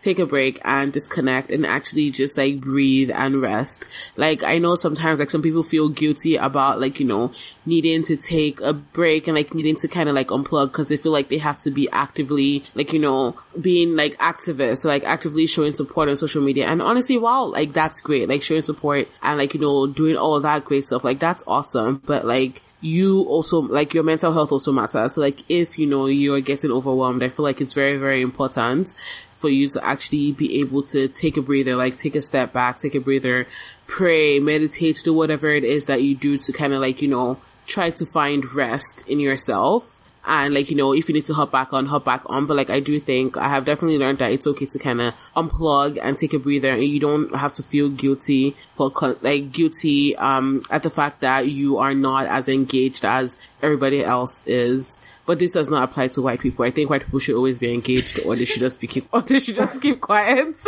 take 0.01 0.18
a 0.18 0.26
break 0.26 0.61
and 0.64 0.93
disconnect 0.93 1.51
and 1.51 1.66
actually 1.66 2.11
just 2.11 2.36
like 2.38 2.61
breathe 2.61 3.11
and 3.11 3.40
rest. 3.43 3.86
Like 4.16 4.43
I 4.43 4.59
know 4.59 4.74
sometimes 4.74 5.18
like 5.18 5.30
some 5.30 5.43
people 5.43 5.62
feel 5.62 5.88
guilty 5.88 6.36
about 6.36 6.80
like, 6.80 7.01
you 7.01 7.07
know, 7.07 7.32
needing 7.66 8.03
to 8.05 8.16
take 8.16 8.61
a 8.61 8.72
break 8.72 9.26
and 9.26 9.36
like 9.36 9.55
needing 9.55 9.76
to 9.76 9.88
kind 9.88 10.09
of 10.09 10.14
like 10.14 10.28
unplug 10.28 10.68
because 10.68 10.88
they 10.88 10.97
feel 10.97 11.12
like 11.12 11.28
they 11.28 11.38
have 11.38 11.61
to 11.62 11.70
be 11.70 11.90
actively 11.90 12.64
like, 12.74 12.93
you 12.93 12.99
know, 12.99 13.36
being 13.61 13.97
like 13.97 14.16
activists, 14.18 14.84
or, 14.84 14.88
like 14.88 15.05
actively 15.05 15.47
showing 15.47 15.72
support 15.72 16.09
on 16.09 16.16
social 16.16 16.43
media. 16.43 16.66
And 16.66 16.80
honestly, 16.80 17.18
wow, 17.18 17.45
like 17.45 17.72
that's 17.72 18.01
great. 18.01 18.28
Like 18.28 18.43
showing 18.43 18.62
support 18.62 19.09
and 19.22 19.38
like, 19.38 19.55
you 19.55 19.61
know, 19.61 19.86
doing 19.86 20.16
all 20.16 20.40
that 20.40 20.64
great 20.64 20.84
stuff. 20.84 21.05
Like 21.05 21.18
that's 21.18 21.43
awesome. 21.47 22.03
But 22.05 22.26
like, 22.26 22.62
you 22.83 23.22
also, 23.22 23.61
like 23.61 23.95
your 23.95 24.03
mental 24.03 24.33
health 24.33 24.51
also 24.51 24.72
matters. 24.72 25.14
So 25.14 25.20
like 25.20 25.45
if, 25.49 25.78
you 25.78 25.87
know, 25.87 26.07
you're 26.07 26.41
getting 26.41 26.72
overwhelmed, 26.72 27.22
I 27.22 27.28
feel 27.28 27.45
like 27.45 27.61
it's 27.61 27.74
very, 27.74 27.97
very 27.97 28.20
important 28.20 28.95
for 29.33 29.49
you 29.49 29.68
to 29.68 29.85
actually 29.85 30.33
be 30.33 30.61
able 30.61 30.83
to 30.85 31.07
take 31.07 31.37
a 31.37 31.43
breather, 31.43 31.76
like 31.76 31.97
take 31.97 32.16
a 32.16 32.22
step 32.22 32.53
back, 32.53 32.78
take 32.78 32.97
a 32.97 33.01
breather, 33.01 33.47
pray, 33.87 34.41
meditate, 34.41 35.01
do 35.05 35.14
whatever 35.14 35.49
it 35.49 35.62
is 35.62 35.87
that 35.87 36.03
you 36.03 36.16
do 36.16 36.37
to 36.39 36.53
kind 36.53 36.74
of 36.74 36.80
like, 36.80 37.01
you 37.01 37.09
know, 37.09 37.39
try 37.68 37.91
to 37.91 38.05
find 38.05 38.53
rest 38.53 39.07
in 39.09 39.20
yourself. 39.20 40.01
And 40.25 40.55
like, 40.55 40.70
you 40.70 40.77
know, 40.77 40.93
if 40.93 41.09
you 41.09 41.14
need 41.14 41.25
to 41.27 41.35
hop 41.35 41.51
back 41.51 41.73
on, 41.73 41.87
hop 41.87 42.05
back 42.05 42.23
on. 42.27 42.47
But 42.47 42.57
like, 42.57 42.70
I 42.70 42.81
do 42.81 43.01
think 43.01 43.37
I 43.37 43.49
have 43.49 43.64
definitely 43.64 43.99
learned 43.99 44.18
that 44.18 44.31
it's 44.31 44.47
okay 44.47 44.66
to 44.66 44.79
kind 44.79 45.01
of 45.01 45.14
unplug 45.37 45.99
and 46.01 46.16
take 46.16 46.33
a 46.33 46.39
breather 46.39 46.70
and 46.70 46.85
you 46.85 47.01
don't 47.01 47.35
have 47.35 47.55
to 47.55 47.62
feel 47.62 47.89
guilty 47.89 48.57
for 48.75 48.93
like 49.23 49.51
guilty, 49.51 50.16
um, 50.16 50.62
at 50.70 50.85
the 50.85 50.91
fact 50.91 51.20
that 51.23 51.49
you 51.49 51.79
are 51.79 51.95
not 51.95 52.27
as 52.27 52.49
engaged 52.49 53.05
as 53.05 53.37
everybody 53.62 54.05
else 54.05 54.47
is. 54.47 54.97
But 55.25 55.39
this 55.39 55.53
does 55.53 55.68
not 55.68 55.85
apply 55.85 56.09
to 56.09 56.23
white 56.23 56.41
people. 56.41 56.64
I 56.64 56.70
think 56.73 56.91
white 56.91 57.05
people 57.05 57.20
should 57.20 57.37
always 57.37 57.59
be 57.59 57.73
engaged 57.73 58.20
or 58.25 58.35
they 58.35 58.45
should 58.45 58.61
just 58.61 58.81
be 58.81 58.87
keep, 58.87 59.09
or 59.12 59.23
they 59.23 59.39
should 59.39 59.55
just 59.55 59.81
keep 59.81 60.01
quiet. 60.01 60.57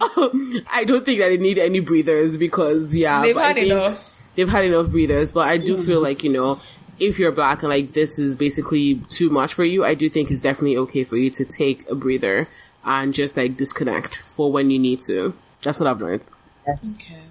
I 0.00 0.84
don't 0.86 1.04
think 1.04 1.20
that 1.20 1.28
they 1.28 1.38
need 1.38 1.58
any 1.58 1.80
breathers 1.80 2.36
because 2.36 2.94
yeah. 2.94 3.22
They've 3.22 3.36
had 3.36 3.58
enough. 3.58 4.10
They've 4.34 4.48
had 4.48 4.64
enough 4.64 4.88
breathers, 4.88 5.32
but 5.32 5.46
I 5.46 5.58
do 5.58 5.76
feel 5.80 6.00
like, 6.00 6.24
you 6.24 6.32
know, 6.32 6.60
if 6.98 7.18
you're 7.18 7.32
black 7.32 7.62
and 7.62 7.70
like 7.70 7.92
this 7.92 8.18
is 8.18 8.36
basically 8.36 8.96
too 9.10 9.30
much 9.30 9.54
for 9.54 9.64
you, 9.64 9.84
I 9.84 9.94
do 9.94 10.08
think 10.08 10.30
it's 10.30 10.40
definitely 10.40 10.76
okay 10.78 11.04
for 11.04 11.16
you 11.16 11.30
to 11.30 11.44
take 11.44 11.88
a 11.90 11.94
breather 11.94 12.48
and 12.84 13.14
just 13.14 13.36
like 13.36 13.56
disconnect 13.56 14.18
for 14.20 14.52
when 14.52 14.70
you 14.70 14.78
need 14.78 15.00
to. 15.02 15.34
That's 15.62 15.80
what 15.80 15.88
I've 15.88 16.00
learned. 16.00 16.22
Okay. 16.68 17.22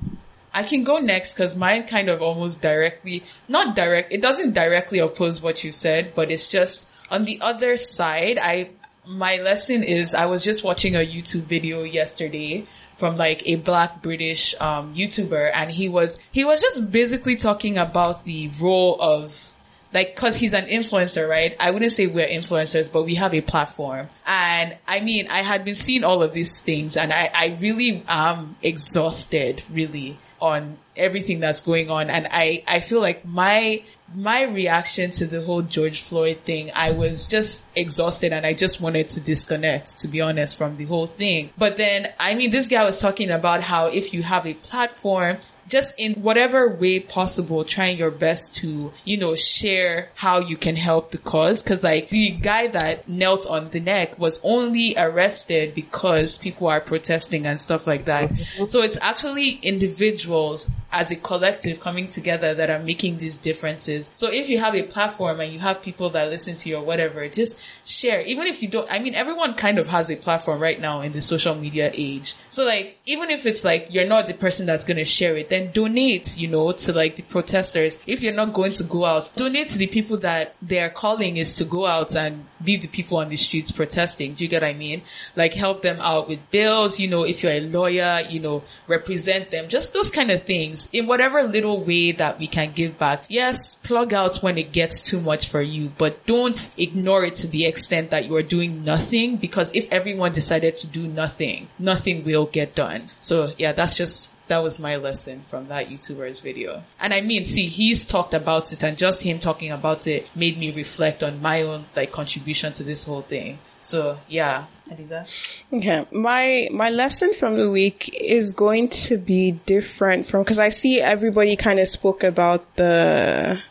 I 0.54 0.64
can 0.64 0.84
go 0.84 1.00
next 1.00 1.34
because 1.34 1.56
mine 1.56 1.88
kind 1.88 2.10
of 2.10 2.22
almost 2.22 2.62
directly, 2.62 3.24
not 3.48 3.76
direct, 3.76 4.14
it 4.14 4.22
doesn't 4.22 4.54
directly 4.54 5.00
oppose 5.00 5.42
what 5.42 5.64
you 5.64 5.72
said, 5.72 6.14
but 6.14 6.30
it's 6.30 6.48
just 6.48 6.88
on 7.10 7.26
the 7.26 7.40
other 7.42 7.76
side. 7.76 8.38
I, 8.40 8.70
my 9.08 9.38
lesson 9.38 9.84
is 9.84 10.14
I 10.14 10.28
was 10.28 10.44
just 10.44 10.64
watching 10.64 10.96
a 10.96 11.00
YouTube 11.00 11.42
video 11.42 11.84
yesterday 11.84 12.66
from 12.96 13.18
like 13.18 13.42
a 13.48 13.56
black 13.56 14.04
British, 14.04 14.54
um, 14.62 14.94
YouTuber 14.94 15.50
and 15.54 15.72
he 15.72 15.90
was, 15.90 16.20
he 16.32 16.46
was 16.46 16.62
just 16.62 16.92
basically 16.92 17.36
talking 17.36 17.80
about 17.80 18.24
the 18.24 18.52
role 18.62 19.02
of 19.02 19.53
like, 19.94 20.16
cause 20.16 20.38
he's 20.38 20.54
an 20.54 20.66
influencer, 20.66 21.28
right? 21.28 21.56
I 21.60 21.72
wouldn't 21.72 21.92
say 21.92 22.08
we're 22.08 22.28
influencers, 22.28 22.92
but 22.92 23.04
we 23.04 23.16
have 23.16 23.34
a 23.34 23.42
platform. 23.42 24.10
And 24.26 24.78
I 24.88 25.00
mean, 25.02 25.28
I 25.30 25.40
had 25.40 25.64
been 25.64 25.76
seeing 25.76 26.04
all 26.04 26.24
of 26.24 26.34
these 26.34 26.60
things 26.60 26.98
and 26.98 27.12
I, 27.14 27.30
I 27.34 27.58
really 27.60 28.04
am 28.08 28.56
exhausted, 28.62 29.62
really, 29.72 30.18
on 30.44 30.78
everything 30.98 31.40
that's 31.40 31.62
going 31.62 31.90
on. 31.90 32.10
And 32.10 32.28
I, 32.30 32.64
I 32.68 32.82
feel 32.82 33.00
like 33.00 33.26
my, 33.26 33.82
my 34.14 34.44
reaction 34.44 35.10
to 35.12 35.26
the 35.26 35.42
whole 35.42 35.62
George 35.62 36.02
Floyd 36.02 36.40
thing, 36.40 36.70
I 36.76 36.92
was 36.92 37.28
just 37.28 37.64
exhausted 37.76 38.34
and 38.34 38.46
I 38.46 38.54
just 38.54 38.82
wanted 38.82 39.08
to 39.10 39.22
disconnect, 39.22 40.00
to 40.00 40.08
be 40.08 40.22
honest, 40.22 40.58
from 40.58 40.76
the 40.76 40.86
whole 40.86 41.08
thing. 41.08 41.52
But 41.58 41.78
then, 41.78 42.12
I 42.20 42.36
mean, 42.36 42.52
this 42.52 42.68
guy 42.68 42.84
was 42.84 43.00
talking 43.00 43.32
about 43.32 43.62
how 43.62 43.88
if 43.88 44.14
you 44.14 44.22
have 44.24 44.46
a 44.46 44.54
platform, 44.54 45.38
just 45.68 45.94
in 45.98 46.14
whatever 46.16 46.68
way 46.70 47.00
possible, 47.00 47.64
trying 47.64 47.98
your 47.98 48.12
best 48.12 48.56
to, 48.56 48.92
you 49.06 49.18
know, 49.18 49.36
share 49.36 50.10
how 50.16 50.40
you 50.40 50.58
can 50.58 50.76
help 50.76 51.12
the 51.12 51.18
cause. 51.18 51.62
Cause 51.62 51.84
like 51.84 52.10
the 52.10 52.32
guy 52.32 52.68
that 52.68 53.08
knelt 53.08 53.46
on 53.48 53.70
the 53.70 53.80
neck 53.80 54.18
was 54.20 54.40
only 54.44 54.96
arrested 54.98 55.76
because 55.76 56.38
people 56.38 56.68
are 56.68 56.82
protesting 56.82 57.46
and 57.46 57.60
stuff 57.60 57.88
like 57.88 58.06
that. 58.06 58.30
Mm-hmm. 58.30 58.68
So 58.68 58.82
it's 58.82 58.98
actually 59.02 59.52
individuals 59.62 60.70
as 60.92 61.10
a 61.10 61.16
collective 61.16 61.80
coming 61.80 62.08
together 62.08 62.54
that 62.54 62.70
are 62.70 62.80
making 62.80 63.18
these 63.18 63.38
differences. 63.38 64.10
So 64.16 64.32
if 64.32 64.48
you 64.48 64.60
have 64.60 64.76
a 64.76 64.84
platform 64.84 65.40
and 65.40 65.52
you 65.52 65.60
have 65.60 65.82
people 65.82 66.12
that 66.12 66.30
listen 66.30 66.56
to 66.56 66.70
you 66.70 66.78
or 66.78 66.84
whatever, 66.84 67.28
just 67.28 67.58
share. 67.86 68.22
Even 68.22 68.46
if 68.46 68.62
you 68.62 68.68
don't, 68.68 68.90
I 68.92 69.00
mean, 69.00 69.16
everyone 69.16 69.56
kind 69.56 69.80
of 69.80 69.88
has 69.88 70.12
a 70.12 70.16
platform 70.16 70.62
right 70.62 70.80
now 70.80 71.02
in 71.02 71.12
the 71.12 71.22
social 71.22 71.56
media 71.56 71.90
age. 71.94 72.36
So 72.50 72.64
like, 72.64 73.00
even 73.08 73.32
if 73.32 73.46
it's 73.48 73.64
like, 73.64 73.88
you're 73.90 74.08
not 74.08 74.28
the 74.28 74.36
person 74.36 74.68
that's 74.68 74.86
going 74.86 74.98
to 74.98 75.06
share 75.06 75.36
it, 75.36 75.50
then 75.54 75.72
donate, 75.72 76.38
you 76.38 76.48
know, 76.48 76.72
to 76.72 76.94
like 76.94 77.16
the 77.16 77.22
protesters. 77.22 77.98
If 78.08 78.24
you're 78.24 78.34
not 78.34 78.54
going 78.54 78.72
to 78.74 78.84
go 78.84 79.06
out, 79.06 79.30
donate 79.36 79.68
to 79.70 79.78
the 79.78 79.88
people 79.88 80.18
that 80.18 80.56
their 80.62 80.90
calling 80.90 81.38
is 81.38 81.54
to 81.56 81.66
go 81.66 81.86
out 81.86 82.16
and 82.16 82.46
be 82.64 82.78
the 82.78 82.88
people 82.88 83.18
on 83.18 83.30
the 83.30 83.36
streets 83.36 83.72
protesting. 83.72 84.34
Do 84.34 84.44
you 84.44 84.50
get 84.50 84.64
what 84.64 84.70
I 84.70 84.74
mean? 84.74 85.04
Like 85.36 85.54
help 85.54 85.82
them 85.82 85.98
out 86.00 86.28
with 86.28 86.50
bills, 86.50 87.00
you 87.00 87.08
know, 87.08 87.24
if 87.24 87.44
you're 87.44 87.52
a 87.52 87.60
lawyer, 87.62 88.22
you 88.30 88.40
know, 88.40 88.64
represent 88.88 89.52
them, 89.52 89.68
just 89.68 89.94
those 89.94 90.10
kind 90.10 90.32
of 90.32 90.44
things 90.44 90.90
in 90.92 91.08
whatever 91.08 91.44
little 91.44 91.84
way 91.84 92.12
that 92.14 92.40
we 92.40 92.48
can 92.48 92.72
give 92.72 92.98
back. 92.98 93.26
Yes, 93.30 93.76
plug 93.76 94.14
out 94.14 94.38
when 94.38 94.58
it 94.58 94.72
gets 94.72 95.02
too 95.02 95.20
much 95.20 95.48
for 95.50 95.62
you, 95.62 95.92
but 95.98 96.26
don't 96.26 96.74
ignore 96.78 97.26
it 97.26 97.36
to 97.36 97.48
the 97.48 97.66
extent 97.66 98.12
that 98.12 98.26
you 98.28 98.36
are 98.36 98.44
doing 98.44 98.84
nothing 98.84 99.38
because 99.38 99.72
if 99.76 99.92
everyone 99.92 100.32
decided 100.32 100.76
to 100.76 100.88
do 100.88 101.08
nothing, 101.08 101.68
nothing 101.78 102.24
will 102.24 102.46
get 102.46 102.76
done. 102.76 103.10
So 103.22 103.54
yeah, 103.58 103.74
that's 103.74 103.98
just 103.98 104.33
that 104.48 104.60
was 104.60 104.80
my 104.80 104.96
lesson 104.98 105.42
from 105.42 105.68
that 105.70 105.90
YouTuber's 105.90 106.42
video. 106.42 106.84
And 107.00 107.14
I 107.14 107.22
mean, 107.22 107.46
see, 107.46 107.66
he's 107.66 108.06
talked 108.06 108.34
about 108.34 108.74
it 108.74 108.84
and 108.84 108.98
just 108.98 109.24
him 109.24 109.40
talking 109.40 109.72
about 109.72 110.06
it 110.08 110.30
made 110.36 110.58
me 110.58 110.72
reflect 110.72 111.24
on 111.24 111.42
my 111.42 111.62
own 111.62 111.86
like 111.96 112.12
contribution 112.12 112.74
to 112.74 112.84
this 112.84 113.06
whole 113.06 113.22
thing. 113.22 113.60
So 113.82 114.20
yeah, 114.28 114.66
Eliza. 114.90 115.26
Okay, 115.72 116.06
my 116.12 116.70
my 116.72 116.90
lesson 116.90 117.34
from 117.34 117.58
the 117.58 117.70
week 117.70 118.16
is 118.20 118.54
going 118.54 118.90
to 118.90 119.18
be 119.18 119.54
different 119.66 120.26
from 120.26 120.44
because 120.44 120.60
I 120.60 120.70
see 120.70 121.02
everybody 121.02 121.56
kind 121.56 121.80
of 121.80 121.88
spoke 121.88 122.24
about 122.24 122.76
the 122.76 123.62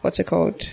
what's 0.00 0.18
it 0.18 0.26
called 0.26 0.72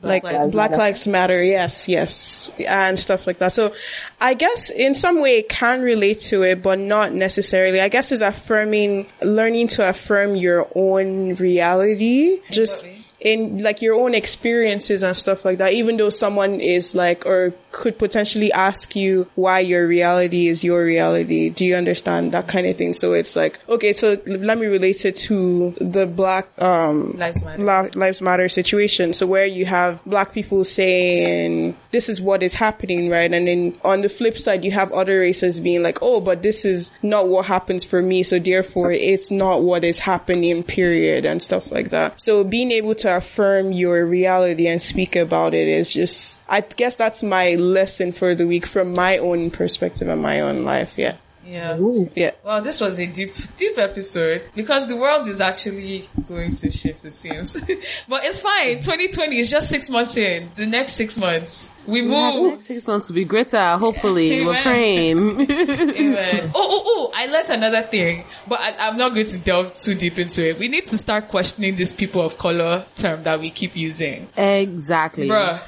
Black 0.00 0.22
like 0.22 0.32
Lives 0.32 0.46
Black 0.48 0.70
Matter. 0.70 0.82
Lives 0.82 1.06
Matter, 1.08 1.42
yes, 1.42 1.88
yes, 1.88 2.50
and 2.66 2.98
stuff 2.98 3.26
like 3.26 3.38
that. 3.38 3.52
So, 3.52 3.74
I 4.20 4.34
guess 4.34 4.70
in 4.70 4.94
some 4.94 5.20
way 5.20 5.38
it 5.38 5.48
can 5.48 5.82
relate 5.82 6.20
to 6.20 6.42
it, 6.42 6.62
but 6.62 6.78
not 6.78 7.12
necessarily. 7.12 7.80
I 7.80 7.88
guess 7.88 8.12
it's 8.12 8.22
affirming, 8.22 9.08
learning 9.22 9.68
to 9.68 9.88
affirm 9.88 10.36
your 10.36 10.68
own 10.74 11.34
reality, 11.34 12.40
just? 12.50 12.84
In 13.20 13.62
like 13.62 13.82
your 13.82 13.98
own 13.98 14.14
experiences 14.14 15.02
and 15.02 15.16
stuff 15.16 15.44
like 15.44 15.58
that. 15.58 15.72
Even 15.72 15.96
though 15.96 16.10
someone 16.10 16.60
is 16.60 16.94
like 16.94 17.26
or 17.26 17.52
could 17.72 17.98
potentially 17.98 18.52
ask 18.52 18.96
you 18.96 19.28
why 19.34 19.60
your 19.60 19.86
reality 19.86 20.48
is 20.48 20.64
your 20.64 20.84
reality. 20.84 21.50
Do 21.50 21.64
you 21.64 21.74
understand 21.74 22.32
that 22.32 22.48
kind 22.48 22.66
of 22.66 22.76
thing? 22.76 22.92
So 22.92 23.12
it's 23.12 23.36
like 23.36 23.60
okay, 23.68 23.92
so 23.92 24.20
let 24.26 24.58
me 24.58 24.66
relate 24.66 25.04
it 25.04 25.16
to 25.16 25.74
the 25.80 26.06
Black 26.06 26.48
um 26.60 27.12
Lives 27.12 27.42
Matter. 27.44 27.62
La- 27.62 27.88
Lives 27.94 28.22
Matter 28.22 28.48
situation. 28.48 29.12
So 29.12 29.26
where 29.26 29.46
you 29.46 29.66
have 29.66 30.04
black 30.04 30.32
people 30.32 30.64
saying 30.64 31.76
this 31.90 32.08
is 32.08 32.20
what 32.20 32.42
is 32.42 32.54
happening, 32.54 33.08
right? 33.08 33.32
And 33.32 33.48
then 33.48 33.78
on 33.84 34.02
the 34.02 34.08
flip 34.08 34.36
side, 34.36 34.64
you 34.64 34.70
have 34.72 34.92
other 34.92 35.20
races 35.20 35.60
being 35.60 35.82
like, 35.82 35.98
oh, 36.02 36.20
but 36.20 36.42
this 36.42 36.64
is 36.64 36.92
not 37.02 37.28
what 37.28 37.46
happens 37.46 37.84
for 37.84 38.02
me. 38.02 38.22
So 38.22 38.38
therefore 38.38 38.92
it's 38.92 39.30
not 39.30 39.62
what 39.62 39.84
is 39.84 39.98
happening, 39.98 40.62
period, 40.62 41.24
and 41.24 41.42
stuff 41.42 41.70
like 41.70 41.90
that. 41.90 42.20
So 42.20 42.44
being 42.44 42.70
able 42.70 42.94
to 42.96 43.07
affirm 43.16 43.72
your 43.72 44.04
reality 44.06 44.66
and 44.66 44.80
speak 44.80 45.16
about 45.16 45.54
it 45.54 45.68
is 45.68 45.92
just, 45.92 46.40
I 46.48 46.60
guess 46.60 46.94
that's 46.94 47.22
my 47.22 47.54
lesson 47.54 48.12
for 48.12 48.34
the 48.34 48.46
week 48.46 48.66
from 48.66 48.92
my 48.92 49.18
own 49.18 49.50
perspective 49.50 50.08
and 50.08 50.22
my 50.22 50.40
own 50.40 50.64
life. 50.64 50.96
Yeah. 50.98 51.16
Yeah. 51.48 51.78
Yeah. 52.14 52.32
Well, 52.44 52.60
this 52.60 52.80
was 52.80 52.98
a 52.98 53.06
deep, 53.06 53.32
deep 53.56 53.78
episode 53.78 54.48
because 54.54 54.86
the 54.88 54.96
world 54.96 55.26
is 55.28 55.40
actually 55.40 56.04
going 56.26 56.54
to 56.56 56.70
shit, 56.70 57.02
it 57.04 57.12
seems. 57.12 57.54
but 58.08 58.24
it's 58.24 58.40
fine. 58.40 58.76
2020 58.76 59.38
is 59.38 59.50
just 59.50 59.70
six 59.70 59.88
months 59.88 60.16
in. 60.16 60.50
The 60.56 60.66
next 60.66 60.92
six 60.92 61.18
months, 61.18 61.72
we 61.86 62.02
move. 62.02 62.52
next 62.52 62.66
six 62.66 62.86
months 62.86 63.08
will 63.08 63.14
be 63.14 63.24
greater. 63.24 63.76
Hopefully, 63.76 64.44
we're 64.46 64.62
praying. 64.62 65.18
Amen. 65.50 66.50
Oh, 66.54 66.68
oh, 66.70 66.82
oh, 66.84 67.12
I 67.14 67.26
learned 67.26 67.48
another 67.50 67.82
thing, 67.82 68.24
but 68.46 68.60
I, 68.60 68.74
I'm 68.80 68.98
not 68.98 69.14
going 69.14 69.28
to 69.28 69.38
delve 69.38 69.74
too 69.74 69.94
deep 69.94 70.18
into 70.18 70.46
it. 70.46 70.58
We 70.58 70.68
need 70.68 70.84
to 70.86 70.98
start 70.98 71.28
questioning 71.28 71.76
this 71.76 71.92
people 71.92 72.20
of 72.20 72.36
color 72.36 72.84
term 72.94 73.22
that 73.22 73.40
we 73.40 73.50
keep 73.50 73.74
using. 73.74 74.28
exactly. 74.36 75.28
Bruh. 75.28 75.60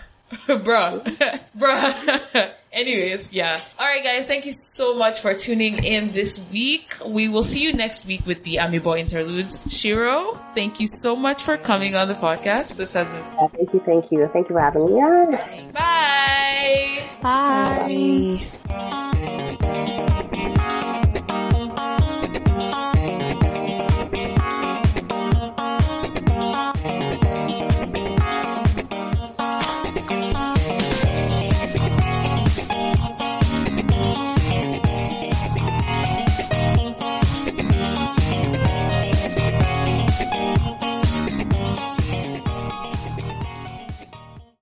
Bruh. 0.46 1.40
Bruh. 1.56 2.52
Anyways, 2.72 3.32
yeah. 3.32 3.60
Alright 3.78 4.04
guys, 4.04 4.26
thank 4.26 4.46
you 4.46 4.52
so 4.52 4.94
much 4.96 5.20
for 5.20 5.34
tuning 5.34 5.82
in 5.84 6.12
this 6.12 6.40
week. 6.52 6.94
We 7.04 7.28
will 7.28 7.42
see 7.42 7.60
you 7.62 7.72
next 7.72 8.06
week 8.06 8.24
with 8.24 8.44
the 8.44 8.56
Amebo 8.56 8.96
interludes. 8.96 9.60
Shiro, 9.68 10.38
thank 10.54 10.78
you 10.78 10.86
so 10.86 11.16
much 11.16 11.42
for 11.42 11.56
coming 11.56 11.96
on 11.96 12.06
the 12.06 12.14
podcast. 12.14 12.76
This 12.76 12.92
has 12.92 13.08
been 13.08 13.24
fun. 13.36 13.48
Thank 13.50 13.74
you, 13.74 13.82
thank 13.84 14.12
you. 14.12 14.30
Thank 14.32 14.48
you 14.48 14.54
for 14.54 14.60
having 14.60 14.86
me 14.86 14.92
on. 14.92 15.32
Bye. 15.72 17.02
Bye. 17.20 18.46
Bye. 18.68 19.16